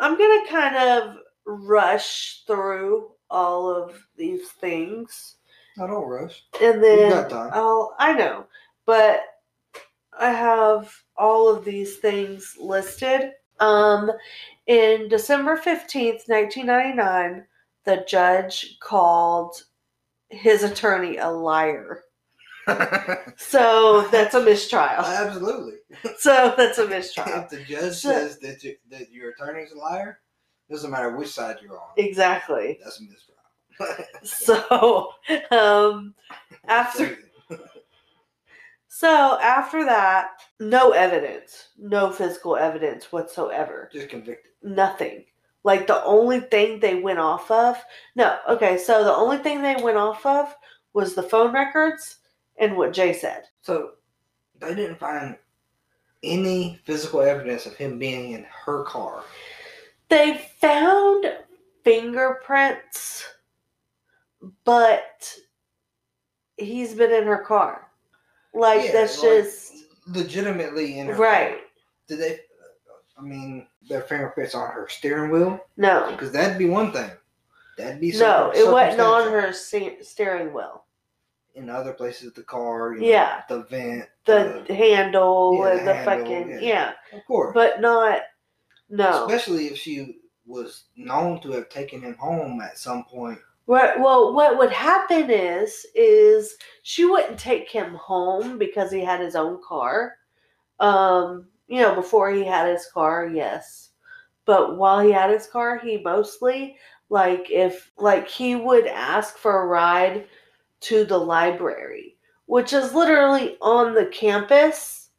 I'm 0.00 0.16
going 0.16 0.44
to 0.44 0.50
kind 0.50 0.76
of 0.76 1.16
rush 1.44 2.42
through 2.46 3.10
all 3.30 3.68
of 3.68 4.06
these 4.16 4.48
things. 4.48 5.36
I 5.80 5.86
don't 5.86 6.08
rush. 6.08 6.42
And 6.60 6.82
then. 6.82 7.12
I'll, 7.32 7.94
I 7.98 8.14
know, 8.14 8.46
but 8.86 9.20
I 10.18 10.32
have 10.32 10.92
all 11.16 11.48
of 11.48 11.64
these 11.64 11.98
things 11.98 12.56
listed. 12.58 13.32
Um, 13.60 14.10
in 14.66 15.08
December 15.08 15.56
15th, 15.56 16.28
1999, 16.28 17.44
the 17.84 18.04
judge 18.08 18.78
called 18.80 19.64
his 20.30 20.62
attorney 20.62 21.18
a 21.18 21.28
liar. 21.28 22.04
So 23.36 24.06
that's 24.12 24.34
a 24.34 24.44
mistrial. 24.44 25.02
Absolutely. 25.02 25.74
So 26.18 26.54
that's 26.56 26.78
a 26.78 26.86
mistrial. 26.86 27.28
if 27.40 27.48
the 27.50 27.64
judge 27.64 27.94
So- 27.96 28.10
says 28.12 28.38
that 28.40 28.62
you, 28.62 28.76
that 28.90 29.10
your 29.10 29.30
attorney's 29.30 29.72
a 29.72 29.78
liar, 29.78 30.20
doesn't 30.70 30.90
matter 30.90 31.16
which 31.16 31.28
side 31.30 31.56
you're 31.62 31.78
on. 31.78 31.88
Exactly. 31.96 32.78
That's 32.82 33.00
a 33.00 33.02
mistrial. 33.04 33.36
So, 34.22 35.12
um, 35.50 36.14
After- 36.68 37.18
so 38.88 39.38
after 39.40 39.84
that, 39.84 40.32
no 40.58 40.90
evidence, 40.90 41.68
no 41.78 42.10
physical 42.12 42.56
evidence 42.56 43.10
whatsoever. 43.12 43.88
just 43.92 44.08
convicted. 44.10 44.52
Nothing. 44.62 45.24
Like 45.64 45.86
the 45.86 46.02
only 46.04 46.40
thing 46.40 46.80
they 46.80 46.96
went 46.96 47.18
off 47.18 47.50
of, 47.50 47.76
no, 48.16 48.38
okay, 48.48 48.78
so 48.78 49.04
the 49.04 49.14
only 49.14 49.38
thing 49.38 49.62
they 49.62 49.76
went 49.82 49.96
off 49.98 50.24
of 50.26 50.54
was 50.92 51.14
the 51.14 51.22
phone 51.22 51.52
records 51.52 52.16
and 52.58 52.76
what 52.76 52.92
Jay 52.92 53.12
said. 53.12 53.44
So 53.62 53.92
they 54.58 54.74
didn't 54.74 54.98
find 54.98 55.36
any 56.22 56.78
physical 56.84 57.22
evidence 57.22 57.66
of 57.66 57.74
him 57.76 57.98
being 57.98 58.32
in 58.32 58.44
her 58.64 58.84
car. 58.84 59.22
They 60.08 60.38
found 60.60 61.26
fingerprints, 61.84 63.24
but 64.64 65.34
he's 66.56 66.94
been 66.94 67.12
in 67.12 67.24
her 67.24 67.38
car. 67.38 67.90
Like 68.52 68.86
Yeah, 68.86 68.92
that's 68.92 69.22
like, 69.22 69.44
just 69.44 69.74
legitimately 70.08 70.98
in 70.98 71.08
her 71.08 71.14
right. 71.14 71.50
car. 71.50 71.58
Did 72.08 72.18
they? 72.18 72.40
I 73.16 73.22
mean, 73.22 73.66
their 73.88 74.00
fingerprints 74.02 74.54
on 74.54 74.70
her 74.72 74.88
steering 74.88 75.30
wheel, 75.30 75.60
No, 75.76 76.10
because 76.10 76.32
that'd 76.32 76.58
be 76.58 76.68
one 76.68 76.90
thing. 76.90 77.10
That'd 77.76 78.00
be 78.00 78.12
no, 78.12 78.50
it 78.54 78.70
wasn't 78.70 79.00
on 79.00 79.30
her 79.30 79.52
steering 79.52 80.52
wheel. 80.52 80.79
In 81.60 81.68
other 81.68 81.92
places 81.92 82.28
of 82.28 82.34
the 82.34 82.42
car, 82.42 82.94
you 82.94 83.00
know, 83.00 83.06
Yeah. 83.06 83.42
the 83.48 83.62
vent, 83.64 84.08
The 84.24 84.60
uh, 84.62 84.74
handle 84.74 85.58
yeah, 85.58 85.70
and 85.70 85.80
the 85.80 85.84
the 85.84 85.94
handle, 85.94 86.24
fucking 86.24 86.50
yeah. 86.50 86.60
yeah. 86.60 86.92
of 87.18 87.24
course. 87.26 87.52
but 87.54 87.80
not 87.80 88.22
no. 88.88 89.26
Especially 89.26 89.66
if 89.66 89.76
she 89.76 90.16
was 90.46 90.84
known 90.96 91.40
to 91.42 91.52
have 91.52 91.68
taken 91.68 92.00
him 92.02 92.14
home 92.16 92.60
at 92.60 92.78
some 92.78 93.04
point. 93.04 93.38
Right. 93.66 94.00
Well, 94.00 94.34
what 94.34 94.58
would 94.58 94.72
happen 94.72 95.30
is, 95.30 95.86
is 95.94 96.56
she 96.82 97.04
wouldn't 97.04 97.38
take 97.38 97.70
him 97.70 97.94
home 97.94 98.58
because 98.58 98.90
he 98.90 99.04
had 99.04 99.20
his 99.20 99.36
own 99.36 99.60
car. 99.62 100.16
Um, 100.80 101.46
you 101.68 101.80
know, 101.80 101.94
before 101.94 102.30
he 102.30 102.44
had 102.44 102.68
his 102.68 102.86
car, 102.92 103.28
yes, 103.32 103.90
but 104.44 104.76
while 104.76 104.98
he 105.00 105.12
had 105.12 105.30
his 105.30 105.46
car, 105.46 105.78
he 105.78 105.98
mostly 105.98 106.76
like 107.10 107.50
if 107.50 107.92
like 107.98 108.26
he 108.28 108.56
would 108.56 108.86
ask 108.86 109.36
for 109.36 109.62
a 109.62 109.66
ride 109.66 110.26
to 110.80 111.04
the 111.04 111.16
library, 111.18 112.16
which 112.46 112.72
is 112.72 112.94
literally 112.94 113.56
on 113.60 113.94
the 113.94 114.06
campus, 114.06 115.10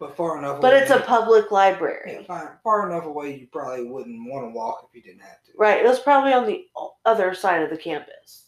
But 0.00 0.16
far 0.16 0.38
enough 0.38 0.52
away. 0.58 0.60
but 0.60 0.72
away, 0.74 0.82
it's 0.82 0.90
a 0.90 1.00
public 1.00 1.46
yeah, 1.50 1.54
library. 1.54 2.24
far, 2.26 2.60
far 2.64 2.90
enough 2.90 3.04
away 3.06 3.36
you 3.38 3.46
probably 3.48 3.84
wouldn't 3.84 4.30
want 4.30 4.44
to 4.46 4.50
walk 4.50 4.88
if 4.88 4.94
you 4.96 5.02
didn't 5.02 5.22
have 5.22 5.42
to. 5.44 5.52
Right. 5.56 5.84
It 5.84 5.88
was 5.88 6.00
probably 6.00 6.32
on 6.32 6.46
the 6.46 6.66
other 7.04 7.34
side 7.34 7.62
of 7.62 7.70
the 7.70 7.76
campus. 7.76 8.44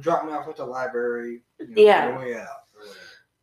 Drop 0.00 0.24
me 0.24 0.32
off 0.32 0.46
at 0.48 0.56
the 0.56 0.64
library. 0.64 1.42
You 1.58 1.66
know, 1.68 1.82
Yeah. 1.82 2.18
way 2.18 2.36
out. 2.36 2.46
or. 2.76 2.86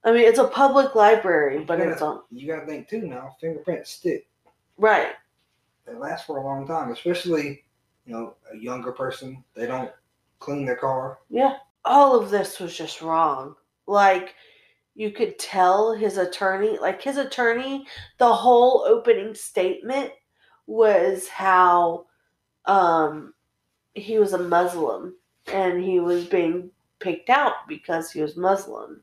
I 0.10 0.14
mean, 0.14 0.24
it's 0.26 0.40
a 0.40 0.48
public 0.48 0.96
library, 0.96 1.60
but 1.66 1.80
Yeah. 1.80 1.92
it's 1.92 2.02
on 2.02 2.22
You 2.32 2.48
got 2.48 2.62
to 2.62 2.66
think 2.66 2.88
too 2.88 3.02
now. 3.08 3.36
Fingerprints 3.42 3.92
stick. 3.92 4.28
right. 4.78 5.14
They 5.86 5.94
last 5.94 6.26
for 6.26 6.38
a 6.38 6.44
long 6.44 6.68
time, 6.68 6.92
especially 6.92 7.64
you 8.06 8.14
know 8.14 8.36
a 8.52 8.58
younger 8.58 8.92
person. 8.92 9.44
They 9.54 9.66
don't 9.66 9.92
clean 10.40 10.66
their 10.66 10.76
car. 10.76 11.20
Yeah. 11.30 11.58
All 11.88 12.20
of 12.20 12.30
this 12.30 12.60
was 12.60 12.76
just 12.78 13.02
wrong. 13.02 13.56
Like, 13.88 14.36
you 14.96 15.12
could 15.12 15.40
tell 15.40 15.94
his 15.94 16.18
attorney, 16.18 16.78
like, 16.80 17.02
his 17.02 17.18
attorney, 17.18 17.86
the 18.18 18.34
whole 18.34 18.84
opening 18.88 19.34
statement 19.36 20.12
was 20.68 21.28
how 21.28 22.06
um, 22.66 23.34
he 23.94 24.20
was 24.20 24.34
a 24.34 24.38
Muslim 24.38 25.16
and 25.52 25.84
he 25.84 26.00
was 26.00 26.26
being 26.26 26.70
picked 27.00 27.30
out 27.30 27.54
because 27.68 28.12
he 28.12 28.22
was 28.22 28.36
Muslim. 28.38 29.02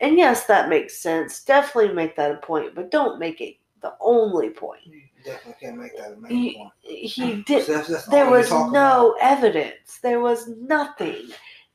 And 0.00 0.18
yes, 0.18 0.46
that 0.46 0.68
makes 0.68 0.98
sense. 0.98 1.44
Definitely 1.44 1.94
make 1.94 2.16
that 2.16 2.32
a 2.32 2.36
point, 2.38 2.74
but 2.74 2.90
don't 2.90 3.18
make 3.18 3.40
it 3.40 3.56
the 3.80 3.94
only 4.00 4.50
point. 4.50 4.80
You 4.86 5.02
definitely 5.24 5.54
can't 5.60 5.78
make 5.78 5.96
that 5.96 6.12
a 6.12 6.16
main 6.16 6.32
He, 6.32 6.54
point. 6.56 6.72
he 6.82 7.42
did. 7.46 7.64
So 7.64 7.74
that's, 7.74 7.88
that's 7.88 8.06
there 8.06 8.28
was 8.28 8.50
no 8.50 9.16
evidence. 9.20 9.98
There 10.02 10.20
was 10.20 10.48
nothing. 10.48 11.28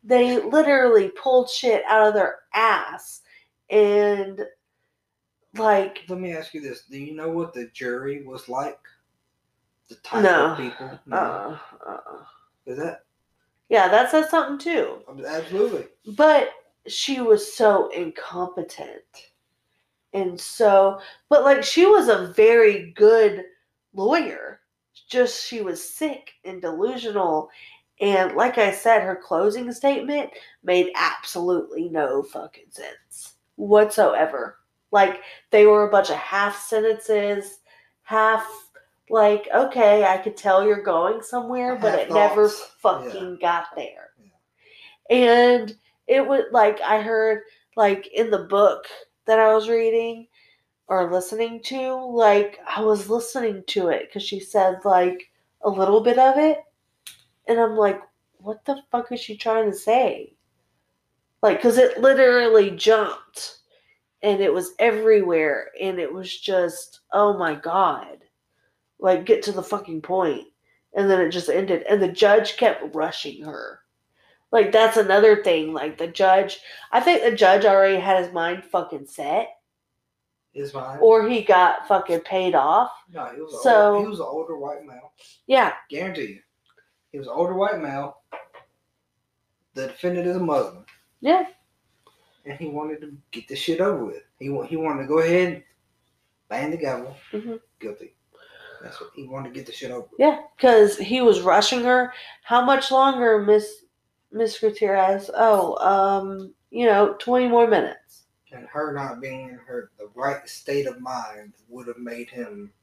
They 0.03 0.41
literally 0.41 1.09
pulled 1.09 1.49
shit 1.49 1.83
out 1.87 2.07
of 2.07 2.13
their 2.13 2.39
ass. 2.53 3.21
And 3.69 4.41
like. 5.55 5.99
Let 6.07 6.19
me 6.19 6.33
ask 6.33 6.53
you 6.53 6.61
this: 6.61 6.83
Do 6.89 6.97
you 6.97 7.15
know 7.15 7.29
what 7.29 7.53
the 7.53 7.67
jury 7.73 8.23
was 8.23 8.47
like? 8.49 8.79
The 9.89 9.95
type 9.95 10.23
No. 10.23 10.51
of 10.51 10.57
people. 10.57 10.99
No. 11.05 11.17
uh, 11.17 11.57
uh 11.89 12.23
Is 12.65 12.77
that 12.77 13.03
yeah, 13.69 13.87
that 13.87 14.09
says 14.09 14.29
something 14.29 14.57
too. 14.57 14.99
absolutely? 15.27 15.85
But 16.15 16.49
she 16.87 17.21
was 17.21 17.53
so 17.55 17.89
incompetent. 17.89 19.31
And 20.13 20.39
so 20.39 20.99
but 21.29 21.43
like 21.43 21.63
she 21.63 21.85
was 21.85 22.07
a 22.09 22.33
very 22.35 22.91
good 22.93 23.45
lawyer. 23.93 24.61
Just 25.07 25.45
she 25.45 25.61
was 25.61 25.83
sick 25.87 26.31
and 26.45 26.61
delusional. 26.61 27.49
And 28.01 28.35
like 28.35 28.57
I 28.57 28.71
said, 28.71 29.01
her 29.01 29.15
closing 29.15 29.71
statement 29.71 30.31
made 30.63 30.91
absolutely 30.95 31.89
no 31.89 32.23
fucking 32.23 32.71
sense 32.71 33.33
whatsoever. 33.55 34.57
Like 34.91 35.21
they 35.51 35.65
were 35.65 35.87
a 35.87 35.91
bunch 35.91 36.09
of 36.09 36.15
half 36.15 36.59
sentences, 36.61 37.59
half 38.03 38.47
like, 39.09 39.47
okay, 39.53 40.05
I 40.05 40.17
could 40.17 40.37
tell 40.37 40.65
you're 40.65 40.81
going 40.81 41.21
somewhere, 41.21 41.75
but 41.75 41.97
it 41.99 42.11
never 42.11 42.47
thoughts. 42.47 42.71
fucking 42.79 43.39
got 43.41 43.65
there. 43.75 44.09
And 45.09 45.75
it 46.07 46.25
was 46.25 46.43
like 46.51 46.79
I 46.81 47.01
heard 47.01 47.43
like 47.75 48.07
in 48.13 48.29
the 48.29 48.45
book 48.45 48.85
that 49.25 49.39
I 49.39 49.53
was 49.53 49.69
reading 49.69 50.27
or 50.87 51.11
listening 51.11 51.61
to, 51.63 51.93
like 51.95 52.59
I 52.65 52.81
was 52.81 53.09
listening 53.09 53.63
to 53.67 53.89
it 53.89 54.07
because 54.07 54.23
she 54.23 54.39
said 54.39 54.77
like 54.85 55.29
a 55.61 55.69
little 55.69 56.01
bit 56.01 56.17
of 56.17 56.37
it, 56.37 56.59
and 57.49 57.59
I'm 57.59 57.75
like, 57.75 57.99
what 58.37 58.63
the 58.65 58.81
fuck 58.91 59.11
is 59.11 59.19
she 59.19 59.35
trying 59.35 59.69
to 59.69 59.75
say? 59.77 60.33
Like, 61.41 61.57
because 61.57 61.77
it 61.77 61.99
literally 61.99 62.71
jumped 62.71 63.57
and 64.21 64.41
it 64.41 64.53
was 64.53 64.73
everywhere, 64.79 65.69
and 65.81 65.97
it 65.99 66.11
was 66.11 66.37
just, 66.39 66.99
oh 67.13 67.37
my 67.37 67.55
god, 67.55 68.17
like 68.99 69.25
get 69.25 69.41
to 69.43 69.51
the 69.53 69.63
fucking 69.63 70.01
point, 70.01 70.45
and 70.93 71.09
then 71.09 71.21
it 71.21 71.29
just 71.29 71.49
ended, 71.49 71.83
and 71.89 72.01
the 72.01 72.07
judge 72.11 72.57
kept 72.57 72.93
rushing 72.93 73.43
her. 73.45 73.79
Like 74.51 74.71
that's 74.73 74.97
another 74.97 75.41
thing. 75.43 75.71
Like 75.73 75.97
the 75.97 76.07
judge, 76.07 76.59
I 76.91 76.99
think 76.99 77.23
the 77.23 77.31
judge 77.35 77.63
already 77.63 77.97
had 77.99 78.23
his 78.25 78.33
mind 78.33 78.65
fucking 78.65 79.05
set, 79.05 79.47
Is 80.53 80.73
mine. 80.73 80.97
or 81.01 81.29
he 81.29 81.41
got 81.43 81.87
fucking 81.87 82.21
paid 82.21 82.55
off. 82.55 82.91
no, 83.13 83.25
he 83.33 83.39
was. 83.41 83.63
so- 83.63 83.93
old, 83.93 84.03
he 84.03 84.09
was 84.09 84.19
an 84.19 84.25
older 84.27 84.57
white 84.57 84.83
male. 84.85 85.13
Yeah, 85.47 85.73
Guarantee 85.89 86.23
you, 86.25 86.39
he 87.11 87.17
was 87.19 87.27
an 87.27 87.33
older 87.35 87.53
white 87.53 87.79
male. 87.81 88.17
The 89.73 89.87
defendant 89.87 90.27
is 90.27 90.35
a 90.35 90.39
Muslim, 90.39 90.85
yeah, 91.21 91.45
and 92.45 92.57
he 92.57 92.67
wanted 92.67 93.01
to 93.01 93.15
get 93.31 93.47
this 93.47 93.59
shit 93.59 93.79
over 93.81 94.03
with. 94.05 94.23
He 94.39 94.45
he 94.67 94.75
wanted 94.77 95.03
to 95.03 95.07
go 95.07 95.19
ahead, 95.19 95.53
and 95.53 95.63
bang 96.49 96.71
the 96.71 96.77
gavel, 96.77 97.15
Mhm. 97.31 97.59
guilty. 97.79 98.15
That's 98.81 98.99
what 98.99 99.11
he 99.13 99.27
wanted 99.27 99.49
to 99.49 99.55
get 99.55 99.65
the 99.65 99.71
shit 99.73 99.91
over. 99.91 100.01
with. 100.09 100.19
yeah. 100.19 100.41
Because 100.55 100.97
he 100.97 101.19
was 101.21 101.41
rushing 101.41 101.83
her. 101.83 102.13
How 102.43 102.63
much 102.63 102.91
longer, 102.91 103.39
Miss 103.39 103.83
Miss 104.31 104.57
Gutierrez? 104.59 105.29
Oh, 105.33 105.75
um, 105.85 106.53
you 106.71 106.85
know, 106.85 107.15
twenty 107.19 107.47
more 107.47 107.67
minutes. 107.67 108.23
And 108.51 108.65
her 108.67 108.93
not 108.93 109.21
being 109.21 109.49
in 109.49 109.55
her 109.67 109.91
the 109.99 110.09
right 110.15 110.47
state 110.49 110.87
of 110.87 110.99
mind 111.01 111.53
would 111.67 111.87
have 111.87 111.97
made 111.99 112.29
him 112.31 112.73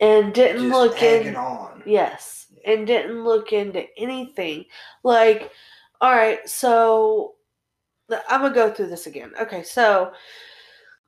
And 0.00 0.32
didn't 0.32 0.68
look 0.70 1.02
in. 1.02 1.34
on. 1.36 1.82
Yes, 1.86 2.41
and 2.66 2.86
didn't 2.86 3.24
look 3.24 3.52
into 3.52 3.84
anything. 3.98 4.64
Like, 5.02 5.50
all 6.00 6.12
right, 6.12 6.48
so 6.48 7.34
I'm 8.28 8.42
gonna 8.42 8.54
go 8.54 8.70
through 8.70 8.88
this 8.88 9.06
again. 9.06 9.32
Okay, 9.40 9.62
so 9.62 10.12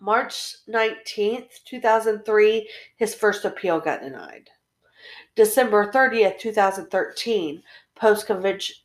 March 0.00 0.56
19th, 0.68 1.64
2003, 1.64 2.68
his 2.96 3.14
first 3.14 3.44
appeal 3.44 3.80
got 3.80 4.02
denied. 4.02 4.50
December 5.36 5.90
30th, 5.90 6.38
2013, 6.38 7.62
post 7.94 8.26
conviction 8.26 8.76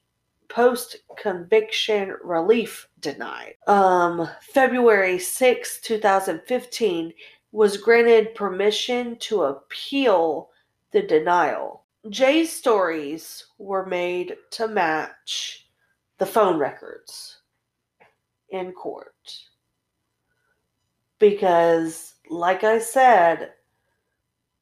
post 0.47 0.95
conviction 1.15 2.15
relief 2.23 2.87
denied. 3.01 3.53
Um 3.67 4.27
February 4.41 5.19
6, 5.19 5.81
2015 5.81 7.13
was 7.51 7.77
granted 7.77 8.33
permission 8.35 9.15
to 9.17 9.43
appeal 9.43 10.49
the 10.91 11.01
denial. 11.03 11.78
Jay's 12.07 12.51
stories 12.51 13.45
were 13.57 13.85
made 13.85 14.37
to 14.51 14.69
match 14.69 15.67
the 16.17 16.25
phone 16.25 16.57
records 16.57 17.39
in 18.51 18.71
court. 18.71 19.13
Because, 21.19 22.13
like 22.29 22.63
I 22.63 22.79
said, 22.79 23.51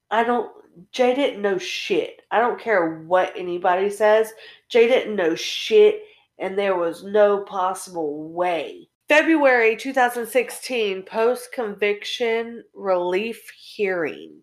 I 0.10 0.24
don't, 0.24 0.52
Jay 0.92 1.14
didn't 1.14 1.44
know 1.44 1.60
shit. 1.60 2.24
I 2.32 2.40
don't 2.40 2.60
care 2.60 3.02
what 3.02 3.34
anybody 3.36 3.92
says. 3.92 4.34
Jay 4.68 4.88
didn't 4.88 5.16
know 5.16 5.36
shit, 5.36 6.02
and 6.40 6.58
there 6.58 6.76
was 6.76 7.04
no 7.04 7.44
possible 7.44 8.30
way. 8.30 8.90
February 9.08 9.76
2016 9.78 11.04
post 11.04 11.52
conviction 11.54 12.64
relief 12.74 13.48
hearing 13.52 14.42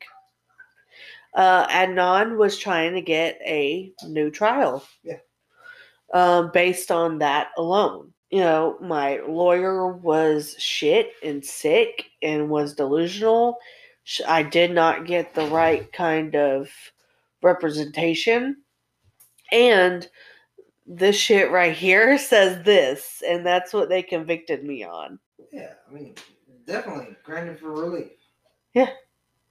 uh, 1.35 1.67
Adnan 1.67 2.37
was 2.37 2.59
trying 2.59 2.95
to 2.95 3.01
get 3.01 3.39
a 3.45 3.93
new 4.07 4.31
trial. 4.31 4.85
Yeah. 5.03 5.19
Um, 6.13 6.51
based 6.53 6.91
on 6.93 7.19
that 7.19 7.49
alone. 7.59 8.13
You 8.31 8.41
know, 8.41 8.79
my 8.81 9.21
lawyer 9.27 9.89
was 9.89 10.55
shit 10.59 11.13
and 11.23 11.45
sick 11.45 12.07
and 12.23 12.49
was 12.49 12.75
delusional. 12.75 13.59
I 14.27 14.43
did 14.43 14.71
not 14.71 15.07
get 15.07 15.35
the 15.35 15.47
right 15.47 15.91
kind 15.93 16.37
of 16.37 16.69
representation. 17.43 18.57
And 19.51 20.09
this 20.87 21.17
shit 21.17 21.51
right 21.51 21.75
here 21.75 22.19
says 22.19 22.65
this, 22.65 23.23
and 23.27 23.45
that's 23.45 23.73
what 23.73 23.89
they 23.89 24.03
convicted 24.03 24.65
me 24.65 24.85
on. 24.85 25.19
Yeah, 25.53 25.73
I 25.89 25.93
mean, 25.93 26.15
definitely 26.67 27.17
granted 27.25 27.59
for 27.59 27.71
relief. 27.73 28.11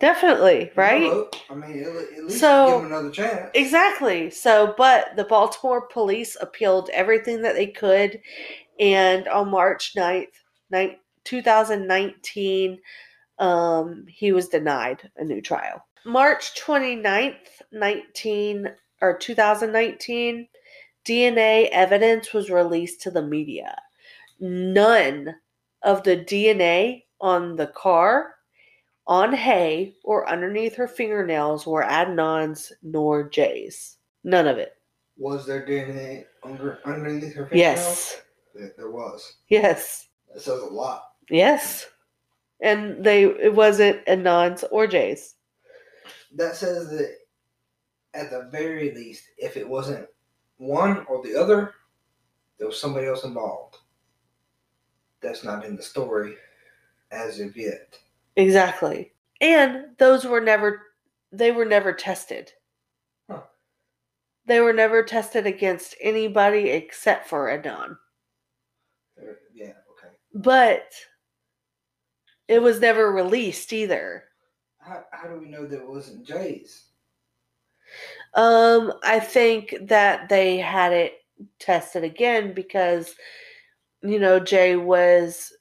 Definitely, 0.03 0.69
right? 0.75 1.33
I 1.49 1.55
mean, 1.55 1.81
at, 1.81 2.23
least 2.25 2.41
So- 2.41 2.65
give 2.65 2.79
him 2.81 2.85
another 2.87 3.09
chance. 3.09 3.51
Exactly. 3.53 4.29
So, 4.31 4.73
but 4.77 5.15
the 5.15 5.23
Baltimore 5.23 5.87
police 5.87 6.35
appealed 6.41 6.89
everything 6.89 7.41
that 7.43 7.55
they 7.55 7.67
could. 7.67 8.19
And 8.81 9.29
on 9.29 9.49
March 9.49 9.93
9th, 9.95 10.33
nine- 10.69 10.97
2019, 11.23 12.81
um, 13.39 14.03
he 14.09 14.33
was 14.33 14.49
denied 14.49 15.09
a 15.15 15.23
new 15.23 15.41
trial. 15.41 15.85
March 16.05 16.53
29th, 16.59 17.61
19 17.71 18.75
or 19.01 19.17
2019, 19.17 20.49
DNA 21.05 21.69
evidence 21.71 22.33
was 22.33 22.49
released 22.49 22.99
to 23.03 23.11
the 23.11 23.21
media. 23.23 23.77
None 24.41 25.33
of 25.81 26.03
the 26.03 26.17
DNA 26.17 27.05
on 27.21 27.55
the 27.55 27.67
car, 27.67 28.35
on 29.07 29.33
Hae, 29.33 29.95
or 30.03 30.29
underneath 30.29 30.75
her 30.75 30.87
fingernails 30.87 31.67
were 31.67 31.83
Adnan's 31.83 32.71
nor 32.81 33.29
Jay's. 33.29 33.97
None 34.23 34.47
of 34.47 34.57
it. 34.57 34.77
Was 35.17 35.45
there 35.45 35.65
DNA 35.65 36.25
under 36.43 36.79
underneath 36.85 37.33
her 37.35 37.47
fingernails? 37.47 37.55
Yes. 37.55 38.21
There, 38.77 38.91
was. 38.91 39.37
Yes. 39.49 40.07
That 40.33 40.41
says 40.41 40.61
a 40.61 40.65
lot. 40.65 41.11
Yes. 41.29 41.87
And 42.61 43.03
they 43.03 43.23
it 43.23 43.53
wasn't 43.53 44.05
Adnan's 44.05 44.63
or 44.71 44.87
Jay's. 44.87 45.35
That 46.35 46.55
says 46.55 46.89
that 46.89 47.17
at 48.13 48.29
the 48.31 48.49
very 48.51 48.93
least, 48.93 49.23
if 49.37 49.57
it 49.57 49.67
wasn't 49.67 50.07
one 50.57 51.05
or 51.09 51.21
the 51.23 51.35
other, 51.35 51.73
there 52.57 52.67
was 52.67 52.79
somebody 52.79 53.07
else 53.07 53.23
involved. 53.23 53.77
That's 55.21 55.43
not 55.43 55.65
in 55.65 55.75
the 55.75 55.83
story 55.83 56.35
as 57.11 57.39
of 57.39 57.55
yet. 57.57 57.97
Exactly. 58.35 59.13
And 59.41 59.85
those 59.97 60.25
were 60.25 60.41
never 60.41 60.81
they 61.31 61.51
were 61.51 61.65
never 61.65 61.93
tested. 61.93 62.51
Huh. 63.29 63.41
They 64.45 64.59
were 64.59 64.73
never 64.73 65.03
tested 65.03 65.47
against 65.47 65.95
anybody 66.01 66.69
except 66.69 67.27
for 67.27 67.47
Adnan. 67.47 67.97
There- 69.17 69.39
Yeah, 69.53 69.73
okay. 69.91 70.13
But 70.33 70.91
it 72.47 72.61
was 72.61 72.79
never 72.79 73.11
released 73.11 73.73
either. 73.73 74.25
How, 74.79 75.05
how 75.11 75.27
do 75.27 75.39
we 75.39 75.47
know 75.47 75.65
that 75.65 75.81
it 75.81 75.87
wasn't 75.89 76.25
Jay's? 76.27 76.85
Um, 78.33 78.93
I 79.03 79.19
think 79.19 79.75
that 79.83 80.27
they 80.29 80.57
had 80.57 80.91
it 80.93 81.19
tested 81.59 82.03
again 82.03 82.53
because, 82.53 83.15
you 84.01 84.19
know, 84.19 84.39
Jay 84.39 84.75
was, 84.75 85.53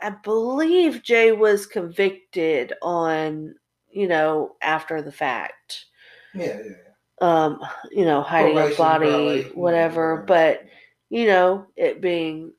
I 0.00 0.10
believe 0.10 1.02
Jay 1.02 1.32
was 1.32 1.66
convicted 1.66 2.72
on, 2.82 3.54
you 3.90 4.08
know, 4.08 4.56
after 4.62 5.02
the 5.02 5.12
fact. 5.12 5.86
Yeah, 6.34 6.46
yeah, 6.46 6.62
yeah. 6.64 6.72
Um, 7.22 7.60
you 7.90 8.04
know, 8.04 8.20
hiding 8.20 8.54
Probation, 8.54 8.76
body, 8.76 9.08
probably, 9.08 9.42
whatever. 9.54 10.24
But, 10.26 10.64
you 11.08 11.26
know, 11.26 11.66
it 11.76 12.02
being 12.02 12.52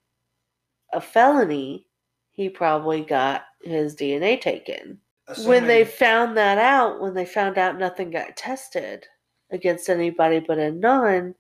a 0.93 0.99
felony, 0.99 1.85
he 2.31 2.49
probably 2.49 3.01
got 3.01 3.43
his 3.61 3.95
DNA 3.95 4.41
taken 4.41 4.99
when 5.43 5.67
they 5.67 5.83
found 5.83 6.37
that 6.37 6.57
out, 6.57 7.01
when 7.01 7.13
they 7.13 7.25
found 7.25 7.57
out 7.57 7.77
nothing 7.77 8.09
got 8.11 8.37
tested 8.37 9.05
against 9.51 9.89
anybody 9.89 10.39
but 10.39 10.57
Adnan, 10.57 11.35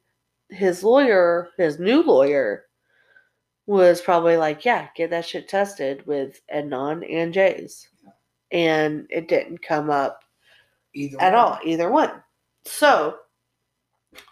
his 0.49 0.83
lawyer, 0.83 1.49
his 1.57 1.79
new 1.79 2.03
lawyer, 2.03 2.65
was 3.67 4.01
probably 4.01 4.37
like, 4.37 4.65
"Yeah, 4.65 4.87
get 4.95 5.11
that 5.11 5.25
shit 5.25 5.47
tested 5.47 6.05
with 6.07 6.41
Adnan 6.53 7.05
and 7.09 7.33
Jay's," 7.33 7.87
and 8.51 9.05
it 9.09 9.27
didn't 9.27 9.61
come 9.61 9.89
up 9.89 10.23
either 10.93 11.17
at 11.21 11.33
one. 11.33 11.41
all, 11.41 11.59
either 11.63 11.91
one. 11.91 12.23
So, 12.65 13.17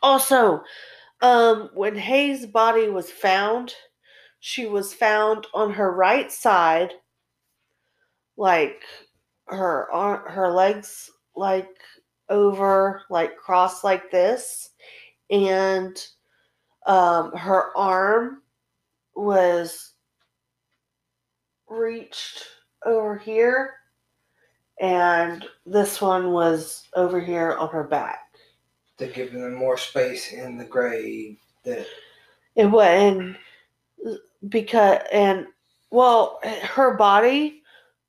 also, 0.01 0.63
um, 1.21 1.69
when 1.73 1.95
Hae's 1.95 2.45
body 2.45 2.89
was 2.89 3.11
found, 3.11 3.73
she 4.39 4.65
was 4.65 4.93
found 4.93 5.47
on 5.53 5.71
her 5.73 5.91
right 5.91 6.31
side 6.31 6.93
like 8.37 8.83
her 9.47 9.91
arm, 9.91 10.29
her 10.29 10.51
legs 10.51 11.09
like 11.35 11.69
over, 12.29 13.03
like 13.09 13.37
crossed 13.37 13.83
like 13.83 14.11
this, 14.11 14.69
and 15.29 16.05
um, 16.85 17.31
her 17.33 17.75
arm 17.77 18.41
was 19.15 19.93
reached 21.69 22.43
over 22.85 23.17
here, 23.17 23.75
and 24.79 25.45
this 25.65 26.01
one 26.01 26.31
was 26.31 26.87
over 26.95 27.19
here 27.19 27.53
on 27.53 27.69
her 27.69 27.83
back. 27.83 28.19
To 28.97 29.07
give 29.07 29.33
them 29.33 29.53
more 29.53 29.77
space 29.77 30.31
in 30.31 30.57
the 30.57 30.65
grave. 30.65 31.37
That 31.63 31.87
It 32.55 32.67
was 32.67 33.35
because 34.49 35.01
and 35.11 35.47
well, 35.91 36.39
her 36.43 36.95
body 36.95 37.61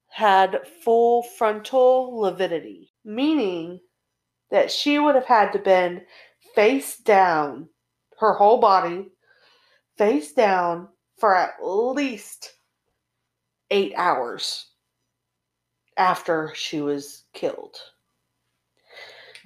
had 0.08 0.66
full 0.82 1.22
frontal 1.22 2.18
lividity, 2.18 2.92
meaning 3.04 3.80
that 4.50 4.70
she 4.70 4.98
would 4.98 5.14
have 5.14 5.26
had 5.26 5.52
to 5.52 5.58
been 5.58 6.02
face 6.54 6.96
down, 6.98 7.68
her 8.18 8.32
whole 8.32 8.58
body 8.58 9.10
face 9.98 10.32
down 10.32 10.88
for 11.18 11.34
at 11.34 11.54
least 11.62 12.52
eight 13.70 13.94
hours 13.96 14.66
after 15.96 16.52
she 16.54 16.80
was 16.80 17.24
killed. 17.32 17.76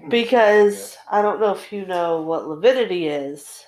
Hmm. 0.01 0.09
Because 0.09 0.97
I 1.11 1.23
don't 1.23 1.41
know 1.41 1.53
if 1.53 1.73
you 1.73 1.87
know 1.87 2.23
what 2.23 2.49
lividity 2.49 3.09
is, 3.09 3.65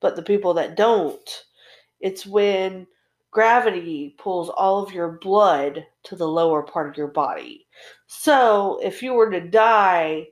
but 0.00 0.16
the 0.16 0.22
people 0.22 0.54
that 0.54 0.76
don't, 0.76 1.44
it's 2.00 2.24
when 2.24 2.86
gravity 3.30 4.14
pulls 4.18 4.48
all 4.48 4.82
of 4.82 4.92
your 4.92 5.18
blood 5.20 5.84
to 6.04 6.16
the 6.16 6.28
lower 6.28 6.62
part 6.62 6.88
of 6.88 6.96
your 6.96 7.08
body. 7.08 7.66
So 8.06 8.78
if 8.82 9.02
you 9.02 9.12
were 9.12 9.30
to 9.30 9.40
die 9.40 10.28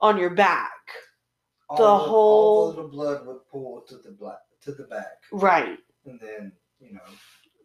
on 0.00 0.18
your 0.18 0.30
back, 0.30 0.72
all 1.68 1.76
the 1.76 1.84
all 1.84 1.98
whole- 1.98 2.72
the 2.72 2.82
blood 2.82 3.26
would 3.26 3.46
pull 3.48 3.82
to 3.82 3.96
the 3.96 4.10
black 4.10 4.40
to 4.66 4.72
the 4.72 4.84
back, 4.84 5.22
right, 5.32 5.78
and 6.04 6.20
then 6.20 6.52
you 6.80 6.92
know, 6.92 7.00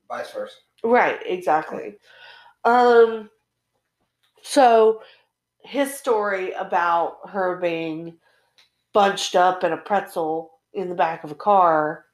vice 0.08 0.32
versa. 0.32 0.56
right, 0.84 1.20
exactly. 1.26 1.98
Um, 2.64 3.30
so 4.44 5.02
his 5.64 5.94
story 5.94 6.54
about 6.54 7.18
her 7.30 7.58
being 7.58 8.18
bunched 8.94 9.36
up 9.36 9.64
in 9.64 9.74
a 9.74 9.78
pretzel 9.78 10.52
in 10.74 10.90
the 10.90 10.96
back 10.96 11.24
of 11.24 11.32
a 11.32 11.36
car 11.36 12.06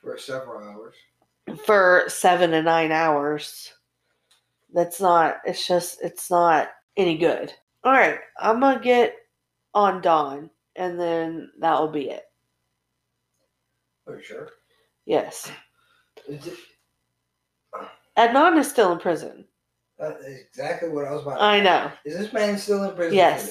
For 0.00 0.16
several 0.18 0.62
hours. 0.62 0.94
for 1.66 2.04
seven 2.08 2.50
to 2.52 2.62
nine 2.62 2.92
hours. 2.92 3.72
That's 4.72 5.00
not, 5.00 5.38
it's 5.44 5.66
just, 5.66 6.02
it's 6.02 6.30
not 6.30 6.68
any 6.96 7.16
good. 7.16 7.52
All 7.84 7.92
right, 7.92 8.18
I'm 8.38 8.60
going 8.60 8.78
to 8.78 8.84
get 8.84 9.16
on 9.74 10.02
Dawn, 10.02 10.50
and 10.76 11.00
then 11.00 11.50
that 11.60 11.80
will 11.80 11.88
be 11.88 12.10
it. 12.10 12.24
Are 14.08 14.16
you 14.16 14.22
sure? 14.22 14.48
Yes. 15.06 15.50
Is 16.28 16.46
it, 16.46 16.54
Adnan 18.16 18.58
is 18.58 18.68
still 18.68 18.92
in 18.92 18.98
prison. 18.98 19.44
that 19.98 20.18
is 20.20 20.40
exactly 20.40 20.88
what 20.88 21.04
I 21.04 21.12
was 21.12 21.22
about. 21.22 21.40
I 21.40 21.60
know. 21.60 21.90
Is 22.04 22.16
this 22.18 22.32
man 22.32 22.58
still 22.58 22.84
in 22.84 22.94
prison? 22.94 23.10
For 23.10 23.14
Yes. 23.14 23.46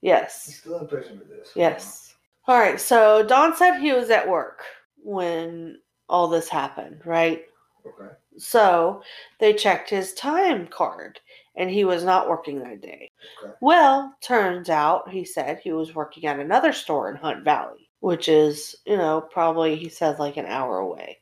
He's 0.00 0.08
Yes. 0.08 0.42
still 0.56 0.78
in 0.80 0.88
prison 0.88 1.18
for 1.18 1.24
this. 1.24 1.50
Yes. 1.54 2.14
All 2.48 2.58
right, 2.58 2.80
so 2.80 3.24
Don 3.24 3.54
said 3.54 3.78
he 3.78 3.92
was 3.92 4.10
at 4.10 4.28
work 4.28 4.62
when 5.04 5.80
all 6.08 6.26
this 6.26 6.48
happened, 6.48 7.00
right? 7.04 7.44
Okay. 7.86 8.12
So 8.38 9.02
they 9.38 9.52
checked 9.52 9.88
his 9.90 10.14
time 10.14 10.66
card 10.66 11.20
and 11.54 11.70
he 11.70 11.84
was 11.84 12.02
not 12.02 12.28
working 12.28 12.58
that 12.60 12.80
day. 12.80 13.10
Okay. 13.44 13.52
Well, 13.60 14.14
turns 14.20 14.70
out 14.70 15.08
he 15.08 15.24
said 15.24 15.58
he 15.60 15.72
was 15.72 15.94
working 15.94 16.26
at 16.26 16.40
another 16.40 16.72
store 16.72 17.08
in 17.10 17.16
Hunt 17.16 17.44
Valley, 17.44 17.81
which 18.02 18.28
is, 18.28 18.74
you 18.84 18.96
know, 18.96 19.20
probably 19.20 19.76
he 19.76 19.88
says 19.88 20.18
like 20.18 20.36
an 20.36 20.44
hour 20.46 20.78
away. 20.78 21.18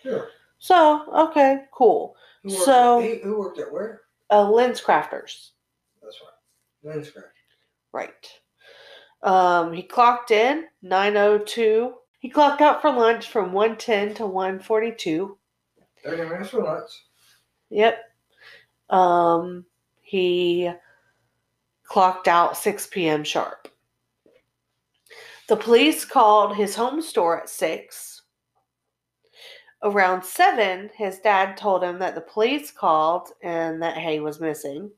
Sure. 0.00 0.28
So, 0.58 1.04
okay, 1.28 1.64
cool. 1.72 2.14
Who 2.44 2.50
So- 2.50 3.02
at, 3.02 3.20
who 3.22 3.36
worked 3.38 3.58
at 3.58 3.72
where? 3.72 4.02
Uh, 4.30 4.44
LensCrafters. 4.44 5.50
That's 6.00 6.20
right. 6.22 6.94
Lens 6.94 7.10
craft. 7.10 7.26
Right. 7.92 8.32
Um, 9.24 9.72
he 9.72 9.82
clocked 9.82 10.30
in 10.30 10.66
902. 10.82 11.94
He 12.20 12.30
clocked 12.30 12.60
out 12.62 12.80
for 12.80 12.92
lunch 12.92 13.28
from 13.28 13.52
110 13.52 14.14
to 14.14 14.26
142. 14.26 15.36
Thirty 16.04 16.22
minutes 16.28 16.50
for 16.50 16.62
lunch. 16.62 16.90
Yep. 17.70 17.98
Um, 18.88 19.64
he 20.00 20.70
clocked 21.82 22.28
out 22.28 22.56
6 22.56 22.86
p.m. 22.86 23.24
sharp. 23.24 23.66
The 25.50 25.56
police 25.56 26.04
called 26.04 26.54
his 26.54 26.76
home 26.76 27.02
store 27.02 27.40
at 27.40 27.48
6. 27.48 28.22
Around 29.82 30.22
7, 30.22 30.90
his 30.94 31.18
dad 31.18 31.56
told 31.56 31.82
him 31.82 31.98
that 31.98 32.14
the 32.14 32.20
police 32.20 32.70
called 32.70 33.30
and 33.42 33.82
that 33.82 33.96
Hae 33.96 34.20
was 34.20 34.38
missing. 34.38 34.92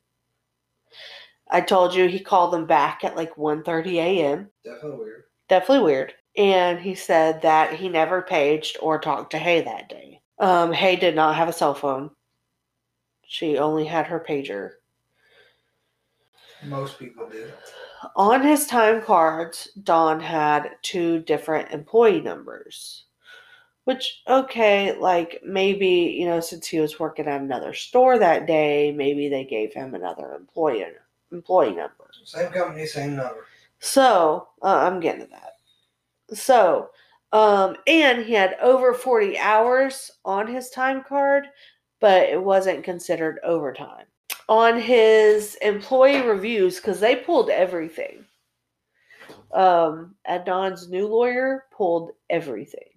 I 1.50 1.62
told 1.62 1.94
you 1.94 2.06
he 2.06 2.20
called 2.20 2.52
them 2.52 2.66
back 2.66 3.02
at 3.02 3.16
like 3.16 3.34
1:30 3.36 3.94
a.m. 3.94 4.50
Definitely 4.62 4.98
weird. 4.98 5.24
Definitely 5.48 5.84
weird. 5.84 6.14
And 6.36 6.78
he 6.78 6.96
said 6.96 7.40
that 7.40 7.72
he 7.72 7.88
never 7.88 8.20
paged 8.20 8.76
or 8.82 8.98
talked 8.98 9.30
to 9.30 9.38
Hae 9.38 9.62
that 9.62 9.88
day. 9.88 10.20
Um, 10.38 10.70
Hae 10.70 10.96
did 10.96 11.14
not 11.14 11.34
have 11.34 11.48
a 11.48 11.54
cell 11.54 11.74
phone. 11.74 12.10
She 13.24 13.56
only 13.56 13.86
had 13.86 14.06
her 14.06 14.20
pager. 14.20 14.72
Most 16.62 16.98
people 16.98 17.26
did. 17.30 17.54
On 18.16 18.42
his 18.42 18.66
time 18.66 19.02
cards, 19.02 19.68
Don 19.82 20.20
had 20.20 20.70
two 20.82 21.20
different 21.20 21.70
employee 21.70 22.20
numbers. 22.20 23.04
Which, 23.84 24.22
okay, 24.28 24.96
like 24.96 25.40
maybe, 25.44 25.88
you 25.88 26.24
know, 26.24 26.38
since 26.38 26.68
he 26.68 26.78
was 26.78 27.00
working 27.00 27.26
at 27.26 27.40
another 27.40 27.74
store 27.74 28.16
that 28.16 28.46
day, 28.46 28.92
maybe 28.92 29.28
they 29.28 29.44
gave 29.44 29.74
him 29.74 29.94
another 29.94 30.34
employee 30.34 30.86
employee 31.32 31.74
number. 31.74 32.10
Same 32.24 32.52
company, 32.52 32.86
same 32.86 33.16
number. 33.16 33.46
So, 33.80 34.48
uh, 34.62 34.86
I'm 34.86 35.00
getting 35.00 35.22
to 35.22 35.30
that. 35.32 36.36
So, 36.36 36.90
um, 37.32 37.76
and 37.88 38.24
he 38.24 38.34
had 38.34 38.56
over 38.62 38.94
40 38.94 39.38
hours 39.38 40.12
on 40.24 40.46
his 40.46 40.70
time 40.70 41.02
card, 41.02 41.48
but 41.98 42.28
it 42.28 42.40
wasn't 42.40 42.84
considered 42.84 43.40
overtime. 43.42 44.06
On 44.48 44.78
his 44.78 45.54
employee 45.56 46.22
reviews, 46.22 46.76
because 46.76 47.00
they 47.00 47.16
pulled 47.16 47.48
everything. 47.50 48.24
Um, 49.52 50.14
Adnan's 50.28 50.88
new 50.88 51.06
lawyer 51.06 51.64
pulled 51.70 52.12
everything. 52.30 52.88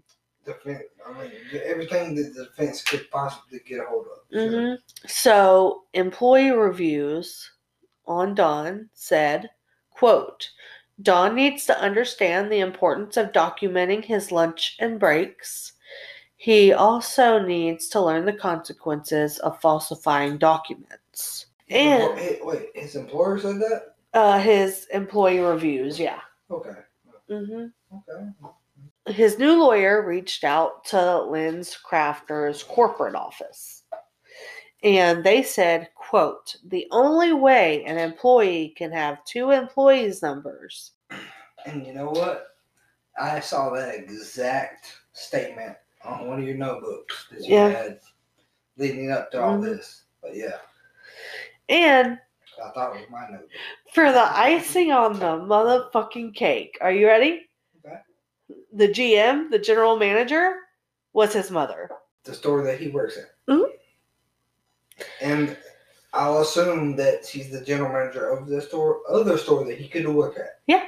Defense. 0.46 0.84
I 1.06 1.22
mean, 1.22 1.32
everything 1.66 2.16
that 2.16 2.34
the 2.36 2.46
defense 2.46 2.84
could 2.84 3.10
possibly 3.12 3.60
get 3.68 3.80
a 3.80 3.86
hold 3.86 4.06
of. 4.08 4.20
Sure. 4.32 4.70
hmm 4.70 4.74
So, 5.08 5.84
employee 5.94 6.52
reviews 6.52 7.52
on 8.06 8.36
Don 8.36 8.90
said, 8.94 9.50
quote, 9.90 10.50
Don 11.02 11.36
needs 11.36 11.66
to 11.66 11.80
understand 11.80 12.52
the 12.52 12.60
importance 12.60 13.18
of 13.18 13.32
documenting 13.32 14.06
his 14.06 14.32
lunch 14.32 14.78
and 14.80 15.00
breaks. 15.00 15.74
He 16.38 16.72
also 16.72 17.40
needs 17.40 17.88
to 17.90 18.02
learn 18.02 18.26
the 18.26 18.34
consequences 18.34 19.40
of 19.40 19.60
falsifying 19.62 20.38
documents. 20.38 20.98
His 21.68 21.80
And 21.80 22.20
hey, 22.20 22.40
wait, 22.42 22.70
his 22.76 22.96
employer 22.96 23.40
said 23.40 23.60
that? 23.60 23.96
uh, 24.14 24.40
his 24.40 24.88
employee 24.94 25.40
reviews, 25.40 26.00
yeah. 26.00 26.20
Okay. 26.52 26.76
hmm 27.30 27.66
Okay. 27.92 28.30
his 29.08 29.38
new 29.40 29.60
lawyer 29.60 30.06
reached 30.06 30.44
out 30.44 30.86
to 30.86 31.22
Lynn's 31.24 31.78
Crafter's 31.90 32.64
corporate 32.64 33.16
office. 33.16 33.84
And 34.84 35.24
they 35.24 35.42
said, 35.42 35.90
quote, 35.96 36.56
the 36.68 36.88
only 36.92 37.34
way 37.34 37.84
an 37.86 37.98
employee 37.98 38.74
can 38.78 38.92
have 38.92 39.24
two 39.26 39.52
employees' 39.52 40.22
numbers. 40.22 40.92
And 41.66 41.84
you 41.86 41.94
know 41.96 42.12
what? 42.12 42.50
I 43.20 43.40
saw 43.40 43.72
that 43.72 43.96
exact 43.96 44.94
statement 45.14 45.76
on 46.04 46.28
one 46.28 46.40
of 46.40 46.46
your 46.46 46.58
notebooks 46.58 47.28
that 47.32 47.42
you 47.42 47.56
Yeah. 47.56 47.70
had 47.70 48.00
leading 48.78 49.10
up 49.12 49.32
to 49.32 49.42
all 49.42 49.58
Mhm. 49.58 49.64
this. 49.64 50.04
But 50.22 50.36
yeah, 50.36 50.58
And 51.70 52.20
I 52.64 52.70
thought 52.72 52.96
it 52.96 53.02
was 53.02 53.10
my 53.10 53.28
notebook. 53.30 53.50
for 53.94 54.12
the 54.12 54.38
icing 54.38 54.92
on 54.92 55.14
the 55.20 55.26
motherfucking 55.26 56.36
cake, 56.36 56.78
are 56.82 56.92
you 56.92 57.08
ready? 57.08 57.48
Okay. 57.86 58.00
The 58.74 58.88
GM, 58.88 59.50
the 59.52 59.60
general 59.60 59.98
manager, 59.98 60.56
was 61.14 61.34
his 61.34 61.50
mother. 61.52 61.90
The 62.24 62.34
store 62.34 62.64
that 62.64 62.80
he 62.80 62.90
works 62.90 63.18
at. 63.18 63.26
Mhm. 63.50 63.72
And 65.22 65.58
I'll 66.14 66.40
assume 66.42 66.96
that 66.96 67.26
she's 67.26 67.52
the 67.52 67.62
general 67.64 67.92
manager 67.92 68.30
of 68.30 68.48
the 68.48 68.62
store, 68.62 69.02
other 69.10 69.38
store 69.38 69.66
that 69.66 69.78
he 69.78 69.88
could 69.90 70.08
work 70.08 70.38
at. 70.38 70.60
Yeah. 70.68 70.88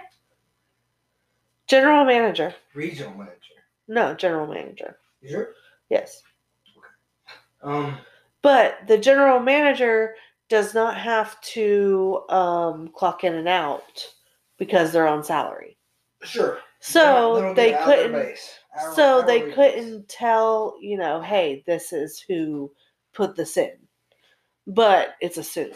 General 1.68 2.06
manager. 2.06 2.56
Regional 2.74 3.14
manager. 3.14 3.34
No, 3.90 4.14
general 4.14 4.48
manager. 4.48 4.98
You 5.22 5.30
sure? 5.30 5.54
Yes. 5.90 6.24
Okay. 6.78 6.88
Um, 7.64 7.98
But 8.42 8.88
the 8.88 8.98
general 8.98 9.40
manager 9.42 10.16
does 10.50 10.74
not 10.74 10.98
have 10.98 11.40
to 11.42 12.24
um, 12.30 12.90
clock 12.90 13.24
in 13.24 13.36
and 13.36 13.48
out 13.48 14.04
because 14.58 14.92
they're 14.92 15.08
on 15.08 15.24
salary. 15.24 15.78
sure. 16.24 16.60
So 16.80 17.54
they 17.56 17.72
get 17.72 17.82
out 17.82 17.82
of 17.82 17.88
their 18.12 18.12
couldn't. 18.12 18.40
Hour- 18.80 18.94
So 18.96 19.22
they 19.24 19.40
hourly 19.42 19.46
base. 19.48 19.56
couldn't 19.56 20.10
tell, 20.10 20.76
you 20.80 20.98
know, 20.98 21.22
hey, 21.22 21.64
this 21.66 21.92
is 21.92 22.20
who 22.20 22.72
put 23.14 23.36
this 23.36 23.58
in. 23.58 23.74
But 24.68 25.16
it's 25.22 25.38
assumed. 25.38 25.74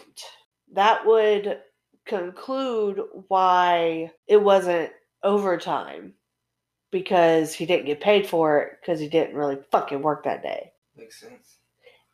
That 0.74 1.06
would 1.06 1.60
conclude 2.06 3.02
why 3.28 4.12
it 4.28 4.42
wasn't 4.42 4.92
overtime 5.24 6.14
because 6.92 7.54
he 7.54 7.66
didn't 7.66 7.86
get 7.86 8.00
paid 8.02 8.28
for 8.28 8.60
it 8.62 8.78
because 8.82 9.00
he 9.00 9.08
didn't 9.08 9.36
really 9.36 9.58
fucking 9.72 10.02
work 10.02 10.24
that 10.24 10.44
day. 10.44 10.72
Makes 10.98 11.20
sense. 11.22 11.58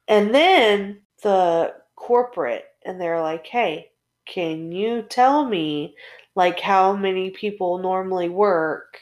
And 0.07 0.33
then 0.33 1.01
the 1.23 1.73
corporate, 1.97 2.63
and 2.85 3.01
they're 3.01 3.21
like, 3.21 3.45
hey, 3.45 3.89
can 4.25 4.71
you 4.71 5.01
tell 5.01 5.45
me 5.45 5.95
like 6.35 6.61
how 6.61 6.95
many 6.95 7.31
people 7.31 7.79
normally 7.79 8.29
work 8.29 8.99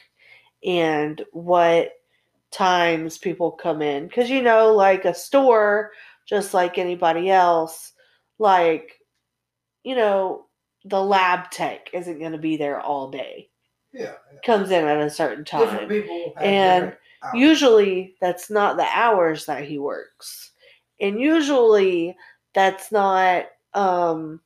and 0.64 1.24
what 1.32 1.92
times 2.50 3.18
people 3.18 3.52
come 3.52 3.80
in? 3.82 4.08
Because 4.08 4.28
you 4.28 4.42
know, 4.42 4.74
like 4.74 5.04
a 5.04 5.14
store, 5.14 5.92
just 6.26 6.52
like 6.54 6.78
anybody 6.78 7.30
else, 7.30 7.92
like, 8.40 9.00
you 9.84 9.94
know, 9.94 10.46
the 10.84 11.00
lab 11.00 11.52
tech 11.52 11.90
isn't 11.92 12.18
going 12.18 12.32
to 12.32 12.38
be 12.38 12.56
there 12.56 12.80
all 12.80 13.10
day. 13.10 13.48
Yeah. 13.92 14.14
yeah. 14.32 14.40
Comes 14.44 14.72
in 14.72 14.84
at 14.84 15.00
a 15.00 15.10
certain 15.10 15.44
time. 15.44 15.88
And. 16.40 16.96
Usually 17.34 18.14
that's 18.20 18.50
not 18.50 18.76
the 18.76 18.86
hours 18.94 19.46
that 19.46 19.64
he 19.64 19.80
works. 19.80 20.52
And 21.00 21.20
usually 21.20 22.16
that's 22.56 22.90
not 22.90 23.44
um 23.74 24.40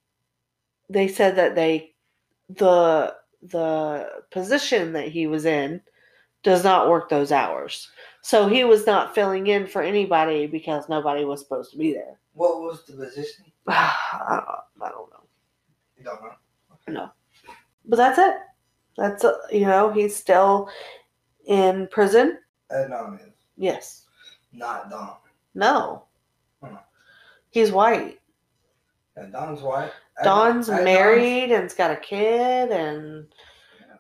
they 0.91 1.07
said 1.07 1.37
that 1.37 1.55
they 1.55 1.95
the 2.51 3.15
the 3.41 4.11
position 4.33 4.93
that 4.93 5.09
he 5.09 5.27
was 5.29 5.47
in 5.47 5.81
does 6.43 6.65
not 6.65 6.89
work 6.91 7.09
those 7.09 7.33
hours. 7.33 7.89
So 8.23 8.49
he 8.49 8.65
was 8.65 8.85
not 8.87 9.15
filling 9.15 9.47
in 9.47 9.67
for 9.67 9.81
anybody 9.81 10.47
because 10.47 10.89
nobody 10.89 11.25
was 11.25 11.41
supposed 11.41 11.71
to 11.71 11.79
be 11.79 11.93
there. 11.93 12.19
What 12.35 12.61
was 12.61 12.85
the 12.85 12.95
position? 12.95 13.45
I 13.69 14.43
don't, 14.81 14.87
I 14.87 14.91
don't 14.91 15.11
know. 15.11 15.25
You 15.97 16.05
don't 16.05 16.95
know. 16.95 17.11
But 17.87 17.97
that's 17.97 18.19
it. 18.19 18.35
That's 18.97 19.25
uh, 19.25 19.35
you 19.53 19.67
know, 19.67 19.91
he's 19.93 20.17
still 20.17 20.69
in 21.47 21.87
prison. 21.93 22.39
Is 22.71 22.91
Yes. 23.57 24.07
not 24.53 24.91
Don. 24.91 25.17
No. 25.55 26.05
He's 27.51 27.73
white. 27.73 28.21
And 29.17 29.33
Don's 29.33 29.61
white. 29.61 29.93
Don's 30.23 30.69
Adnan's- 30.69 30.85
married 30.85 31.53
and's 31.53 31.75
got 31.75 31.91
a 31.91 31.97
kid 31.97 32.71
and 32.71 33.27
Yeah. 33.81 33.97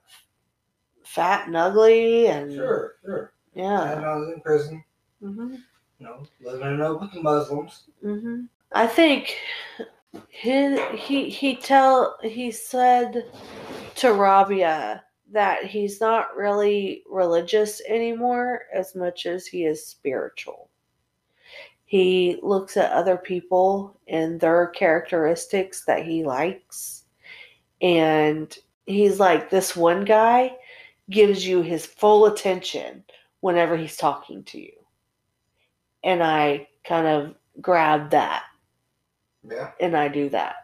fat 1.04 1.46
and 1.46 1.56
ugly 1.56 2.26
and 2.26 2.52
Sure, 2.54 2.96
sure. 3.04 3.32
yeah. 3.54 3.94
Adnan's 3.96 4.32
in 4.34 4.40
prison. 4.40 4.84
hmm 5.20 5.54
You 5.98 6.06
know, 6.06 6.22
living 6.40 6.74
it 6.74 6.80
up 6.80 7.00
with 7.00 7.12
the 7.12 7.22
Muslims. 7.22 7.84
hmm 8.02 8.42
I 8.72 8.86
think 8.86 9.36
his 10.28 10.78
he 10.94 11.28
he 11.28 11.56
tell 11.56 12.16
he 12.22 12.50
said 12.52 13.26
to 13.96 14.12
Rabia 14.12 15.04
that 15.32 15.64
he's 15.64 16.00
not 16.00 16.36
really 16.36 17.02
religious 17.08 17.80
anymore 17.88 18.62
as 18.72 18.94
much 18.94 19.26
as 19.26 19.46
he 19.46 19.64
is 19.64 19.84
spiritual. 19.86 20.69
He 21.90 22.38
looks 22.40 22.76
at 22.76 22.92
other 22.92 23.16
people 23.16 23.98
and 24.06 24.38
their 24.38 24.68
characteristics 24.68 25.84
that 25.86 26.04
he 26.04 26.22
likes. 26.22 27.02
And 27.82 28.56
he's 28.86 29.18
like, 29.18 29.50
this 29.50 29.74
one 29.74 30.04
guy 30.04 30.56
gives 31.10 31.44
you 31.44 31.62
his 31.62 31.84
full 31.84 32.26
attention 32.26 33.02
whenever 33.40 33.76
he's 33.76 33.96
talking 33.96 34.44
to 34.44 34.60
you. 34.60 34.70
And 36.04 36.22
I 36.22 36.68
kind 36.84 37.08
of 37.08 37.34
grab 37.60 38.10
that 38.10 38.44
Yeah. 39.42 39.72
and 39.80 39.96
I 39.96 40.06
do 40.06 40.28
that. 40.28 40.54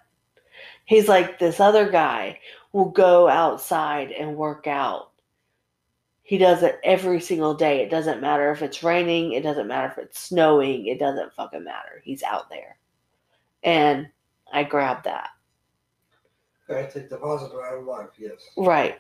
He's 0.85 1.09
like, 1.09 1.41
this 1.41 1.59
other 1.59 1.91
guy 1.91 2.39
will 2.73 2.91
go 2.91 3.27
outside 3.27 4.13
and 4.13 4.37
work 4.37 4.69
out. 4.69 5.11
He 6.27 6.39
does 6.39 6.65
it 6.65 6.81
every 6.83 7.21
single 7.21 7.55
day. 7.55 7.83
It 7.83 7.89
doesn't 7.89 8.21
matter 8.21 8.51
if 8.51 8.61
it's 8.61 8.83
raining, 8.83 9.35
it 9.35 9.45
doesn't 9.45 9.69
matter 9.69 9.87
if 9.87 9.97
it's 9.97 10.19
snowing, 10.19 10.87
it 10.87 10.99
doesn't 10.99 11.33
fucking 11.35 11.63
matter. 11.63 12.03
He's 12.03 12.25
out 12.25 12.51
there. 12.51 12.79
And 13.63 14.09
I 14.53 14.65
grabbed 14.65 15.05
that. 15.05 15.29
Gotta 16.67 16.91
take 16.91 17.11
the 17.11 17.19
positive 17.19 17.61
out 17.61 17.79
of 17.79 17.85
life, 17.85 18.09
yes. 18.19 18.43
Right. 18.57 18.99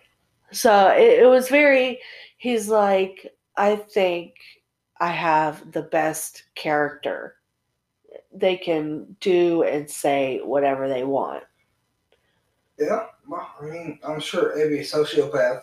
So 0.53 0.91
it, 0.91 1.25
it 1.25 1.27
was 1.27 1.49
very, 1.49 1.99
he's 2.37 2.69
like, 2.69 3.35
I 3.57 3.75
think 3.75 4.35
I 5.01 5.09
have 5.09 5.73
the 5.73 5.83
best 5.83 6.45
character. 6.55 7.39
They 8.33 8.57
can 8.57 9.17
do 9.19 9.65
and 9.65 9.91
say 9.91 10.43
whatever 10.45 10.89
they 10.89 11.03
want. 11.03 11.43
Yeah, 12.79 13.07
well, 13.27 13.51
I 13.61 13.65
mean, 13.65 13.99
I'm 14.07 14.21
sure 14.21 14.53
every 14.53 14.81
sociopath 14.81 15.63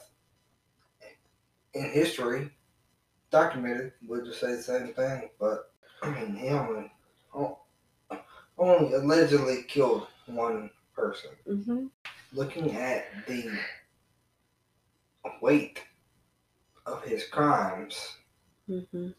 in 1.74 1.90
history 1.92 2.52
documented 3.32 3.94
would 4.08 4.26
just 4.26 4.40
say 4.40 4.56
the 4.56 4.62
same 4.64 4.94
thing, 4.94 5.30
but 5.40 5.72
I 6.02 6.10
mean, 6.10 6.36
he 6.36 6.50
only, 6.50 6.92
only 8.58 8.94
allegedly 8.94 9.64
killed 9.68 10.08
one 10.28 10.70
person. 10.96 11.32
hmm 11.48 11.88
Looking 12.32 12.72
at 12.76 13.06
the 13.28 13.52
weight 15.42 15.82
of 16.86 17.04
his 17.04 17.28
crimes, 17.28 18.18
hmm 18.68 19.10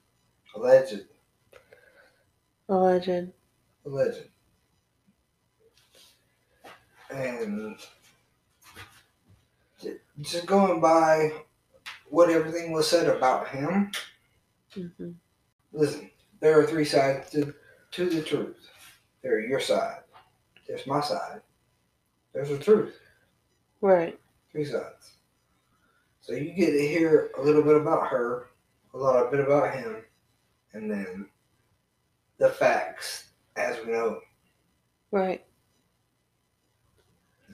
alleged, 0.55 1.05
Alleged. 2.69 3.33
alleged, 3.87 4.25
and 7.11 7.77
just 10.21 10.47
going 10.47 10.81
by 10.81 11.31
what 12.15 12.31
everything 12.31 12.71
was 12.71 12.89
said 12.89 13.09
about 13.09 13.49
him. 13.49 13.91
hmm 14.73 15.11
Listen, 15.73 16.09
there 16.39 16.61
are 16.61 16.65
three 16.67 16.85
sides 16.85 17.29
to, 17.31 17.53
to 17.91 18.09
the 18.09 18.23
truth. 18.23 18.57
There's 19.23 19.49
your 19.49 19.59
side. 19.59 20.03
There's 20.69 20.87
my 20.87 21.01
side. 21.01 21.41
There's 22.33 22.51
the 22.51 22.59
truth. 22.59 22.97
Right. 23.81 24.17
Three 24.53 24.65
sides. 24.65 25.15
So 26.21 26.33
you 26.33 26.53
get 26.53 26.71
to 26.71 26.87
hear 26.87 27.33
a 27.37 27.43
little 27.43 27.63
bit 27.63 27.77
about 27.77 28.07
her, 28.07 28.47
a 28.95 28.97
lot 28.97 29.17
of 29.17 29.33
bit 29.33 29.41
about 29.41 29.75
him, 29.75 29.97
and 30.73 30.89
then 30.89 31.27
the 32.39 32.51
facts 32.51 33.31
as 33.57 33.85
we 33.85 33.91
know. 33.91 34.21
Right. 35.11 35.45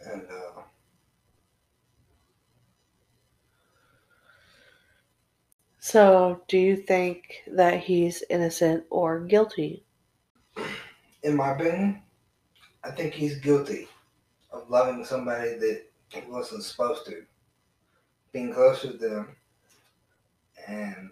And 0.05 0.23
uh, 0.23 0.61
So, 5.91 6.41
do 6.47 6.57
you 6.57 6.77
think 6.77 7.43
that 7.49 7.81
he's 7.81 8.23
innocent 8.31 8.85
or 8.91 9.19
guilty? 9.19 9.85
in 11.25 11.37
my 11.37 11.51
opinion, 11.51 12.01
I 12.85 12.93
think 12.93 13.13
he's 13.13 13.41
guilty 13.41 13.89
of 14.53 14.71
loving 14.71 15.05
somebody 15.05 15.55
that 15.57 15.83
he 16.11 16.21
wasn't 16.29 16.63
supposed 16.63 17.07
to, 17.07 17.25
being 18.33 18.53
close 18.55 18.83
to 18.83 18.93
them, 18.93 19.35
and 20.69 21.11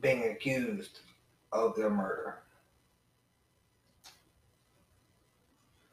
being 0.00 0.24
accused 0.24 1.00
of 1.52 1.76
their 1.76 1.90
murder. 1.90 2.40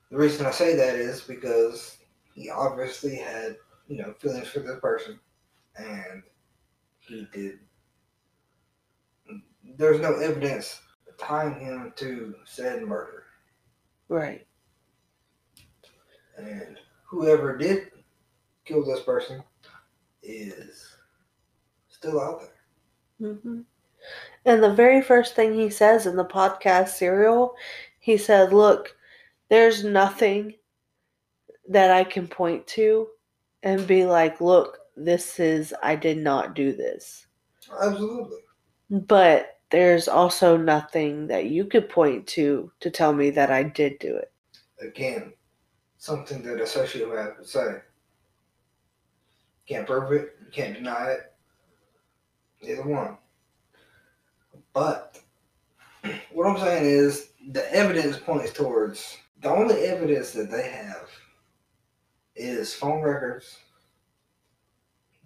The 0.10 0.18
reason 0.18 0.48
I 0.48 0.52
say 0.52 0.76
that 0.76 0.95
is 0.95 1.22
because 1.22 1.98
he 2.34 2.49
obviously 2.49 3.16
had, 3.16 3.57
you 3.88 3.98
know, 3.98 4.14
feelings 4.20 4.48
for 4.48 4.62
this 4.62 4.80
person, 4.80 5.20
and 5.78 6.24
he 6.99 7.28
did. 7.32 7.60
There's 9.77 9.99
no 9.99 10.15
evidence 10.15 10.81
tying 11.18 11.60
him 11.60 11.93
to 11.97 12.35
said 12.45 12.84
murder. 12.84 13.23
Right. 14.10 14.45
And 16.38 16.77
whoever 17.06 17.57
did 17.57 17.91
kill 18.65 18.85
this 18.85 19.02
person 19.02 19.43
is 20.22 20.95
still 21.88 22.19
out 22.19 22.41
there. 22.41 23.34
hmm 23.34 23.61
And 24.45 24.64
the 24.64 24.73
very 24.73 25.02
first 25.02 25.35
thing 25.35 25.53
he 25.53 25.69
says 25.69 26.06
in 26.06 26.15
the 26.15 26.26
podcast 26.26 26.89
serial, 26.89 27.56
he 27.99 28.18
said, 28.18 28.53
Look, 28.53 28.95
there's 29.49 29.84
nothing 29.84 30.56
that 31.69 31.91
I 31.91 32.03
can 32.03 32.27
point 32.27 32.68
to 32.68 33.07
and 33.64 33.88
be 33.88 34.06
like, 34.06 34.41
Look, 34.41 34.80
this 34.95 35.39
is, 35.39 35.73
I 35.81 35.95
did 35.95 36.18
not 36.18 36.56
do 36.56 36.73
this. 36.73 37.27
Absolutely. 37.81 38.39
But 38.89 39.55
there's 39.72 40.08
also 40.08 40.58
nothing 40.58 41.28
that 41.28 41.46
you 41.46 41.66
could 41.66 41.90
point 41.90 42.28
to 42.28 42.72
to 42.80 42.90
tell 42.90 43.14
me 43.14 43.30
that 43.32 43.52
I 43.52 43.64
did 43.64 44.00
do 44.00 44.16
it. 44.16 44.32
Again, 44.82 45.34
something 45.98 46.44
that 46.44 46.60
a 46.60 46.64
sociopath 46.64 47.38
would 47.38 47.48
say. 47.48 47.82
Can't 49.68 49.88
prove 49.88 50.12
it, 50.12 50.38
can't 50.52 50.76
deny 50.76 51.12
it. 51.12 51.34
Either 52.62 52.84
one. 52.84 53.18
But 54.74 55.20
what 56.32 56.48
I'm 56.48 56.58
saying 56.58 56.86
is 56.86 57.30
the 57.52 57.72
evidence 57.74 58.18
points 58.18 58.54
towards 58.54 59.18
the 59.42 59.50
only 59.50 59.76
evidence 59.86 60.32
that 60.32 60.52
they 60.52 60.70
have 60.70 61.10
is 62.36 62.74
phone 62.74 63.02
records, 63.02 63.58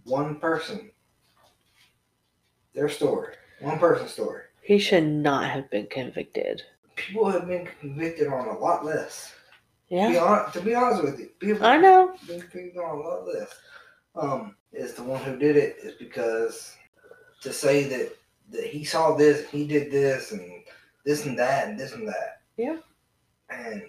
one 0.04 0.40
person, 0.40 0.92
their 2.74 2.90
story, 2.90 3.36
one 3.62 3.80
person's 3.80 4.12
story. 4.12 4.44
He 4.62 4.80
should 4.80 5.06
not 5.06 5.50
have 5.50 5.70
been 5.70 5.88
convicted. 5.88 6.62
People 6.96 7.30
have 7.30 7.48
been 7.48 7.68
convicted 7.80 8.28
on 8.28 8.48
a 8.48 8.58
lot 8.58 8.86
less. 8.86 9.34
To, 9.90 9.96
be 9.96 10.14
Yeah, 10.14 10.50
to 10.54 10.62
be 10.62 10.76
honest 10.76 11.04
with 11.04 11.20
you, 11.20 11.30
people 11.40 11.66
I 11.66 11.78
know. 11.78 12.12
have 12.16 12.28
been 12.28 12.42
convicted 12.42 12.78
on 12.82 12.98
a 12.98 13.02
lot 13.02 13.26
less. 13.28 13.56
Um, 14.16 14.56
is 14.72 14.94
the 14.94 15.04
one 15.04 15.24
who 15.24 15.38
did 15.38 15.56
it 15.58 15.78
is 15.82 15.96
because 15.96 16.76
to 17.42 17.52
say 17.54 17.84
that 17.86 18.16
that 18.52 18.66
he 18.66 18.84
saw 18.84 19.16
this, 19.16 19.48
he 19.50 19.66
did 19.68 19.92
this, 19.92 20.32
and 20.32 20.64
this 21.06 21.26
and 21.26 21.38
that, 21.38 21.68
and 21.68 21.80
this 21.80 21.94
and 21.94 22.08
that. 22.08 22.42
Yeah. 22.58 22.78
And 23.50 23.84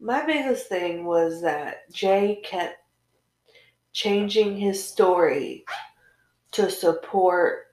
My 0.00 0.24
biggest 0.24 0.68
thing 0.68 1.04
was 1.04 1.40
that 1.42 1.90
Jay 1.92 2.40
kept 2.44 2.76
changing 3.92 4.56
his 4.56 4.82
story 4.82 5.64
to 6.52 6.70
support 6.70 7.67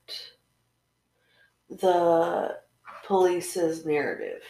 the 1.70 2.58
police's 3.04 3.86
narrative 3.86 4.42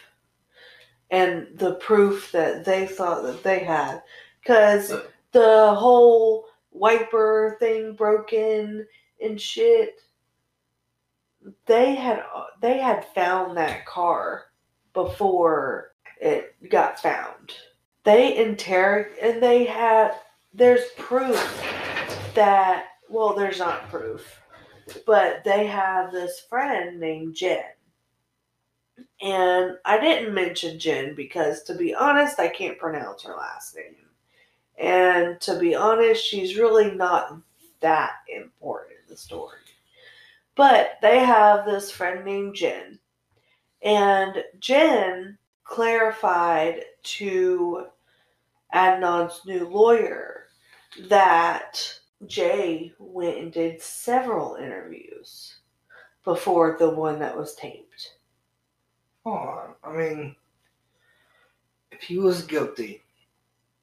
and 1.10 1.46
the 1.54 1.74
proof 1.74 2.32
that 2.32 2.64
they 2.64 2.86
thought 2.86 3.22
that 3.22 3.42
they 3.42 3.60
had. 3.60 4.02
Because 4.40 4.92
the 5.32 5.74
whole 5.74 6.46
wiper 6.70 7.56
thing 7.58 7.94
broken 7.94 8.86
and 9.22 9.40
shit, 9.40 10.00
they 11.66 11.94
had 11.94 12.24
they 12.60 12.78
had 12.78 13.04
found 13.14 13.56
that 13.56 13.86
car 13.86 14.46
before 14.92 15.92
it 16.20 16.54
got 16.70 17.00
found. 17.00 17.54
They 18.04 18.36
interrog 18.36 19.08
and 19.22 19.42
they 19.42 19.64
had 19.64 20.14
there's 20.52 20.90
proof 20.96 21.62
that 22.34 22.86
well 23.08 23.34
there's 23.34 23.58
not 23.58 23.88
proof, 23.90 24.40
but 25.06 25.42
they 25.44 25.66
have 25.66 26.12
this 26.12 26.40
friend 26.40 27.00
named 27.00 27.34
Jen. 27.34 27.62
And 29.20 29.76
I 29.84 29.98
didn't 29.98 30.34
mention 30.34 30.78
Jen 30.78 31.14
because 31.14 31.62
to 31.64 31.74
be 31.74 31.94
honest, 31.94 32.38
I 32.38 32.48
can't 32.48 32.78
pronounce 32.78 33.22
her 33.24 33.34
last 33.34 33.76
name. 33.76 33.94
And 34.78 35.40
to 35.40 35.58
be 35.58 35.74
honest, 35.74 36.24
she's 36.24 36.58
really 36.58 36.90
not 36.94 37.38
that 37.80 38.12
important 38.34 38.98
in 39.02 39.08
the 39.08 39.16
story. 39.16 39.58
But 40.54 40.98
they 41.02 41.18
have 41.18 41.64
this 41.64 41.90
friend 41.90 42.24
named 42.24 42.54
Jen. 42.54 42.98
And 43.82 44.42
Jen 44.58 45.38
clarified 45.64 46.84
to 47.02 47.86
Adnan's 48.74 49.40
new 49.46 49.68
lawyer 49.68 50.46
that 51.08 52.00
Jay 52.26 52.92
went 52.98 53.36
and 53.38 53.52
did 53.52 53.82
several 53.82 54.54
interviews 54.56 55.56
before 56.24 56.76
the 56.78 56.88
one 56.90 57.18
that 57.20 57.36
was 57.36 57.54
taped. 57.54 58.12
oh, 59.26 59.74
I 59.84 59.92
mean, 59.92 60.34
if 61.92 62.00
he 62.02 62.18
was 62.18 62.42
guilty 62.42 63.02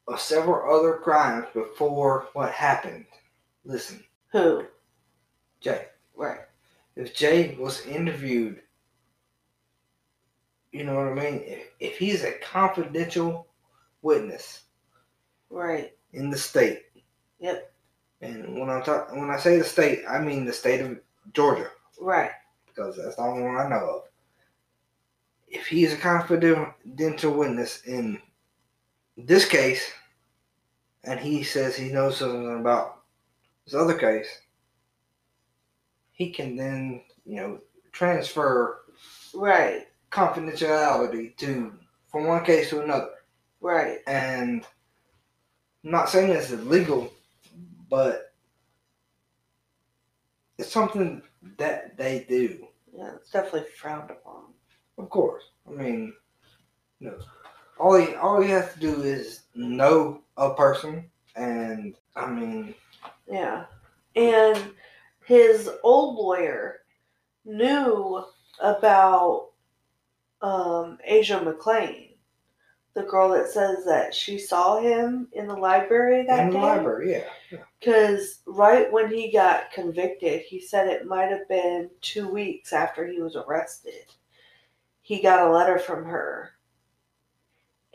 of 0.07 0.19
several 0.19 0.77
other 0.77 0.95
crimes 0.97 1.45
before 1.53 2.27
what 2.34 2.51
happened, 2.51 3.05
listen, 3.65 4.03
Who? 4.31 4.65
Jay. 5.61 5.88
Right. 6.15 6.39
if 6.95 7.15
Jay 7.15 7.55
was 7.55 7.85
interviewed, 7.85 8.61
you 10.72 10.84
know 10.84 10.95
what 10.95 11.07
I 11.07 11.14
mean? 11.14 11.41
If, 11.45 11.68
if 11.80 11.97
he's 11.97 12.23
a 12.23 12.34
confidential 12.39 13.47
witness 14.01 14.64
Right. 15.49 15.95
in 16.14 16.30
the 16.30 16.38
state, 16.38 16.84
Yep. 17.39 17.73
And 18.24 18.58
when 18.60 18.70
I'm 18.70 18.82
talk, 18.84 19.12
when 19.12 19.30
I 19.30 19.38
say 19.38 19.58
the 19.58 19.64
state, 19.64 20.04
I 20.10 20.20
mean 20.20 20.45
the 20.45 20.54
state 20.54 20.80
of 20.82 20.98
Georgia 21.34 21.70
Right. 22.00 22.32
because 22.68 22.95
that's 22.98 23.18
the 23.18 23.22
only 23.22 23.44
one 23.44 23.58
I 23.58 23.68
know 23.68 23.98
of. 23.98 24.04
If 25.48 25.68
he's 25.68 25.94
a 25.94 25.98
confidential 25.98 27.34
witness 27.34 27.84
in 27.86 28.20
this 29.18 29.48
case, 29.48 29.91
and 31.04 31.20
he 31.20 31.44
says 31.44 31.76
he 31.76 31.91
knows 31.91 32.18
something 32.18 32.60
about 32.60 33.02
this 33.66 33.76
other 33.76 33.98
case, 33.98 34.28
he 36.14 36.32
can 36.32 36.56
then, 36.56 37.04
you 37.26 37.36
know, 37.36 37.60
transfer 37.91 38.80
Right. 39.34 39.88
confidentiality 40.12 41.36
to 41.38 41.74
from 42.10 42.28
one 42.28 42.45
case 42.45 42.70
to 42.70 42.82
another. 42.82 43.10
Right. 43.60 44.00
And 44.08 44.66
I'm 45.84 45.91
not 45.91 46.10
saying 46.10 46.32
it's 46.32 46.52
illegal, 46.52 47.12
but 47.94 48.34
it's 50.57 50.72
something 50.72 51.22
that 51.60 51.95
they 51.95 52.26
do. 52.28 52.65
Yeah, 52.91 53.11
it's 53.18 53.30
definitely 53.30 53.70
frowned 53.78 54.10
upon. 54.10 54.45
Of 54.98 55.11
course. 55.11 55.44
I 55.70 55.74
mean, 55.74 56.11
you 56.99 57.11
know, 57.11 57.20
all 57.80 57.99
you 57.99 58.15
all 58.15 58.41
you 58.41 58.49
have 58.49 58.74
to 58.74 58.80
do 58.80 59.03
is 59.03 59.44
know 59.53 60.22
a 60.38 60.56
person, 60.56 61.06
and 61.36 61.94
I 62.15 62.32
mean, 62.32 62.74
Yeah. 63.32 63.65
And 64.15 64.72
his 65.26 65.70
old 65.84 66.15
lawyer 66.15 66.80
knew 67.45 68.26
about 68.60 69.49
um, 70.41 70.98
Asia 71.03 71.40
McClain, 71.45 72.12
the 72.95 73.03
girl 73.03 73.30
that 73.30 73.49
says 73.49 73.86
that 73.86 74.14
she 74.14 74.38
saw 74.38 74.80
him 74.80 75.28
in 75.34 75.48
the 75.48 75.56
library 75.56 76.26
that 76.28 76.40
in 76.41 76.48
the 76.52 76.53
day. 76.53 76.61
library, 76.61 77.11
yeah, 77.11 77.24
yeah. 77.52 77.64
Because 77.80 78.40
right 78.45 78.91
when 78.91 79.11
he 79.11 79.32
got 79.32 79.72
convicted, 79.72 80.41
he 80.41 80.60
said 80.61 80.88
it 80.88 81.07
might 81.07 81.30
have 81.30 81.48
been 81.48 81.90
two 82.02 82.28
weeks 82.28 82.72
after 82.72 83.07
he 83.07 83.20
was 83.20 83.36
arrested. 83.36 84.06
He 85.02 85.22
got 85.22 85.48
a 85.48 85.52
letter 85.52 85.80
from 85.80 86.06
her. 86.06 86.52